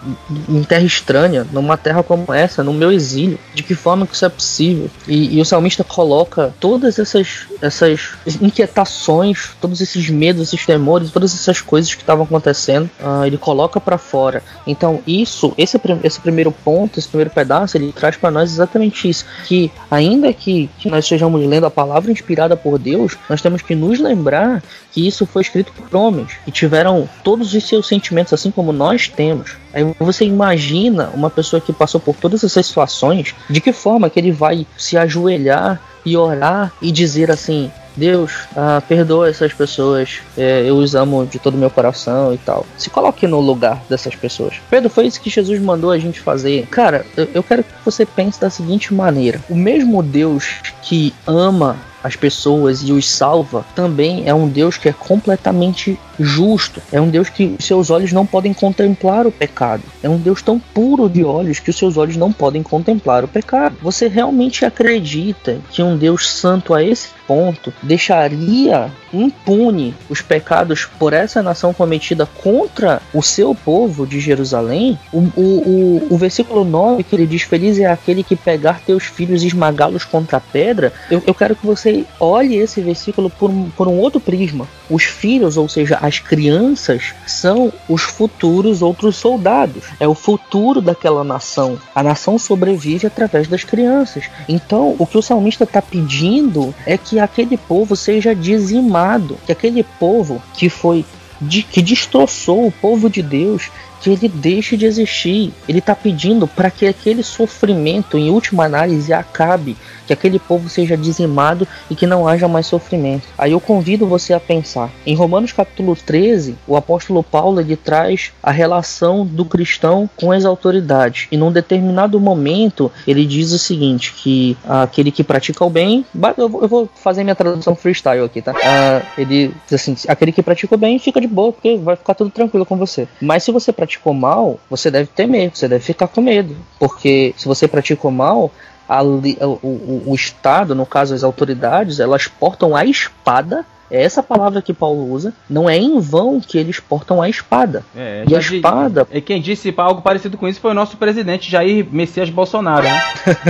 em 0.48 0.64
terra 0.64 0.84
estranha, 0.84 1.46
numa 1.52 1.78
terra 1.78 2.02
como 2.02 2.34
essa, 2.34 2.64
no 2.64 2.74
meu 2.74 2.92
exílio? 2.92 3.38
De 3.54 3.62
que 3.62 3.76
forma 3.76 4.08
que 4.08 4.16
isso 4.16 4.26
é 4.26 4.30
possível? 4.30 4.90
E, 5.08 5.38
e 5.38 5.42
o 5.42 5.46
salmista 5.46 5.84
coloca 5.84 6.54
todas 6.60 6.98
essas, 6.98 7.48
essas 7.62 8.10
inquietações, 8.42 9.52
todos 9.62 9.80
esses 9.82 10.10
medos, 10.10 10.48
esses 10.48 10.66
temores, 10.66 11.12
todas 11.12 11.34
essas 11.34 11.62
coisas 11.62 11.94
que 11.94 12.02
estavam 12.02 12.26
acontecendo, 12.26 12.90
uh, 13.00 13.26
ele 13.26 13.38
coloca 13.38 13.80
para 13.80 13.98
fora. 13.98 14.42
Então, 14.66 15.02
isso, 15.06 15.54
esse, 15.58 15.80
esse 16.04 16.20
primeiro 16.20 16.52
ponto, 16.52 17.00
esse 17.00 17.08
primeiro 17.08 17.30
pedaço, 17.30 17.78
ele 17.78 17.92
traz 17.92 18.16
para 18.16 18.32
nós 18.32 18.52
exatamente 18.52 19.10
isso: 19.10 19.26
que 19.46 19.72
ainda 19.90 20.32
que, 20.34 20.70
que 20.80 20.90
nós 20.90 21.06
estejamos 21.06 21.46
lendo 21.46 21.66
a 21.66 21.72
palavra 21.72 22.12
inspirada 22.12 22.56
por 22.56 22.80
Deus, 22.80 23.18
nós 23.30 23.42
temos 23.42 23.62
que 23.62 23.76
nos 23.76 24.00
lembrar 24.00 24.64
que 24.92 25.06
isso 25.06 25.26
foi 25.26 25.42
escrito 25.42 25.59
por 25.64 25.96
homens 25.96 26.34
que 26.46 26.52
tiveram 26.52 27.08
todos 27.24 27.54
os 27.54 27.64
seus 27.68 27.88
sentimentos, 27.88 28.34
assim 28.34 28.52
como 28.52 28.72
nós 28.72 29.08
temos. 29.08 29.58
Aí 29.74 29.84
você 30.00 30.26
imagina 30.26 31.10
uma 31.14 31.30
pessoa 31.30 31.62
que 31.62 31.74
passou 31.74 32.00
por 32.00 32.16
todas 32.16 32.44
essas 32.44 32.66
situações, 32.66 33.36
de 33.50 33.62
que 33.62 33.72
forma 33.72 34.10
que 34.10 34.20
ele 34.20 34.32
vai 34.32 34.66
se 34.78 34.98
ajoelhar 34.98 35.82
e 36.06 36.18
orar 36.18 36.72
e 36.82 36.92
dizer 36.92 37.30
assim: 37.32 37.72
Deus, 38.00 38.48
ah, 38.56 38.82
perdoa 38.88 39.30
essas 39.30 39.54
pessoas, 39.54 40.20
é, 40.38 40.64
eu 40.66 40.78
os 40.78 40.96
amo 40.96 41.26
de 41.26 41.38
todo 41.38 41.56
o 41.56 41.58
meu 41.58 41.70
coração 41.70 42.34
e 42.34 42.38
tal. 42.38 42.66
Se 42.78 42.90
coloque 42.90 43.28
no 43.28 43.40
lugar 43.40 43.84
dessas 43.90 44.16
pessoas. 44.16 44.56
Pedro, 44.70 44.90
foi 44.90 45.06
isso 45.06 45.22
que 45.22 45.30
Jesus 45.30 45.60
mandou 45.62 45.92
a 45.92 46.00
gente 46.00 46.20
fazer. 46.20 46.66
Cara, 46.68 47.06
eu, 47.18 47.28
eu 47.34 47.44
quero 47.44 47.64
que 47.64 47.74
você 47.84 48.06
pense 48.06 48.40
da 48.40 48.50
seguinte 48.50 48.94
maneira: 48.94 49.44
o 49.50 49.56
mesmo 49.56 50.02
Deus 50.02 50.46
que 50.82 51.14
ama 51.28 51.78
as 52.04 52.16
pessoas 52.16 52.82
e 52.82 52.92
os 52.92 53.10
salva, 53.10 53.66
também 53.76 54.24
é 54.28 54.34
um 54.34 54.48
Deus 54.48 54.78
que 54.78 54.90
é 54.90 54.94
completamente 54.94 56.00
justo. 56.20 56.82
É 56.92 57.00
um 57.00 57.10
Deus 57.10 57.30
que 57.30 57.56
seus 57.60 57.90
olhos 57.90 58.12
não 58.12 58.26
podem 58.26 58.54
contemplar 58.54 59.28
o 59.28 59.32
pecado. 59.32 59.84
É 60.02 60.10
um 60.10 60.18
Deus 60.18 60.42
tão 60.42 60.60
puro 60.60 61.10
de 61.10 61.24
olhos 61.24 61.60
que 61.60 61.70
os 61.70 61.78
seus 61.78 61.98
olhos 61.98 62.16
não 62.16 62.32
podem 62.32 62.64
contemplar 62.64 63.24
o 63.24 63.28
pecado. 63.28 63.76
Você 63.82 64.08
realmente 64.08 64.66
acredita 64.66 65.60
que 65.72 65.84
um 65.84 65.98
Deus 65.98 66.30
santo 66.30 66.74
a 66.74 66.84
esse 66.84 67.10
ponto 67.30 67.72
deixaria 67.84 68.92
impune 69.14 69.94
os 70.10 70.20
pecados 70.20 70.86
por 70.98 71.14
essa 71.14 71.44
nação 71.44 71.72
cometida 71.72 72.26
contra 72.26 73.00
o 73.14 73.22
seu 73.22 73.54
povo 73.54 74.08
de 74.08 74.20
Jerusalém? 74.20 74.98
O, 75.14 75.20
o, 75.20 75.42
o, 75.42 76.08
o 76.10 76.18
versículo 76.18 76.66
9 76.66 77.04
que 77.04 77.16
ele 77.16 77.28
diz: 77.28 77.44
Feliz 77.44 77.78
é 77.78 77.86
aquele 77.86 78.24
que 78.24 78.36
pegar 78.36 78.82
teus 78.82 79.04
filhos 79.04 79.44
e 79.44 79.48
esmagá-los 79.48 80.06
contra 80.06 80.38
a 80.38 80.42
pedra. 80.42 80.92
Eu, 81.12 81.22
eu 81.28 81.36
quero 81.36 81.56
que 81.56 81.66
você 81.66 82.04
olhe 82.20 82.56
esse 82.56 82.82
versículo 82.82 83.30
por 83.30 83.52
por 83.78 83.88
um 83.88 84.00
outro 84.00 84.20
prisma. 84.20 84.68
Os 84.90 85.04
filhos, 85.04 85.58
ou 85.58 85.70
seja, 85.70 86.00
as 86.02 86.20
crianças, 86.20 87.14
são 87.28 87.72
os 87.88 88.02
futuros 88.02 88.82
outros 88.82 89.18
soldados. 89.18 89.84
É 90.00 90.08
o 90.08 90.16
futuro 90.16 90.82
daquela 90.82 91.24
nação. 91.24 91.78
A 91.94 92.02
nação 92.02 92.40
sobrevive 92.40 93.06
através 93.06 93.48
das 93.48 93.64
crianças. 93.64 94.26
Então, 94.48 94.96
o 94.98 95.06
que 95.06 95.18
o 95.18 95.22
salmista 95.22 95.64
está 95.64 95.82
pedindo 95.82 96.74
é 96.86 96.98
que 96.98 97.19
aquele 97.20 97.58
povo 97.58 97.96
seja 97.96 98.34
dizimado, 98.34 99.38
que 99.46 99.52
aquele 99.52 99.84
povo 99.84 100.42
que 100.54 100.70
foi 100.70 101.06
de, 101.42 101.64
que 101.64 101.82
destroçou 101.82 102.68
o 102.68 102.72
povo 102.72 103.10
de 103.10 103.22
Deus, 103.22 103.70
que 104.02 104.10
ele 104.10 104.28
deixe 104.28 104.76
de 104.78 104.86
existir. 104.86 105.54
Ele 105.68 105.80
está 105.80 105.96
pedindo 105.96 106.48
para 106.48 106.70
que 106.72 106.86
aquele 106.86 107.24
sofrimento, 107.24 108.18
em 108.18 108.30
última 108.30 108.66
análise, 108.66 109.14
acabe, 109.14 109.76
que 110.10 110.14
aquele 110.14 110.40
povo 110.40 110.68
seja 110.68 110.98
dizimado 110.98 111.68
e 111.88 111.96
que 111.96 112.08
não 112.08 112.28
haja 112.28 112.48
mais 112.48 112.66
sofrimento. 112.66 113.28
Aí 113.38 113.52
eu 113.52 113.60
convido 113.60 114.08
você 114.08 114.34
a 114.34 114.40
pensar. 114.40 114.90
Em 115.06 115.14
Romanos 115.14 115.52
capítulo 115.52 115.96
13, 115.96 116.56
o 116.68 116.76
apóstolo 116.76 117.22
Paulo 117.22 117.62
ele 117.62 117.76
traz 117.76 118.32
a 118.42 118.50
relação 118.50 119.24
do 119.24 119.46
cristão 119.46 120.10
com 120.16 120.32
as 120.32 120.46
autoridades. 120.46 121.28
E 121.32 121.38
num 121.38 121.52
determinado 121.52 122.20
momento, 122.20 122.92
ele 123.08 123.24
diz 123.24 123.52
o 123.52 123.60
seguinte, 123.60 124.16
que 124.18 124.58
aquele 124.68 125.12
que 125.12 125.24
pratica 125.24 125.64
o 125.64 125.70
bem, 125.70 126.04
eu 126.38 126.50
vou 126.50 126.90
fazer 126.96 127.24
minha 127.24 127.36
tradução 127.36 127.76
freestyle 127.76 128.26
aqui, 128.26 128.42
tá? 128.42 128.56
Ah, 128.64 129.04
ele 129.16 129.54
diz 129.68 129.74
assim, 129.74 129.96
aquele 130.08 130.32
que 130.32 130.42
pratica 130.42 130.74
o 130.74 130.78
bem 130.78 130.98
fica 130.98 131.22
de 131.22 131.28
boa, 131.28 131.54
porque 131.54 131.78
vai 131.78 131.96
ficar 131.96 132.16
tudo 132.16 132.32
tranquilo 132.32 132.66
com 132.66 132.78
você. 132.78 133.08
Mas 133.22 133.44
se 133.44 133.52
você 133.52 133.72
praticou 133.72 134.14
mal, 134.14 134.60
você 134.68 134.90
deve 134.90 135.08
temer, 135.16 135.52
você 135.54 135.68
deve 135.68 135.84
ficar 135.84 136.08
com 136.08 136.20
medo. 136.20 136.56
Porque 136.80 137.36
se 137.38 137.48
você 137.48 137.68
praticou 137.68 138.10
mal, 138.10 138.52
a, 138.90 139.04
o, 139.04 139.60
o, 139.62 140.04
o 140.08 140.16
Estado, 140.16 140.74
no 140.74 140.86
caso 140.86 141.14
as 141.14 141.24
autoridades, 141.24 142.00
elas 142.00 142.28
portam 142.28 142.76
a 142.76 142.84
espada 142.84 143.64
É 143.92 144.02
essa 144.04 144.22
palavra 144.22 144.62
que 144.62 144.74
Paulo 144.74 145.12
usa. 145.12 145.34
Não 145.50 145.70
é 145.70 145.78
em 145.78 146.00
vão 146.00 146.40
que 146.40 146.58
eles 146.58 146.80
portam 146.80 147.22
a 147.22 147.30
espada. 147.30 147.84
É, 147.96 148.24
E 148.28 148.36
a 148.36 148.40
espada- 148.40 149.08
E 149.12 149.20
quem 149.22 149.42
disse 149.42 149.74
algo 149.78 150.02
parecido 150.02 150.38
com 150.38 150.48
isso 150.48 150.60
foi 150.60 150.72
o 150.72 150.74
nosso 150.76 150.98
presidente 150.98 151.50
Jair 151.50 151.86
Messias 151.92 152.30
Bolsonaro, 152.30 152.84
né? 152.84 153.02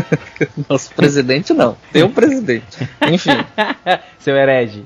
Nosso 0.70 0.94
presidente 0.94 1.54
não. 1.54 1.76
Tem 1.92 2.04
um 2.04 2.12
presidente. 2.12 2.66
Enfim. 3.12 3.32
Seu 4.20 4.36
herege. 4.36 4.84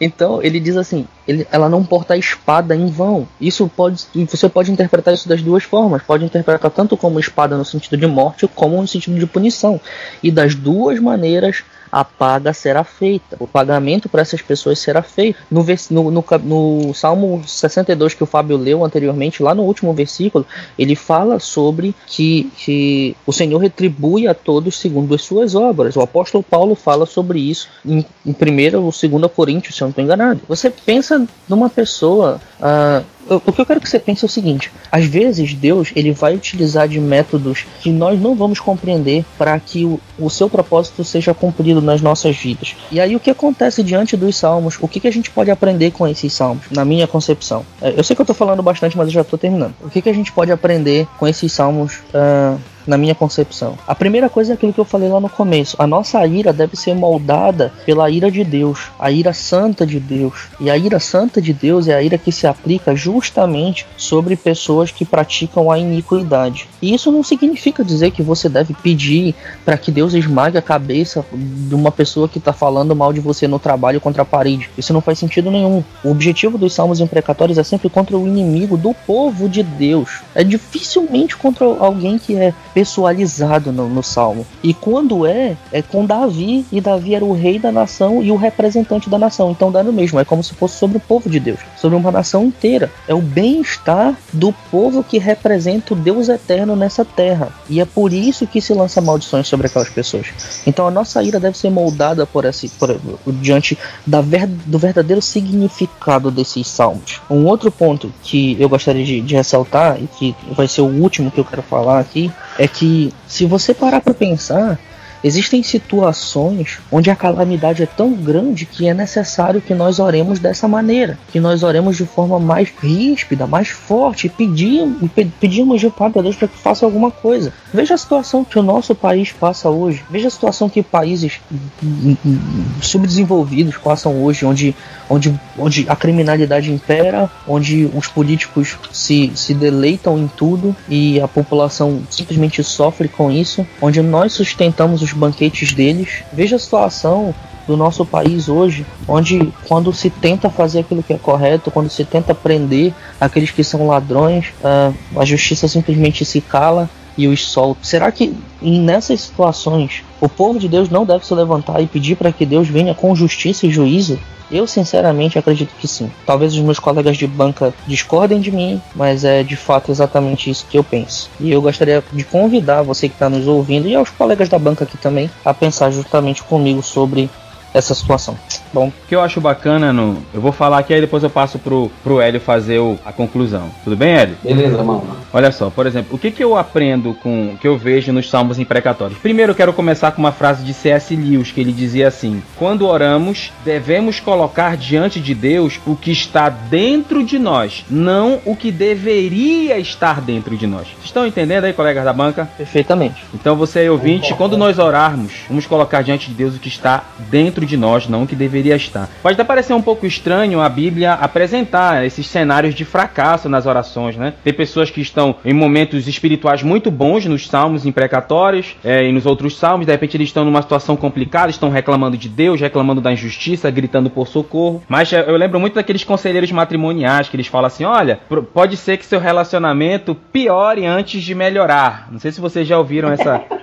Então 0.00 0.42
ele 0.42 0.60
diz 0.60 0.76
assim, 0.76 1.06
ele- 1.26 1.46
ela 1.50 1.68
não 1.68 1.84
porta 1.84 2.14
a 2.14 2.16
espada 2.16 2.74
em 2.74 2.86
vão. 2.86 3.26
Isso 3.40 3.70
pode, 3.74 4.04
você 4.28 4.48
pode 4.48 4.70
interpretar 4.70 5.14
isso 5.14 5.28
das 5.28 5.42
duas 5.42 5.64
formas. 5.64 6.02
Pode 6.02 6.24
interpretar 6.24 6.70
tanto 6.70 6.96
como 6.96 7.18
espada 7.20 7.56
no 7.56 7.64
sentido 7.64 7.96
de 7.96 8.06
morte, 8.06 8.48
como 8.54 8.80
no 8.80 8.88
sentido 8.88 9.18
de 9.18 9.26
punição. 9.26 9.80
E 10.22 10.30
das 10.30 10.54
duas 10.54 10.98
maneiras 11.00 11.64
a 11.90 12.04
paga 12.04 12.52
será 12.52 12.84
feita. 12.84 13.36
O 13.38 13.46
pagamento 13.46 14.08
para 14.08 14.22
essas 14.22 14.42
pessoas 14.42 14.78
será 14.78 15.02
feito. 15.02 15.38
No, 15.50 15.64
no, 15.90 16.10
no, 16.10 16.24
no 16.44 16.94
Salmo 16.94 17.42
62 17.46 18.14
que 18.14 18.22
o 18.22 18.26
Fábio 18.26 18.56
leu 18.56 18.84
anteriormente, 18.84 19.42
lá 19.42 19.54
no 19.54 19.62
último 19.62 19.92
versículo, 19.92 20.46
ele 20.78 20.94
fala 20.94 21.38
sobre 21.38 21.94
que, 22.06 22.50
que 22.56 23.16
o 23.26 23.32
Senhor 23.32 23.58
retribui 23.58 24.26
a 24.26 24.34
todos 24.34 24.78
segundo 24.78 25.14
as 25.14 25.22
suas 25.22 25.54
obras. 25.54 25.96
O 25.96 26.00
apóstolo 26.00 26.42
Paulo 26.42 26.74
fala 26.74 27.06
sobre 27.06 27.38
isso 27.40 27.68
em, 27.84 28.04
em 28.24 28.32
1 28.32 28.78
ou 28.78 28.92
2 29.20 29.32
Coríntios, 29.34 29.76
se 29.76 29.82
eu 29.82 29.86
não 29.86 29.90
estou 29.90 30.04
enganado. 30.04 30.40
Você 30.48 30.70
pensa 30.70 31.26
numa 31.48 31.68
pessoa. 31.68 32.40
ah, 32.60 33.02
o 33.28 33.52
que 33.52 33.60
eu 33.60 33.66
quero 33.66 33.80
que 33.80 33.88
você 33.88 33.98
pense 33.98 34.24
é 34.24 34.26
o 34.26 34.30
seguinte: 34.30 34.70
às 34.90 35.04
vezes 35.04 35.54
Deus 35.54 35.90
ele 35.94 36.12
vai 36.12 36.34
utilizar 36.34 36.88
de 36.88 37.00
métodos 37.00 37.66
que 37.80 37.90
nós 37.90 38.20
não 38.20 38.34
vamos 38.34 38.60
compreender 38.60 39.24
para 39.36 39.58
que 39.58 39.84
o, 39.84 40.00
o 40.18 40.30
seu 40.30 40.48
propósito 40.48 41.04
seja 41.04 41.34
cumprido 41.34 41.80
nas 41.80 42.00
nossas 42.00 42.36
vidas. 42.36 42.74
E 42.90 43.00
aí 43.00 43.14
o 43.14 43.20
que 43.20 43.30
acontece 43.30 43.82
diante 43.82 44.16
dos 44.16 44.36
salmos? 44.36 44.76
O 44.80 44.88
que, 44.88 45.00
que 45.00 45.08
a 45.08 45.12
gente 45.12 45.30
pode 45.30 45.50
aprender 45.50 45.90
com 45.90 46.06
esses 46.06 46.32
salmos? 46.32 46.64
Na 46.70 46.84
minha 46.84 47.06
concepção, 47.06 47.64
É, 47.80 47.94
eu 47.96 48.04
sei 48.04 48.14
que 48.14 48.20
eu 48.20 48.24
estou 48.24 48.36
falando 48.36 48.62
bastante, 48.62 48.96
mas 48.96 49.08
eu 49.08 49.12
já 49.12 49.20
estou 49.20 49.38
terminando. 49.38 49.74
O 49.82 49.90
que, 49.90 50.02
que 50.02 50.08
a 50.08 50.14
gente 50.14 50.32
pode 50.32 50.50
aprender 50.52 51.06
com 51.18 51.26
esses 51.26 51.52
salmos? 51.52 51.98
ah, 52.14 52.56
na 52.88 52.96
minha 52.96 53.14
concepção. 53.14 53.78
A 53.86 53.94
primeira 53.94 54.28
coisa 54.28 54.52
é 54.52 54.54
aquilo 54.54 54.72
que 54.72 54.80
eu 54.80 54.84
falei 54.84 55.08
lá 55.08 55.20
no 55.20 55.28
começo. 55.28 55.76
A 55.78 55.86
nossa 55.86 56.26
ira 56.26 56.52
deve 56.52 56.74
ser 56.74 56.94
moldada 56.94 57.70
pela 57.84 58.10
ira 58.10 58.30
de 58.30 58.42
Deus, 58.42 58.90
a 58.98 59.10
ira 59.10 59.32
santa 59.32 59.86
de 59.86 60.00
Deus. 60.00 60.48
E 60.58 60.70
a 60.70 60.76
ira 60.76 60.98
santa 60.98 61.40
de 61.40 61.52
Deus 61.52 61.86
é 61.86 61.94
a 61.94 62.02
ira 62.02 62.16
que 62.16 62.32
se 62.32 62.46
aplica 62.46 62.96
justamente 62.96 63.86
sobre 63.96 64.34
pessoas 64.34 64.90
que 64.90 65.04
praticam 65.04 65.70
a 65.70 65.78
iniquidade. 65.78 66.66
E 66.80 66.94
isso 66.94 67.12
não 67.12 67.22
significa 67.22 67.84
dizer 67.84 68.10
que 68.10 68.22
você 68.22 68.48
deve 68.48 68.72
pedir 68.72 69.34
para 69.64 69.76
que 69.76 69.92
Deus 69.92 70.14
esmague 70.14 70.56
a 70.56 70.62
cabeça 70.62 71.24
de 71.32 71.74
uma 71.74 71.92
pessoa 71.92 72.28
que 72.28 72.38
está 72.38 72.52
falando 72.52 72.96
mal 72.96 73.12
de 73.12 73.20
você 73.20 73.46
no 73.46 73.58
trabalho 73.58 74.00
contra 74.00 74.22
a 74.22 74.24
parede. 74.24 74.70
Isso 74.78 74.94
não 74.94 75.02
faz 75.02 75.18
sentido 75.18 75.50
nenhum. 75.50 75.84
O 76.02 76.10
objetivo 76.10 76.56
dos 76.56 76.72
salmos 76.72 77.00
imprecatórios 77.00 77.58
é 77.58 77.62
sempre 77.62 77.90
contra 77.90 78.16
o 78.16 78.26
inimigo 78.26 78.76
do 78.78 78.94
povo 78.94 79.48
de 79.48 79.62
Deus. 79.62 80.20
É 80.34 80.42
dificilmente 80.42 81.36
contra 81.36 81.66
alguém 81.66 82.18
que 82.18 82.34
é 82.36 82.54
pessoalizado 82.78 83.72
no, 83.72 83.88
no 83.88 84.04
salmo. 84.04 84.46
E 84.62 84.72
quando 84.72 85.26
é, 85.26 85.56
é 85.72 85.82
com 85.82 86.06
Davi, 86.06 86.64
e 86.70 86.80
Davi 86.80 87.12
era 87.12 87.24
o 87.24 87.32
rei 87.32 87.58
da 87.58 87.72
nação 87.72 88.22
e 88.22 88.30
o 88.30 88.36
representante 88.36 89.10
da 89.10 89.18
nação. 89.18 89.50
Então 89.50 89.72
dá 89.72 89.82
no 89.82 89.92
mesmo, 89.92 90.20
é 90.20 90.24
como 90.24 90.44
se 90.44 90.54
fosse 90.54 90.76
sobre 90.76 90.96
o 90.96 91.00
povo 91.00 91.28
de 91.28 91.40
Deus, 91.40 91.58
sobre 91.76 91.98
uma 91.98 92.12
nação 92.12 92.44
inteira. 92.44 92.88
É 93.08 93.12
o 93.12 93.20
bem-estar 93.20 94.16
do 94.32 94.52
povo 94.70 95.02
que 95.02 95.18
representa 95.18 95.92
o 95.92 95.96
Deus 95.96 96.28
eterno 96.28 96.76
nessa 96.76 97.04
terra. 97.04 97.48
E 97.68 97.80
é 97.80 97.84
por 97.84 98.12
isso 98.12 98.46
que 98.46 98.60
se 98.60 98.72
lança 98.72 99.00
maldições 99.00 99.48
sobre 99.48 99.66
aquelas 99.66 99.88
pessoas. 99.88 100.28
Então 100.64 100.86
a 100.86 100.90
nossa 100.90 101.20
ira 101.20 101.40
deve 101.40 101.58
ser 101.58 101.70
moldada 101.70 102.26
por 102.26 102.44
esse, 102.44 102.68
por, 102.68 102.96
diante 103.40 103.76
da 104.06 104.20
ver, 104.20 104.46
do 104.46 104.78
verdadeiro 104.78 105.20
significado 105.20 106.30
desses 106.30 106.68
salmos. 106.68 107.20
Um 107.28 107.44
outro 107.46 107.72
ponto 107.72 108.12
que 108.22 108.56
eu 108.60 108.68
gostaria 108.68 109.04
de, 109.04 109.20
de 109.20 109.34
ressaltar, 109.34 110.00
e 110.00 110.06
que 110.06 110.36
vai 110.54 110.68
ser 110.68 110.82
o 110.82 110.86
último 110.86 111.28
que 111.28 111.40
eu 111.40 111.44
quero 111.44 111.62
falar 111.62 111.98
aqui, 111.98 112.30
é 112.56 112.67
que 112.68 113.12
se 113.26 113.44
você 113.46 113.74
parar 113.74 114.00
para 114.00 114.14
pensar, 114.14 114.78
Existem 115.22 115.62
situações 115.62 116.78
onde 116.90 117.10
a 117.10 117.16
calamidade 117.16 117.82
é 117.82 117.86
tão 117.86 118.12
grande 118.12 118.66
que 118.66 118.88
é 118.88 118.94
necessário 118.94 119.60
que 119.60 119.74
nós 119.74 119.98
oremos 119.98 120.38
dessa 120.38 120.68
maneira, 120.68 121.18
que 121.32 121.40
nós 121.40 121.62
oremos 121.62 121.96
de 121.96 122.04
forma 122.06 122.38
mais 122.38 122.68
ríspida, 122.80 123.46
mais 123.46 123.68
forte, 123.68 124.26
e 124.26 124.30
pedimos, 124.30 125.02
e 125.02 125.08
pe- 125.08 125.30
pedimos 125.40 125.80
de 125.80 125.92
Deus 126.22 126.36
para 126.36 126.48
que 126.48 126.58
faça 126.58 126.84
alguma 126.84 127.10
coisa. 127.10 127.52
Veja 127.72 127.94
a 127.94 127.98
situação 127.98 128.44
que 128.44 128.58
o 128.58 128.62
nosso 128.62 128.94
país 128.94 129.32
passa 129.32 129.68
hoje, 129.68 130.04
veja 130.10 130.28
a 130.28 130.30
situação 130.30 130.68
que 130.68 130.82
países 130.82 131.40
hum, 131.82 132.16
hum, 132.24 132.64
subdesenvolvidos 132.80 133.76
passam 133.76 134.22
hoje, 134.22 134.44
onde, 134.44 134.74
onde, 135.08 135.34
onde 135.58 135.86
a 135.88 135.96
criminalidade 135.96 136.72
impera, 136.72 137.30
onde 137.46 137.90
os 137.94 138.06
políticos 138.06 138.76
se, 138.92 139.32
se 139.34 139.54
deleitam 139.54 140.18
em 140.18 140.28
tudo 140.28 140.74
e 140.88 141.20
a 141.20 141.28
população 141.28 142.02
simplesmente 142.10 142.62
sofre 142.62 143.08
com 143.08 143.30
isso, 143.30 143.66
onde 143.80 144.00
nós 144.02 144.32
sustentamos 144.32 145.02
os 145.02 145.07
banquetes 145.12 145.72
deles. 145.72 146.22
Veja 146.32 146.56
a 146.56 146.58
situação 146.58 147.34
do 147.66 147.76
nosso 147.76 148.04
país 148.04 148.48
hoje, 148.48 148.86
onde 149.06 149.52
quando 149.66 149.92
se 149.92 150.08
tenta 150.08 150.48
fazer 150.48 150.80
aquilo 150.80 151.02
que 151.02 151.12
é 151.12 151.18
correto, 151.18 151.70
quando 151.70 151.90
se 151.90 152.04
tenta 152.04 152.34
prender 152.34 152.94
aqueles 153.20 153.50
que 153.50 153.62
são 153.62 153.86
ladrões, 153.86 154.46
ah, 154.64 154.90
a 155.16 155.24
justiça 155.24 155.68
simplesmente 155.68 156.24
se 156.24 156.40
cala 156.40 156.88
e 157.16 157.28
os 157.28 157.44
solta. 157.46 157.80
Será 157.82 158.10
que 158.10 158.34
nessas 158.62 159.20
situações 159.20 160.02
o 160.20 160.28
povo 160.28 160.58
de 160.58 160.68
Deus 160.68 160.88
não 160.88 161.04
deve 161.04 161.26
se 161.26 161.34
levantar 161.34 161.82
e 161.82 161.86
pedir 161.86 162.16
para 162.16 162.32
que 162.32 162.46
Deus 162.46 162.68
venha 162.68 162.94
com 162.94 163.14
justiça 163.14 163.66
e 163.66 163.70
juízo? 163.70 164.18
Eu 164.50 164.66
sinceramente 164.66 165.38
acredito 165.38 165.74
que 165.78 165.86
sim. 165.86 166.10
Talvez 166.24 166.54
os 166.54 166.60
meus 166.60 166.78
colegas 166.78 167.16
de 167.16 167.26
banca 167.26 167.74
discordem 167.86 168.40
de 168.40 168.50
mim, 168.50 168.80
mas 168.94 169.24
é 169.24 169.42
de 169.42 169.56
fato 169.56 169.90
exatamente 169.90 170.50
isso 170.50 170.66
que 170.68 170.78
eu 170.78 170.84
penso. 170.84 171.30
E 171.38 171.50
eu 171.50 171.60
gostaria 171.60 172.02
de 172.12 172.24
convidar 172.24 172.82
você 172.82 173.08
que 173.08 173.14
está 173.14 173.28
nos 173.28 173.46
ouvindo 173.46 173.88
e 173.88 173.94
aos 173.94 174.10
colegas 174.10 174.48
da 174.48 174.58
banca 174.58 174.84
aqui 174.84 174.96
também 174.96 175.30
a 175.44 175.52
pensar 175.52 175.90
justamente 175.90 176.42
comigo 176.42 176.82
sobre 176.82 177.28
essa 177.74 177.94
situação. 177.94 178.36
Bom, 178.72 178.88
O 178.88 178.92
que 179.08 179.14
eu 179.14 179.20
acho 179.22 179.40
bacana, 179.40 179.92
no, 179.92 180.18
eu 180.34 180.40
vou 180.40 180.52
falar 180.52 180.78
aqui, 180.78 180.92
aí 180.92 181.00
depois 181.00 181.22
eu 181.22 181.30
passo 181.30 181.58
pro, 181.58 181.90
pro 182.04 182.20
Hélio 182.20 182.40
fazer 182.40 182.78
o- 182.78 182.98
a 183.04 183.12
conclusão. 183.12 183.70
Tudo 183.84 183.96
bem, 183.96 184.10
Hélio? 184.14 184.36
Beleza, 184.42 184.82
mano. 184.82 185.04
Olha 185.32 185.50
só, 185.50 185.70
por 185.70 185.86
exemplo, 185.86 186.14
o 186.14 186.18
que, 186.18 186.30
que 186.30 186.42
eu 186.44 186.56
aprendo 186.56 187.14
com 187.22 187.52
o 187.54 187.58
que 187.58 187.66
eu 187.66 187.76
vejo 187.78 188.12
nos 188.12 188.28
salmos 188.28 188.58
imprecatórios? 188.58 189.18
Primeiro, 189.18 189.52
eu 189.52 189.56
quero 189.56 189.72
começar 189.72 190.12
com 190.12 190.20
uma 190.20 190.32
frase 190.32 190.62
de 190.64 190.72
C.S. 190.74 191.14
Lewis, 191.16 191.50
que 191.50 191.60
ele 191.60 191.72
dizia 191.72 192.08
assim: 192.08 192.42
Quando 192.56 192.86
oramos, 192.86 193.50
devemos 193.64 194.20
colocar 194.20 194.76
diante 194.76 195.20
de 195.20 195.34
Deus 195.34 195.80
o 195.86 195.96
que 195.96 196.10
está 196.10 196.48
dentro 196.48 197.24
de 197.24 197.38
nós, 197.38 197.84
não 197.90 198.40
o 198.44 198.54
que 198.54 198.70
deveria 198.70 199.78
estar 199.78 200.20
dentro 200.20 200.56
de 200.56 200.66
nós. 200.66 200.86
Vocês 200.88 201.04
estão 201.06 201.26
entendendo 201.26 201.64
aí, 201.64 201.72
colegas 201.72 202.04
da 202.04 202.12
banca? 202.12 202.48
perfeitamente. 202.56 203.24
Então 203.34 203.56
você 203.56 203.80
aí, 203.80 203.90
ouvinte, 203.90 204.34
quando 204.34 204.56
nós 204.56 204.78
orarmos, 204.78 205.32
vamos 205.48 205.66
colocar 205.66 206.02
diante 206.02 206.28
de 206.28 206.34
Deus 206.34 206.54
o 206.56 206.58
que 206.58 206.68
está 206.68 207.04
dentro 207.30 207.57
de 207.66 207.76
nós, 207.76 208.08
não 208.08 208.22
o 208.22 208.26
que 208.26 208.36
deveria 208.36 208.76
estar. 208.76 209.08
Pode 209.22 209.34
até 209.34 209.44
parecer 209.44 209.72
um 209.72 209.82
pouco 209.82 210.06
estranho 210.06 210.60
a 210.60 210.68
Bíblia 210.68 211.14
apresentar 211.14 212.04
esses 212.04 212.26
cenários 212.26 212.74
de 212.74 212.84
fracasso 212.84 213.48
nas 213.48 213.66
orações, 213.66 214.16
né? 214.16 214.34
Tem 214.42 214.52
pessoas 214.52 214.90
que 214.90 215.00
estão 215.00 215.36
em 215.44 215.52
momentos 215.52 216.08
espirituais 216.08 216.62
muito 216.62 216.90
bons 216.90 217.24
nos 217.26 217.46
salmos 217.46 217.86
imprecatórios 217.86 218.76
é, 218.84 219.08
e 219.08 219.12
nos 219.12 219.26
outros 219.26 219.56
salmos, 219.56 219.86
de 219.86 219.92
repente 219.92 220.16
eles 220.16 220.28
estão 220.28 220.44
numa 220.44 220.62
situação 220.62 220.96
complicada, 220.96 221.50
estão 221.50 221.70
reclamando 221.70 222.16
de 222.16 222.28
Deus, 222.28 222.60
reclamando 222.60 223.00
da 223.00 223.12
injustiça, 223.12 223.70
gritando 223.70 224.10
por 224.10 224.26
socorro. 224.28 224.82
Mas 224.88 225.12
é, 225.12 225.24
eu 225.28 225.36
lembro 225.36 225.60
muito 225.60 225.74
daqueles 225.74 226.04
conselheiros 226.04 226.52
matrimoniais 226.52 227.28
que 227.28 227.36
eles 227.36 227.46
falam 227.46 227.66
assim: 227.66 227.84
olha, 227.84 228.20
pode 228.52 228.76
ser 228.76 228.96
que 228.96 229.06
seu 229.06 229.20
relacionamento 229.20 230.14
piore 230.14 230.86
antes 230.86 231.22
de 231.22 231.34
melhorar. 231.34 232.08
Não 232.10 232.18
sei 232.18 232.32
se 232.32 232.40
vocês 232.40 232.66
já 232.66 232.78
ouviram 232.78 233.10
essa. 233.10 233.42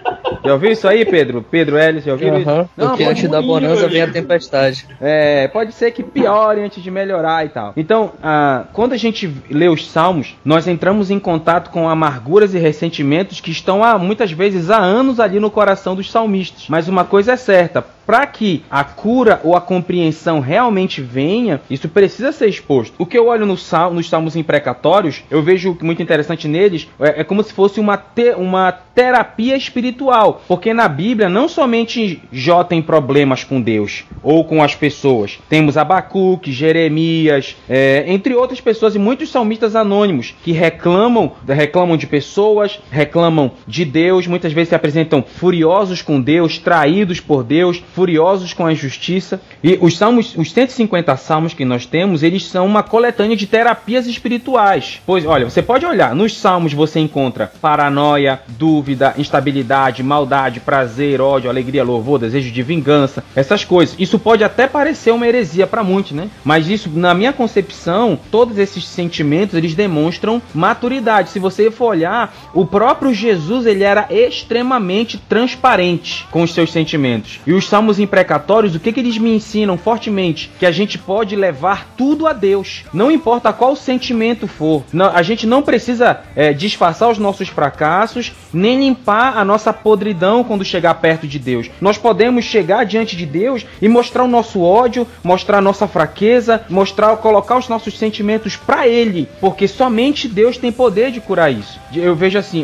Já 0.46 0.54
ouviu 0.54 0.72
isso 0.72 0.88
aí, 0.88 1.04
Pedro? 1.04 1.42
Pedro 1.42 1.76
Hélio, 1.76 2.02
já 2.02 2.12
ouviram 2.12 2.38
isso? 2.38 2.50
Aham, 2.50 2.70
Porque 2.78 3.04
antes 3.04 3.28
da 3.28 3.42
bonança 3.42 3.85
vem 3.88 4.02
a 4.02 4.08
tempestade. 4.12 4.88
é, 5.02 5.48
pode 5.48 5.72
ser 5.74 5.92
que 5.92 6.04
piore 6.04 6.62
antes 6.62 6.82
de 6.82 6.92
melhorar 6.92 7.46
e 7.46 7.50
tal. 7.50 7.74
Então, 7.76 8.14
ah, 8.22 8.66
quando 8.74 8.94
a 8.94 8.98
gente 8.98 9.32
lê 9.50 9.68
os 9.68 9.88
salmos, 9.90 10.36
nós 10.44 10.68
entramos 10.68 11.12
em 11.12 11.20
contato 11.20 11.70
com 11.70 11.90
amarguras 11.90 12.54
e 12.54 12.58
ressentimentos 12.58 13.40
que 13.40 13.52
estão 13.52 13.84
há 13.84 13.98
muitas 13.98 14.32
vezes 14.32 14.70
há 14.70 14.78
anos 14.78 15.20
ali 15.20 15.40
no 15.40 15.52
coração 15.52 15.96
dos 15.96 16.12
salmistas. 16.12 16.66
Mas 16.70 16.88
uma 16.88 17.04
coisa 17.04 17.34
é 17.34 17.38
certa, 17.38 17.86
para 18.06 18.26
que 18.28 18.64
a 18.70 18.84
cura 18.84 19.40
ou 19.44 19.56
a 19.56 19.62
compreensão 19.62 20.40
realmente 20.40 21.02
venha, 21.02 21.62
isso 21.70 21.88
precisa 21.90 22.32
ser 22.32 22.48
exposto. 22.48 22.94
O 22.98 23.06
que 23.06 23.18
eu 23.18 23.28
olho 23.28 23.46
no 23.46 23.58
sal, 23.58 23.94
nos 23.94 24.10
salmos 24.10 24.36
imprecatórios, 24.36 25.24
eu 25.30 25.42
vejo 25.42 25.78
muito 25.82 26.02
interessante 26.02 26.48
neles, 26.48 26.88
é, 27.00 27.22
é 27.22 27.24
como 27.24 27.44
se 27.44 27.54
fosse 27.54 27.80
uma, 27.80 27.98
te- 27.98 28.36
uma 28.38 28.72
terapia 28.72 29.56
espiritual. 29.56 30.42
Porque 30.48 30.74
na 30.74 30.88
Bíblia, 30.88 31.30
não 31.30 31.48
somente 31.48 32.22
Jó 32.32 32.64
tem 32.64 32.82
problemas 32.82 33.44
com 33.44 33.62
Deus 33.62 34.04
ou 34.24 34.44
com 34.46 34.62
as 34.64 34.76
pessoas. 34.76 35.40
Temos 35.50 35.78
Abacuque, 35.78 36.52
Jeremias, 36.52 37.56
é, 37.70 38.06
entre 38.08 38.34
outras 38.36 38.62
pessoas 38.62 38.96
e 38.96 39.00
muitos 39.00 39.30
salmistas 39.30 39.76
anônimos 39.76 40.34
que 40.44 40.52
reclamam, 40.52 41.34
reclamam 41.48 41.98
de 41.98 42.08
pessoas, 42.08 42.80
reclamam 42.92 43.52
de 43.68 43.84
Deus, 43.86 44.28
muitas 44.28 44.54
vezes 44.54 44.70
se 44.70 44.76
apresentam 44.76 45.24
furiosos 45.24 46.02
com 46.02 46.22
Deus, 46.22 46.58
traídos 46.58 47.20
por 47.20 47.44
Deus. 47.44 47.84
Furiosos 47.96 48.54
com 48.54 48.66
a 48.66 48.74
injustiça. 48.74 49.40
E 49.64 49.80
os 49.82 49.98
salmos, 49.98 50.36
os 50.38 50.52
150 50.52 51.16
salmos 51.16 51.54
que 51.54 51.64
nós 51.64 51.86
temos, 51.86 52.22
eles 52.22 52.46
são 52.46 52.66
uma 52.66 52.84
coletânea 52.84 53.38
de 53.38 53.48
terapias 53.48 54.06
espirituais. 54.06 55.02
Pois, 55.06 55.26
olha, 55.26 55.50
você 55.50 55.62
pode 55.62 55.86
olhar, 55.86 56.14
nos 56.14 56.38
salmos 56.38 56.74
você 56.74 57.00
encontra 57.00 57.52
paranoia, 57.62 58.42
dúvida, 58.48 59.16
instabilidade, 59.18 60.04
maldade, 60.04 60.60
prazer, 60.60 61.22
ódio, 61.22 61.50
alegria, 61.50 61.84
louvor, 61.84 62.20
desejo 62.20 62.52
de 62.52 62.62
vingança, 62.62 63.24
essas 63.36 63.64
coisas. 63.64 63.96
Isso 63.98 64.20
pode 64.20 64.44
até 64.44 64.68
parecer 64.68 65.12
uma 65.12 65.28
heresia 65.28 65.66
para 65.66 65.84
muitos, 65.84 66.12
né? 66.12 66.30
Mas 66.44 66.68
isso, 66.68 66.90
na 66.94 67.14
minha 67.14 67.32
concepção, 67.32 68.20
todos 68.30 68.58
esses 68.58 68.86
sentimentos, 68.86 69.56
eles 69.56 69.74
demonstram 69.74 70.42
maturidade. 70.54 71.30
Se 71.30 71.40
você 71.40 71.72
for 71.72 71.88
olhar, 71.88 72.34
o 72.54 72.66
próprio 72.66 73.14
Jesus, 73.14 73.66
ele 73.66 73.84
era 73.84 74.08
extremamente 74.10 75.18
transparente 75.18 76.26
com 76.32 76.42
os 76.42 76.54
seus 76.54 76.72
sentimentos. 76.72 77.40
E 77.46 77.54
os 77.54 77.68
salmos 77.68 77.85
imprecatórios, 78.00 78.76
o 78.76 78.80
que, 78.80 78.92
que 78.92 79.00
eles 79.00 79.18
me 79.18 79.36
ensinam 79.36 79.78
fortemente? 79.78 80.52
Que 80.60 80.66
a 80.66 80.72
gente 80.72 80.98
pode 80.98 81.36
levar 81.36 81.94
tudo 81.98 82.28
a 82.28 82.34
Deus. 82.34 82.84
Não 82.94 83.12
importa 83.12 83.54
qual 83.54 83.76
sentimento 83.76 84.48
for. 84.48 84.84
Não, 84.92 85.08
a 85.08 85.22
gente 85.22 85.46
não 85.46 85.62
precisa 85.62 86.22
é, 86.36 86.54
disfarçar 86.54 87.10
os 87.10 87.18
nossos 87.18 87.48
fracassos, 87.48 88.32
nem 88.54 88.80
limpar 88.80 89.38
a 89.38 89.46
nossa 89.46 89.72
podridão 89.74 90.44
quando 90.44 90.66
chegar 90.66 90.94
perto 90.96 91.28
de 91.28 91.40
Deus. 91.40 91.70
Nós 91.80 91.98
podemos 91.98 92.46
chegar 92.46 92.86
diante 92.86 93.16
de 93.16 93.26
Deus 93.26 93.66
e 93.82 93.88
mostrar 93.88 94.24
o 94.24 94.28
nosso 94.28 94.62
ódio, 94.62 95.08
mostrar 95.24 95.58
a 95.60 95.62
nossa 95.62 95.88
fraqueza, 95.88 96.64
mostrar, 96.70 97.16
colocar 97.18 97.58
os 97.58 97.70
nossos 97.70 97.98
sentimentos 97.98 98.56
para 98.56 98.88
Ele, 98.88 99.28
porque 99.40 99.68
somente 99.68 100.28
Deus 100.28 100.58
tem 100.58 100.72
poder 100.72 101.12
de 101.12 101.22
curar 101.22 101.52
isso. 101.52 101.80
Eu 101.94 102.16
vejo 102.16 102.38
assim, 102.38 102.64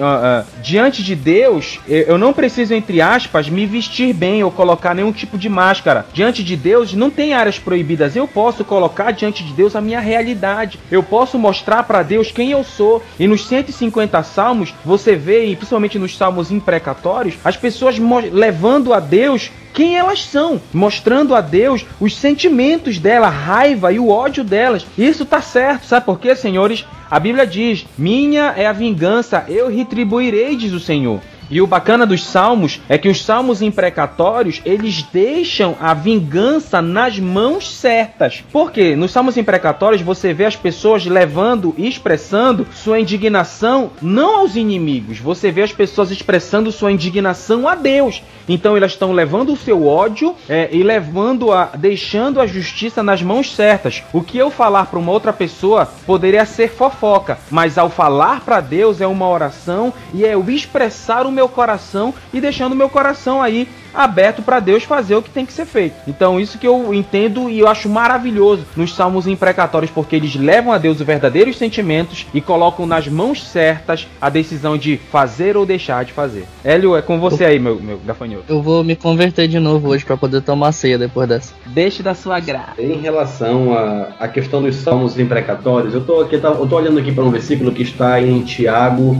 diante 0.61 1.03
de 1.03 1.15
Deus, 1.15 1.79
eu 1.87 2.17
não 2.17 2.33
preciso, 2.33 2.73
entre 2.73 3.01
aspas, 3.01 3.49
me 3.49 3.65
vestir 3.65 4.13
bem 4.13 4.43
ou 4.43 4.51
colocar 4.51 4.93
nenhum 4.93 5.10
tipo 5.11 5.37
de 5.37 5.49
máscara. 5.49 6.05
Diante 6.13 6.43
de 6.43 6.55
Deus 6.55 6.93
não 6.93 7.09
tem 7.09 7.33
áreas 7.33 7.59
proibidas. 7.59 8.15
Eu 8.15 8.27
posso 8.27 8.63
colocar 8.63 9.11
diante 9.11 9.43
de 9.43 9.53
Deus 9.53 9.75
a 9.75 9.81
minha 9.81 9.99
realidade. 9.99 10.79
Eu 10.89 11.03
posso 11.03 11.37
mostrar 11.37 11.83
para 11.83 12.03
Deus 12.03 12.31
quem 12.31 12.51
eu 12.51 12.63
sou. 12.63 13.03
E 13.19 13.27
nos 13.27 13.45
150 13.47 14.21
salmos, 14.23 14.73
você 14.83 15.15
vê, 15.15 15.45
e 15.45 15.55
principalmente 15.55 15.99
nos 15.99 16.17
salmos 16.17 16.51
imprecatórios, 16.51 17.35
as 17.43 17.57
pessoas 17.57 17.97
levando 18.31 18.93
a 18.93 18.99
Deus 18.99 19.51
quem 19.73 19.97
elas 19.97 20.23
são, 20.23 20.61
mostrando 20.73 21.33
a 21.33 21.41
Deus 21.41 21.85
os 21.99 22.15
sentimentos 22.15 22.99
dela, 22.99 23.27
a 23.27 23.31
raiva 23.31 23.91
e 23.91 23.99
o 23.99 24.09
ódio 24.09 24.43
delas. 24.43 24.85
Isso 24.97 25.25
tá 25.25 25.41
certo, 25.41 25.85
sabe 25.85 26.05
por 26.05 26.19
quê, 26.19 26.35
senhores? 26.35 26.85
A 27.09 27.19
Bíblia 27.19 27.45
diz: 27.45 27.85
Minha 27.97 28.53
é 28.55 28.65
a 28.65 28.73
vingança, 28.73 29.45
eu 29.47 29.69
retribuirei, 29.69 30.55
diz 30.55 30.73
o 30.73 30.79
Senhor. 30.79 31.19
E 31.51 31.61
o 31.61 31.67
bacana 31.67 32.05
dos 32.05 32.25
salmos 32.25 32.79
é 32.87 32.97
que 32.97 33.09
os 33.09 33.23
salmos 33.23 33.61
imprecatórios, 33.61 34.61
eles 34.63 35.03
deixam 35.03 35.75
a 35.81 35.93
vingança 35.93 36.81
nas 36.81 37.19
mãos 37.19 37.69
certas. 37.69 38.41
Por 38.53 38.71
quê? 38.71 38.95
Nos 38.95 39.11
salmos 39.11 39.35
imprecatórios 39.35 40.01
você 40.01 40.33
vê 40.33 40.45
as 40.45 40.55
pessoas 40.55 41.05
levando 41.05 41.75
e 41.77 41.89
expressando 41.89 42.65
sua 42.73 43.01
indignação 43.01 43.91
não 44.01 44.37
aos 44.37 44.55
inimigos, 44.55 45.19
você 45.19 45.51
vê 45.51 45.61
as 45.61 45.73
pessoas 45.73 46.09
expressando 46.09 46.71
sua 46.71 46.91
indignação 46.91 47.67
a 47.67 47.75
Deus. 47.75 48.23
Então 48.47 48.75
elas 48.75 48.91
estão 48.91 49.11
levando 49.11 49.53
o 49.53 49.57
seu 49.57 49.87
ódio 49.87 50.35
é, 50.49 50.69
e 50.71 50.83
levando 50.83 51.51
a 51.51 51.65
deixando 51.77 52.39
a 52.39 52.47
justiça 52.47 53.03
nas 53.03 53.21
mãos 53.21 53.53
certas. 53.53 54.03
O 54.13 54.21
que 54.21 54.37
eu 54.37 54.49
falar 54.49 54.85
para 54.85 54.99
uma 54.99 55.11
outra 55.11 55.33
pessoa 55.33 55.85
poderia 56.05 56.45
ser 56.45 56.69
fofoca, 56.69 57.37
mas 57.49 57.77
ao 57.77 57.89
falar 57.89 58.41
para 58.41 58.59
Deus 58.59 59.01
é 59.01 59.07
uma 59.07 59.27
oração 59.27 59.93
e 60.13 60.25
é 60.25 60.33
eu 60.33 60.49
expressar 60.49 61.25
o 61.25 61.31
meu 61.31 61.40
meu 61.41 61.49
coração 61.49 62.13
e 62.31 62.39
deixando 62.39 62.73
o 62.73 62.75
meu 62.75 62.87
coração 62.87 63.41
aí 63.41 63.67
aberto 63.93 64.41
para 64.43 64.59
Deus 64.59 64.83
fazer 64.83 65.15
o 65.15 65.21
que 65.21 65.29
tem 65.29 65.45
que 65.45 65.51
ser 65.51 65.65
feito. 65.65 65.95
Então, 66.07 66.39
isso 66.39 66.57
que 66.57 66.67
eu 66.67 66.93
entendo 66.93 67.49
e 67.49 67.59
eu 67.59 67.67
acho 67.67 67.89
maravilhoso 67.89 68.63
nos 68.75 68.93
salmos 68.93 69.27
imprecatórios, 69.27 69.91
porque 69.91 70.15
eles 70.15 70.35
levam 70.35 70.71
a 70.71 70.77
Deus 70.77 70.99
os 70.99 71.05
verdadeiros 71.05 71.57
sentimentos 71.57 72.27
e 72.33 72.39
colocam 72.39 72.85
nas 72.85 73.07
mãos 73.07 73.43
certas 73.43 74.07
a 74.21 74.29
decisão 74.29 74.77
de 74.77 74.97
fazer 75.11 75.57
ou 75.57 75.65
deixar 75.65 76.05
de 76.05 76.13
fazer. 76.13 76.45
Hélio, 76.63 76.95
é 76.95 77.01
com 77.01 77.19
você 77.19 77.43
aí, 77.43 77.59
meu, 77.59 77.81
meu 77.81 77.99
gafanhoto. 78.05 78.45
Eu 78.47 78.61
vou 78.61 78.83
me 78.83 78.95
converter 78.95 79.47
de 79.47 79.59
novo 79.59 79.89
hoje 79.89 80.05
para 80.05 80.15
poder 80.15 80.41
tomar 80.41 80.71
ceia 80.71 80.97
depois 80.97 81.27
dessa. 81.27 81.53
Deixe 81.65 82.03
da 82.03 82.13
sua 82.13 82.39
graça. 82.39 82.81
Em 82.81 83.01
relação 83.01 83.73
à, 83.73 84.09
à 84.19 84.27
questão 84.27 84.61
dos 84.61 84.75
salmos 84.75 85.19
imprecatórios, 85.19 85.93
eu 85.93 86.01
tô, 86.01 86.21
aqui, 86.21 86.35
eu 86.35 86.67
tô 86.67 86.75
olhando 86.75 86.99
aqui 86.99 87.11
para 87.11 87.23
um 87.23 87.31
versículo 87.31 87.71
que 87.71 87.81
está 87.81 88.21
em 88.21 88.41
Tiago 88.43 89.17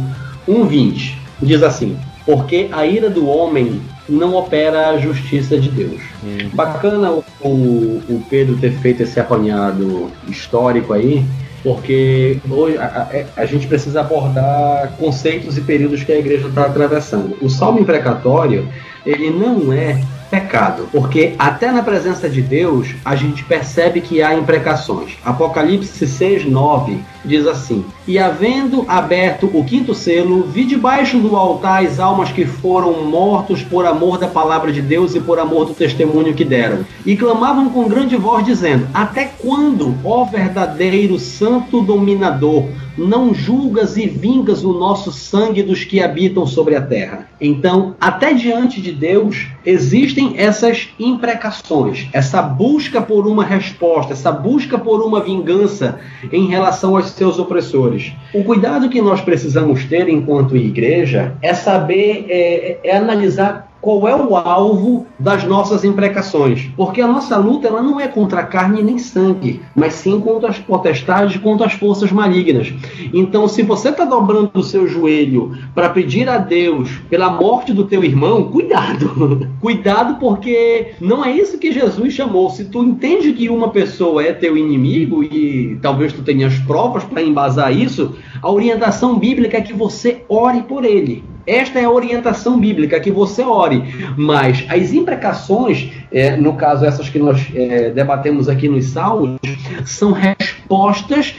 1,20. 0.48 1.16
Diz 1.42 1.64
assim: 1.64 1.98
porque 2.26 2.70
a 2.72 2.86
ira 2.86 3.10
do 3.10 3.28
homem 3.28 3.82
não 4.08 4.36
opera 4.36 4.90
a 4.90 4.98
justiça 4.98 5.58
de 5.58 5.70
Deus. 5.70 6.02
Uhum. 6.24 6.50
Bacana 6.54 7.12
o, 7.12 7.24
o, 7.42 8.04
o, 8.10 8.24
Pedro 8.30 8.58
ter 8.58 8.72
feito 8.72 9.04
esse 9.04 9.20
apanhado 9.20 10.12
histórico 10.28 10.94
aí, 10.94 11.26
porque 11.64 12.40
hoje 12.50 12.78
a, 12.78 13.08
a, 13.38 13.42
a 13.42 13.46
gente 13.46 13.68
precisa 13.68 14.02
abordar 14.02 14.94
conceitos 15.00 15.58
e 15.58 15.62
períodos 15.62 16.04
que 16.04 16.12
a 16.12 16.18
igreja 16.18 16.48
está 16.48 16.66
atravessando. 16.66 17.38
O 17.42 17.50
salmo 17.50 17.80
imprecatório, 17.80 18.68
ele 19.06 19.30
não 19.30 19.72
é 19.72 20.02
pecado, 20.32 20.88
porque 20.94 21.36
até 21.38 21.70
na 21.74 21.84
presença 21.84 22.30
de 22.30 22.42
Deus 22.42 22.96
a 23.04 23.18
gente 23.18 23.44
percebe 23.44 24.00
que 24.00 24.22
há 24.22 24.34
imprecações. 24.34 25.18
Apocalipse 25.26 26.08
6, 26.08 26.46
9 26.46 26.98
diz 27.26 27.46
assim: 27.46 27.86
E 28.08 28.18
havendo 28.18 28.86
aberto 28.88 29.50
o 29.54 29.64
quinto 29.66 29.94
selo, 29.94 30.44
vi 30.44 30.64
debaixo 30.64 31.20
do 31.20 31.36
altar 31.36 31.86
as 31.86 32.00
almas 32.00 32.32
que 32.32 32.46
foram 32.46 33.04
mortos 33.04 33.62
por 33.62 33.86
amor 33.86 34.18
da 34.18 34.28
palavra 34.28 34.72
de 34.72 34.82
Deus 34.82 35.14
e 35.14 35.20
por 35.20 35.38
amor 35.38 35.66
do 35.66 35.74
testemunho 35.74 36.34
que 36.34 36.46
deram. 36.46 36.86
E 37.06 37.18
clamavam 37.18 37.70
com 37.70 37.90
grande 37.90 38.16
voz, 38.16 38.46
dizendo: 38.46 38.88
Até 38.94 39.26
quando, 39.26 39.96
ó 40.04 40.24
verdadeiro 40.24 41.20
santo 41.20 41.82
dominador, 41.82 42.70
não 43.02 43.34
julgas 43.34 43.98
e 43.98 44.08
vingas 44.08 44.64
o 44.64 44.74
nosso 44.74 45.12
sangue 45.12 45.64
dos 45.64 45.84
que 45.84 46.02
habitam 46.02 46.46
sobre 46.46 46.76
a 46.76 46.82
terra? 46.82 47.28
Então, 47.40 47.96
até 48.00 48.34
diante 48.34 48.82
de 48.82 48.92
Deus, 48.92 49.48
existem 49.66 50.38
essas 50.38 50.90
imprecações, 51.00 52.08
essa 52.14 52.42
busca 52.42 53.02
por 53.02 53.28
uma 53.28 53.44
resposta, 53.44 54.14
essa 54.14 54.32
busca 54.32 54.78
por 54.78 55.02
uma 55.02 55.22
vingança 55.22 56.00
em 56.32 56.48
relação 56.48 56.96
aos 56.96 57.10
seus 57.10 57.40
opressores. 57.40 58.12
O 58.34 58.44
cuidado 58.44 58.90
que 58.90 59.02
nós 59.02 59.22
precisamos 59.22 59.86
ter 59.86 60.08
enquanto 60.08 60.56
igreja 60.56 61.36
é 61.42 61.54
saber, 61.54 62.26
é, 62.30 62.80
é 62.84 62.96
analisar 62.96 63.71
qual 63.82 64.08
é 64.08 64.16
o 64.16 64.36
alvo 64.36 65.08
das 65.20 65.44
nossas 65.44 65.84
imprecações. 65.84 66.70
Porque 66.78 67.02
a 67.02 67.08
nossa 67.08 67.36
luta 67.38 67.68
ela 67.68 67.82
não 67.82 68.00
é 68.00 68.08
contra 68.08 68.44
carne 68.44 68.84
nem 68.84 68.98
sangue, 68.98 69.62
mas 69.76 69.94
sim 69.94 70.20
contra 70.20 70.50
as 70.50 70.60
potestades, 70.60 71.38
contra 71.38 71.66
as 71.66 71.74
forças 71.74 72.12
malignas. 72.12 72.72
Então, 73.14 73.48
se 73.48 73.64
você 73.64 73.90
está 73.90 74.06
dobrando 74.06 74.52
o 74.54 74.64
seu 74.64 74.88
joelho 74.88 75.58
para 75.74 75.90
pedir 75.90 76.30
a 76.30 76.38
Deus 76.38 76.90
pela 77.10 77.30
morte 77.30 77.74
do 77.74 77.86
teu 77.86 78.04
irmão, 78.04 78.44
cuidado. 78.46 79.50
cuidado 79.60 80.20
porque 80.20 80.94
não 81.02 81.26
é 81.26 81.32
isso 81.32 81.58
que 81.58 81.72
Jesus 81.72 82.14
chamou. 82.14 82.50
Se 82.50 82.66
tu 82.66 82.84
entende 82.84 83.34
que 83.34 83.50
uma 83.50 83.70
pessoa 83.70 84.24
é 84.24 84.32
teu 84.32 84.56
inimigo 84.56 85.24
e 85.24 85.78
talvez 85.82 86.14
tu 86.14 86.22
tenhas 86.22 86.58
provas 86.60 87.04
para 87.04 87.22
embasar 87.22 87.76
isso, 87.76 88.16
a 88.42 88.52
orientação 88.52 89.18
bíblica 89.18 89.58
é 89.58 89.62
que 89.62 89.74
você 89.74 90.24
ore 90.30 90.62
por 90.64 90.86
ele. 90.86 91.24
Esta 91.46 91.80
é 91.80 91.86
a 91.86 91.90
orientação 91.90 92.60
bíblica, 92.60 93.00
que 93.00 93.12
você 93.12 93.44
ore. 93.44 93.84
Mas 94.18 94.66
as 94.70 94.94
imprecações, 94.94 95.92
é, 96.12 96.36
no 96.36 96.54
caso 96.54 96.86
essas 96.86 97.10
que 97.10 97.20
nós 97.20 97.48
é, 97.54 97.90
debatemos 97.90 98.48
aqui 98.48 98.68
nos 98.68 98.86
salmos, 98.86 99.40
são 99.86 100.12
respostas 100.12 100.61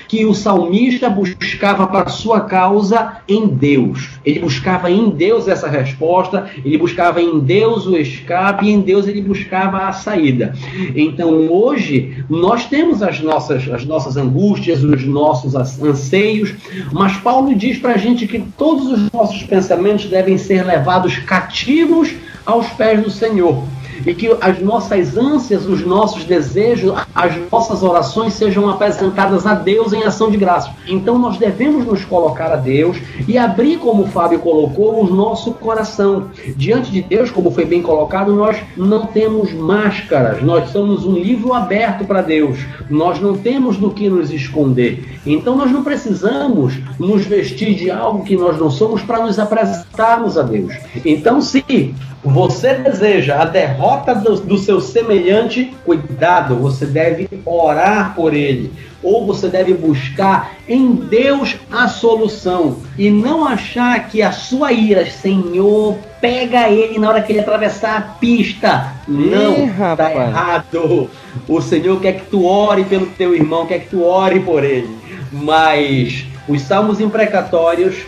que 0.09 0.27
o 0.27 0.35
salmista 0.35 1.09
buscava 1.09 1.87
para 1.87 2.09
sua 2.09 2.43
causa 2.43 3.17
em 3.27 3.47
Deus. 3.47 4.11
Ele 4.25 4.41
buscava 4.41 4.91
em 4.91 5.09
Deus 5.09 5.49
essa 5.49 5.69
resposta, 5.69 6.51
ele 6.63 6.77
buscava 6.77 7.21
em 7.21 7.41
Deus 7.41 7.87
o 7.87 7.97
escape, 7.97 8.69
em 8.69 8.81
Deus 8.81 9.09
ele 9.09 9.23
buscava 9.23 9.89
a 9.89 9.93
saída. 9.93 10.55
Então 10.95 11.51
hoje 11.51 12.25
nós 12.29 12.67
temos 12.67 13.03
as 13.03 13.21
nossas, 13.21 13.69
as 13.71 13.87
nossas 13.87 14.19
angústias, 14.19 14.85
os 14.85 15.05
nossos 15.05 15.55
anseios, 15.55 16.55
mas 16.93 17.17
Paulo 17.17 17.55
diz 17.55 17.79
para 17.79 17.95
a 17.95 17.99
gente 17.99 18.27
que 18.27 18.41
todos 18.59 18.87
os 18.89 19.11
nossos 19.13 19.43
pensamentos 19.45 20.07
devem 20.07 20.37
ser 20.37 20.63
levados 20.65 21.17
cativos 21.19 22.13
aos 22.45 22.67
pés 22.69 23.03
do 23.03 23.11
Senhor 23.11 23.65
e 24.07 24.15
que 24.15 24.37
as 24.41 24.61
nossas 24.61 25.17
ânsias, 25.17 25.67
os 25.67 25.85
nossos 25.85 26.25
desejos, 26.25 26.95
as 27.15 27.33
nossas 27.51 27.83
orações 27.83 28.33
sejam 28.35 28.69
apresentadas 28.69 29.47
a 29.47 29.55
Deus 29.55 29.93
em 29.93 30.05
ação 30.05 30.31
de 30.31 30.37
graça. 30.37 30.71
Então 30.87 31.19
nós 31.19 31.37
devemos 31.37 31.87
nos 31.87 32.05
colocar 32.05 32.53
a 32.53 32.57
Deus 32.57 32.97
e 33.27 33.39
abrir, 33.39 33.79
como 33.79 34.05
o 34.05 34.09
Fábio 34.09 34.39
colocou, 34.39 35.03
o 35.03 35.15
nosso 35.15 35.53
coração. 35.53 36.31
Diante 36.57 36.91
de 36.91 37.03
Deus, 37.03 37.31
como 37.31 37.51
foi 37.51 37.65
bem 37.65 37.83
colocado, 37.83 38.33
nós 38.33 38.57
não 38.77 39.07
temos 39.07 39.53
máscaras, 39.53 40.43
nós 40.43 40.71
somos 40.71 41.05
um 41.05 41.15
livro 41.15 41.53
aberto 41.53 42.05
para 42.05 42.23
Deus. 42.23 42.59
Nós 42.91 43.21
não 43.21 43.37
temos 43.37 43.77
do 43.77 43.91
que 43.91 44.09
nos 44.09 44.31
esconder. 44.31 45.21
Então 45.27 45.57
nós 45.57 45.71
não 45.71 45.83
precisamos 45.83 46.75
nos 46.99 47.25
vestir 47.25 47.75
de 47.75 47.91
algo 47.91 48.25
que 48.25 48.37
nós 48.37 48.59
não 48.59 48.71
somos 48.71 49.03
para 49.03 49.25
nos 49.25 49.39
apresentarmos 49.39 50.37
a 50.37 50.43
Deus. 50.43 50.75
Então, 51.05 51.41
se 51.41 51.95
você 52.25 52.75
deseja 52.75 53.43
a 53.43 53.45
derrota 53.45 54.15
do, 54.15 54.37
do, 54.37 54.57
seu 54.57 54.81
semelhante, 54.81 55.75
cuidado, 55.85 56.57
você 56.57 56.87
deve 56.87 57.29
orar 57.45 58.15
por 58.15 58.33
ele. 58.33 58.73
Ou 59.03 59.27
você 59.27 59.49
deve 59.49 59.75
buscar 59.75 60.53
em 60.69 60.95
Deus 60.95 61.57
a 61.71 61.89
solução. 61.89 62.77
E 62.97 63.11
não 63.11 63.45
achar 63.45 64.09
que 64.09 64.23
a 64.23 64.31
sua 64.31 64.73
ira, 64.73 65.05
Senhor, 65.11 65.99
pega 66.21 66.71
ele 66.71 67.01
na 67.01 67.09
hora 67.09 67.21
que 67.21 67.33
ele 67.33 67.41
atravessar 67.41 67.97
a 67.97 68.01
pista. 68.01 68.93
Não, 69.09 69.65
Ih, 69.65 69.73
tá 69.97 70.13
errado. 70.13 71.11
O 71.49 71.61
Senhor 71.61 72.01
quer 72.01 72.13
que 72.13 72.27
tu 72.27 72.45
ore 72.45 72.85
pelo 72.85 73.07
teu 73.07 73.35
irmão, 73.35 73.67
quer 73.67 73.81
que 73.81 73.89
tu 73.89 74.05
ore 74.05 74.39
por 74.39 74.63
ele. 74.63 74.97
Mas 75.33 76.25
os 76.49 76.63
salmos 76.63 77.01
imprecatórios 77.01 78.05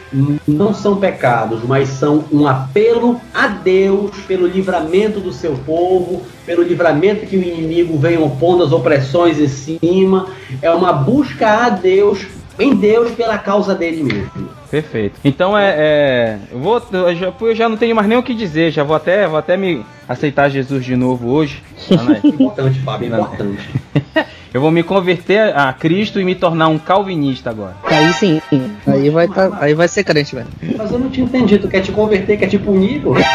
não 0.46 0.74
são 0.74 0.96
pecados, 0.96 1.62
mas 1.62 1.88
são 1.88 2.24
um 2.32 2.46
apelo 2.46 3.20
a 3.32 3.46
Deus 3.46 4.10
pelo 4.26 4.46
livramento 4.46 5.20
do 5.20 5.32
seu 5.32 5.54
povo, 5.64 6.22
pelo 6.44 6.62
livramento 6.62 7.26
que 7.26 7.36
o 7.36 7.42
inimigo 7.42 7.96
vem 7.98 8.18
opondo 8.18 8.64
as 8.64 8.72
opressões 8.72 9.38
em 9.38 9.48
cima. 9.48 10.26
É 10.60 10.70
uma 10.70 10.92
busca 10.92 11.48
a 11.48 11.68
Deus, 11.70 12.26
em 12.58 12.74
Deus, 12.74 13.12
pela 13.12 13.38
causa 13.38 13.74
dele 13.74 14.02
mesmo. 14.02 14.48
Perfeito. 14.70 15.20
Então 15.24 15.56
é. 15.56 15.74
é 15.76 16.38
eu, 16.50 16.58
vou, 16.58 16.82
eu, 16.92 17.14
já, 17.14 17.32
eu 17.40 17.54
já 17.54 17.68
não 17.68 17.76
tenho 17.76 17.94
mais 17.94 18.08
nem 18.08 18.18
o 18.18 18.22
que 18.22 18.34
dizer, 18.34 18.72
já 18.72 18.82
vou 18.82 18.96
até, 18.96 19.26
vou 19.28 19.38
até 19.38 19.56
me 19.56 19.84
aceitar 20.08 20.48
Jesus 20.48 20.84
de 20.84 20.96
novo 20.96 21.28
hoje. 21.28 21.62
Importante, 22.24 22.80
Fábio, 22.80 23.08
importante. 23.08 23.70
Eu 24.54 24.60
vou 24.60 24.70
me 24.70 24.84
converter 24.84 25.52
a 25.56 25.72
Cristo 25.72 26.20
e 26.20 26.24
me 26.24 26.36
tornar 26.36 26.68
um 26.68 26.78
calvinista 26.78 27.50
agora. 27.50 27.74
Aí 27.82 28.12
sim, 28.12 28.40
aí 28.86 29.10
vai, 29.10 29.26
tá, 29.26 29.50
aí 29.60 29.74
vai 29.74 29.88
ser 29.88 30.04
crente, 30.04 30.32
velho. 30.32 30.46
Mas 30.78 30.92
eu 30.92 30.98
não 31.00 31.10
te 31.10 31.20
entendi, 31.20 31.58
tu 31.58 31.66
quer 31.66 31.80
te 31.80 31.90
converter, 31.90 32.36
quer 32.38 32.46
te 32.46 32.56
punir? 32.56 33.02
pô? 33.02 33.14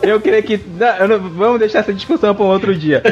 Eu 0.00 0.18
creio 0.22 0.42
que. 0.42 0.58
não, 0.78 0.86
eu 0.96 1.08
não- 1.08 1.18
vamos 1.18 1.58
deixar 1.58 1.80
essa 1.80 1.92
discussão 1.92 2.34
para 2.34 2.42
um 2.44 2.48
outro 2.48 2.74
dia. 2.74 3.02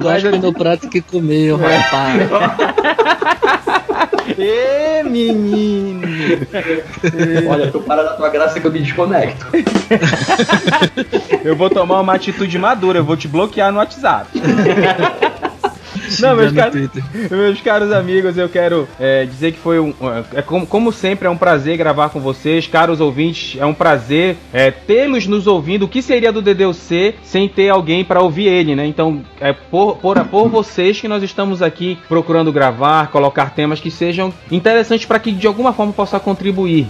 Gosto 0.00 0.26
eu- 0.26 0.38
do 0.38 0.52
prato 0.52 0.88
que 0.88 1.00
comeu, 1.00 1.56
rapaz. 1.56 2.22
Ê, 4.38 5.02
menino! 5.02 6.02
Olha, 7.48 7.70
tu 7.70 7.80
para 7.80 8.02
da 8.02 8.14
tua 8.14 8.28
graça 8.28 8.60
que 8.60 8.66
eu 8.66 8.72
me 8.72 8.80
desconecto. 8.80 9.46
Eu 11.44 11.56
vou 11.56 11.68
tomar 11.68 12.00
uma 12.00 12.14
atitude 12.14 12.58
madura, 12.58 13.00
eu 13.00 13.04
vou 13.04 13.16
te 13.16 13.28
bloquear 13.28 13.72
no 13.72 13.78
WhatsApp. 13.78 14.28
Não, 16.20 16.36
meus 16.36 16.52
meus 17.30 17.60
caros 17.60 17.92
amigos, 17.92 18.36
eu 18.36 18.48
quero 18.48 18.88
é, 18.98 19.24
dizer 19.24 19.52
que 19.52 19.58
foi 19.58 19.78
um. 19.78 19.94
É, 20.34 20.42
como, 20.42 20.66
como 20.66 20.92
sempre, 20.92 21.26
é 21.26 21.30
um 21.30 21.36
prazer 21.36 21.76
gravar 21.76 22.08
com 22.10 22.20
vocês, 22.20 22.66
caros 22.66 23.00
ouvintes. 23.00 23.60
É 23.60 23.66
um 23.66 23.74
prazer 23.74 24.36
é, 24.52 24.70
tê-los 24.70 25.26
nos 25.26 25.46
ouvindo. 25.46 25.84
O 25.84 25.88
que 25.88 26.02
seria 26.02 26.32
do 26.32 26.42
DDUC 26.42 27.14
sem 27.22 27.48
ter 27.48 27.68
alguém 27.68 28.04
para 28.04 28.20
ouvir 28.20 28.46
ele, 28.46 28.74
né? 28.74 28.86
Então, 28.86 29.22
é 29.40 29.52
por, 29.52 29.96
por, 29.96 30.24
por 30.26 30.48
vocês 30.48 31.00
que 31.00 31.08
nós 31.08 31.22
estamos 31.22 31.62
aqui 31.62 31.98
procurando 32.08 32.52
gravar, 32.52 33.08
colocar 33.08 33.50
temas 33.50 33.80
que 33.80 33.90
sejam 33.90 34.32
interessantes 34.50 35.06
para 35.06 35.18
que 35.18 35.32
de 35.32 35.46
alguma 35.46 35.72
forma 35.72 35.92
possa 35.92 36.18
contribuir. 36.18 36.86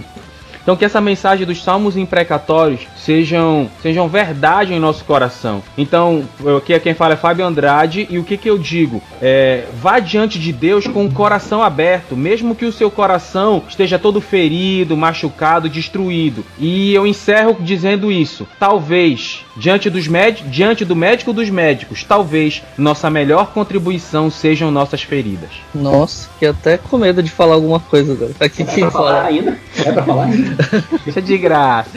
Então 0.63 0.77
que 0.77 0.85
essa 0.85 1.01
mensagem 1.01 1.45
dos 1.45 1.61
salmos 1.61 1.97
imprecatórios 1.97 2.87
sejam, 3.03 3.69
sejam 3.81 4.07
verdade 4.07 4.73
em 4.73 4.79
nosso 4.79 5.03
coração. 5.05 5.61
Então, 5.77 6.23
aqui 6.57 6.73
é 6.73 6.79
quem 6.79 6.93
fala 6.93 7.13
é 7.13 7.17
Fábio 7.17 7.45
Andrade 7.45 8.07
e 8.09 8.17
o 8.17 8.23
que, 8.23 8.37
que 8.37 8.49
eu 8.49 8.57
digo? 8.57 9.01
É, 9.21 9.65
vá 9.81 9.99
diante 9.99 10.39
de 10.39 10.51
Deus 10.51 10.87
com 10.87 11.05
o 11.05 11.11
coração 11.11 11.61
aberto, 11.61 12.15
mesmo 12.15 12.55
que 12.55 12.65
o 12.65 12.71
seu 12.71 12.89
coração 12.89 13.63
esteja 13.67 13.99
todo 13.99 14.21
ferido, 14.21 14.95
machucado, 14.97 15.69
destruído. 15.69 16.45
E 16.57 16.93
eu 16.93 17.05
encerro 17.05 17.57
dizendo 17.59 18.11
isso. 18.11 18.47
Talvez, 18.59 19.45
diante, 19.55 19.89
dos 19.89 20.07
médi 20.07 20.43
diante 20.43 20.85
do 20.85 20.95
médico 20.95 21.33
dos 21.33 21.49
médicos, 21.49 22.03
talvez 22.03 22.61
nossa 22.77 23.09
melhor 23.09 23.47
contribuição 23.47 24.29
sejam 24.29 24.71
nossas 24.71 25.01
feridas. 25.01 25.49
Nossa, 25.73 26.29
fiquei 26.33 26.49
até 26.49 26.77
com 26.77 26.97
medo 26.97 27.21
de 27.21 27.29
falar 27.31 27.55
alguma 27.55 27.79
coisa 27.79 28.13
agora. 28.13 28.31
Aqui 28.39 28.61
É 28.63 28.65
quem 28.65 28.79
pra 28.81 28.91
falar 28.91 29.15
fala. 29.15 29.27
ainda? 29.27 29.59
É 29.77 29.91
pra 29.91 30.03
falar 30.03 30.23
ainda? 30.25 30.57
Isso 31.05 31.19
é 31.19 31.21
de 31.21 31.37
graça. 31.37 31.89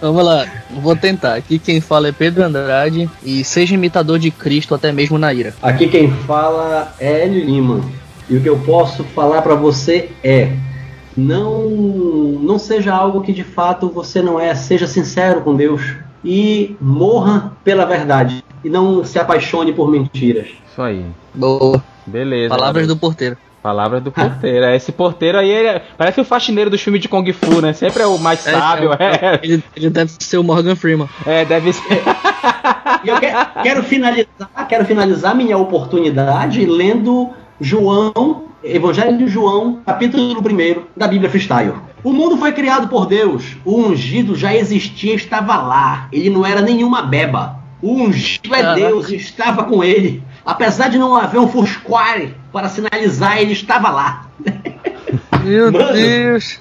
Vamos 0.00 0.24
lá, 0.24 0.39
vou 0.70 0.94
tentar. 0.96 1.34
Aqui 1.34 1.58
quem 1.58 1.80
fala 1.80 2.08
é 2.08 2.12
Pedro 2.12 2.44
Andrade 2.44 3.08
e 3.24 3.44
seja 3.44 3.74
imitador 3.74 4.18
de 4.18 4.30
Cristo 4.30 4.74
até 4.74 4.92
mesmo 4.92 5.18
na 5.18 5.32
ira. 5.32 5.54
Aqui 5.62 5.88
quem 5.88 6.10
fala 6.10 6.94
é 6.98 7.24
Hélio 7.24 7.44
Lima. 7.44 7.80
E 8.28 8.36
o 8.36 8.40
que 8.40 8.48
eu 8.48 8.58
posso 8.58 9.02
falar 9.02 9.42
pra 9.42 9.54
você 9.54 10.10
é: 10.22 10.52
não, 11.16 11.68
não 11.68 12.58
seja 12.58 12.94
algo 12.94 13.20
que 13.22 13.32
de 13.32 13.44
fato 13.44 13.88
você 13.88 14.22
não 14.22 14.38
é, 14.38 14.54
seja 14.54 14.86
sincero 14.86 15.40
com 15.40 15.54
Deus 15.54 15.82
e 16.24 16.76
morra 16.80 17.52
pela 17.64 17.84
verdade 17.84 18.44
e 18.62 18.68
não 18.68 19.04
se 19.04 19.18
apaixone 19.18 19.72
por 19.72 19.90
mentiras. 19.90 20.48
Isso 20.70 20.80
aí. 20.80 21.04
Boa. 21.34 21.82
Beleza. 22.06 22.54
Palavras 22.54 22.86
do 22.86 22.96
porteiro. 22.96 23.36
Palavras 23.62 24.02
do 24.02 24.10
porteiro. 24.10 24.64
É, 24.64 24.74
Esse 24.76 24.90
porteiro 24.92 25.38
aí, 25.38 25.50
ele 25.50 25.68
é- 25.68 25.82
parece 25.98 26.20
o 26.20 26.24
faxineiro 26.24 26.70
dos 26.70 26.80
filmes 26.80 27.00
de 27.02 27.08
Kung 27.08 27.30
Fu, 27.32 27.60
né? 27.60 27.72
Sempre 27.72 28.02
é 28.02 28.06
o 28.06 28.18
mais 28.18 28.40
sábio. 28.40 28.90
É, 28.98 29.38
Ele, 29.42 29.62
ele 29.76 29.90
deve 29.90 30.10
ser 30.18 30.38
o 30.38 30.44
Morgan 30.44 30.74
Freeman. 30.76 31.08
é, 31.26 31.44
deve 31.44 31.72
ser. 31.72 32.02
E 33.04 33.08
eu 33.08 33.16
que- 33.20 33.62
quero 33.62 33.82
finalizar, 33.82 34.66
quero 34.68 34.84
finalizar 34.84 35.34
minha 35.34 35.56
oportunidade 35.58 36.64
lendo 36.64 37.30
João, 37.60 38.44
Evangelho 38.62 39.16
de 39.18 39.26
João, 39.28 39.80
capítulo 39.86 40.34
1 40.40 40.82
da 40.96 41.06
Bíblia 41.08 41.30
Freestyle. 41.30 41.74
O 42.04 42.12
mundo 42.12 42.36
foi 42.36 42.52
criado 42.52 42.88
por 42.88 43.06
Deus. 43.06 43.56
O 43.64 43.76
ungido 43.78 44.34
já 44.34 44.54
existia, 44.54 45.14
estava 45.14 45.56
lá. 45.56 46.08
Ele 46.12 46.30
não 46.30 46.44
era 46.46 46.60
nenhuma 46.62 47.02
beba. 47.02 47.56
O 47.82 47.92
ungido 47.94 48.54
é. 48.54 48.74
Deus, 48.74 49.10
estava 49.10 49.64
com 49.64 49.82
ele. 49.82 50.22
Apesar 50.44 50.88
de 50.88 50.98
não 50.98 51.16
haver 51.16 51.38
um 51.38 51.48
Fusquare 51.48 52.34
para 52.52 52.68
sinalizar, 52.68 53.38
ele 53.38 53.52
estava 53.52 53.90
lá. 53.90 54.26
Meu 55.44 55.72
Mano. 55.72 55.92
Deus. 55.92 56.60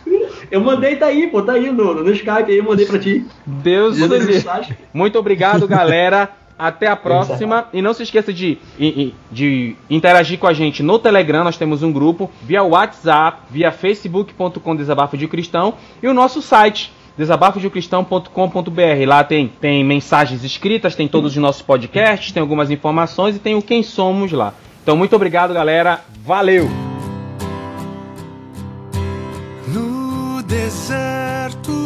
Eu 0.50 0.62
mandei, 0.62 0.96
tá 0.96 1.08
aí, 1.08 1.28
pô, 1.28 1.42
tá 1.42 1.54
aí 1.54 1.72
no, 1.72 1.94
no 1.96 2.12
Skype 2.12 2.52
aí, 2.52 2.58
eu 2.58 2.64
mandei 2.64 2.86
pra 2.86 3.00
ti. 3.00 3.26
Deus 3.46 3.98
do 3.98 4.08
mensagem. 4.08 4.76
Muito 4.94 5.18
obrigado, 5.20 5.68
galera. 5.68 6.30
Até 6.58 6.88
a 6.88 6.96
próxima. 6.96 7.70
E 7.72 7.82
não 7.82 7.94
se 7.94 8.04
esqueça 8.04 8.34
de, 8.34 8.58
de, 8.78 9.14
de 9.32 9.76
interagir 9.90 10.38
com 10.38 10.48
a 10.48 10.52
gente 10.52 10.84
no 10.84 11.00
Telegram. 11.00 11.44
Nós 11.44 11.58
temos 11.58 11.84
um 11.84 11.92
grupo, 11.92 12.30
via 12.42 12.62
WhatsApp, 12.64 13.44
via 13.50 13.72
facebook.com 13.72 14.76
Desabafo 14.76 15.18
de 15.18 15.26
Cristão 15.26 15.76
e 16.04 16.08
o 16.08 16.14
nosso 16.14 16.42
site 16.42 16.92
desabafodecristão.com.br. 17.20 19.06
Lá 19.06 19.24
tem, 19.24 19.52
tem 19.60 19.84
mensagens 19.84 20.44
escritas, 20.44 20.96
tem 20.96 21.08
todos 21.08 21.34
os 21.34 21.38
nossos 21.38 21.62
podcasts, 21.62 22.32
tem 22.32 22.42
algumas 22.42 22.72
informações 22.72 23.36
e 23.36 23.40
tem 23.40 23.56
o 23.56 23.62
Quem 23.62 23.84
Somos 23.84 24.32
lá. 24.32 24.54
Então, 24.82 24.96
muito 24.96 25.16
obrigado, 25.16 25.54
galera. 25.54 26.02
Valeu! 26.26 26.68
no 29.68 30.42
deserto 30.44 31.79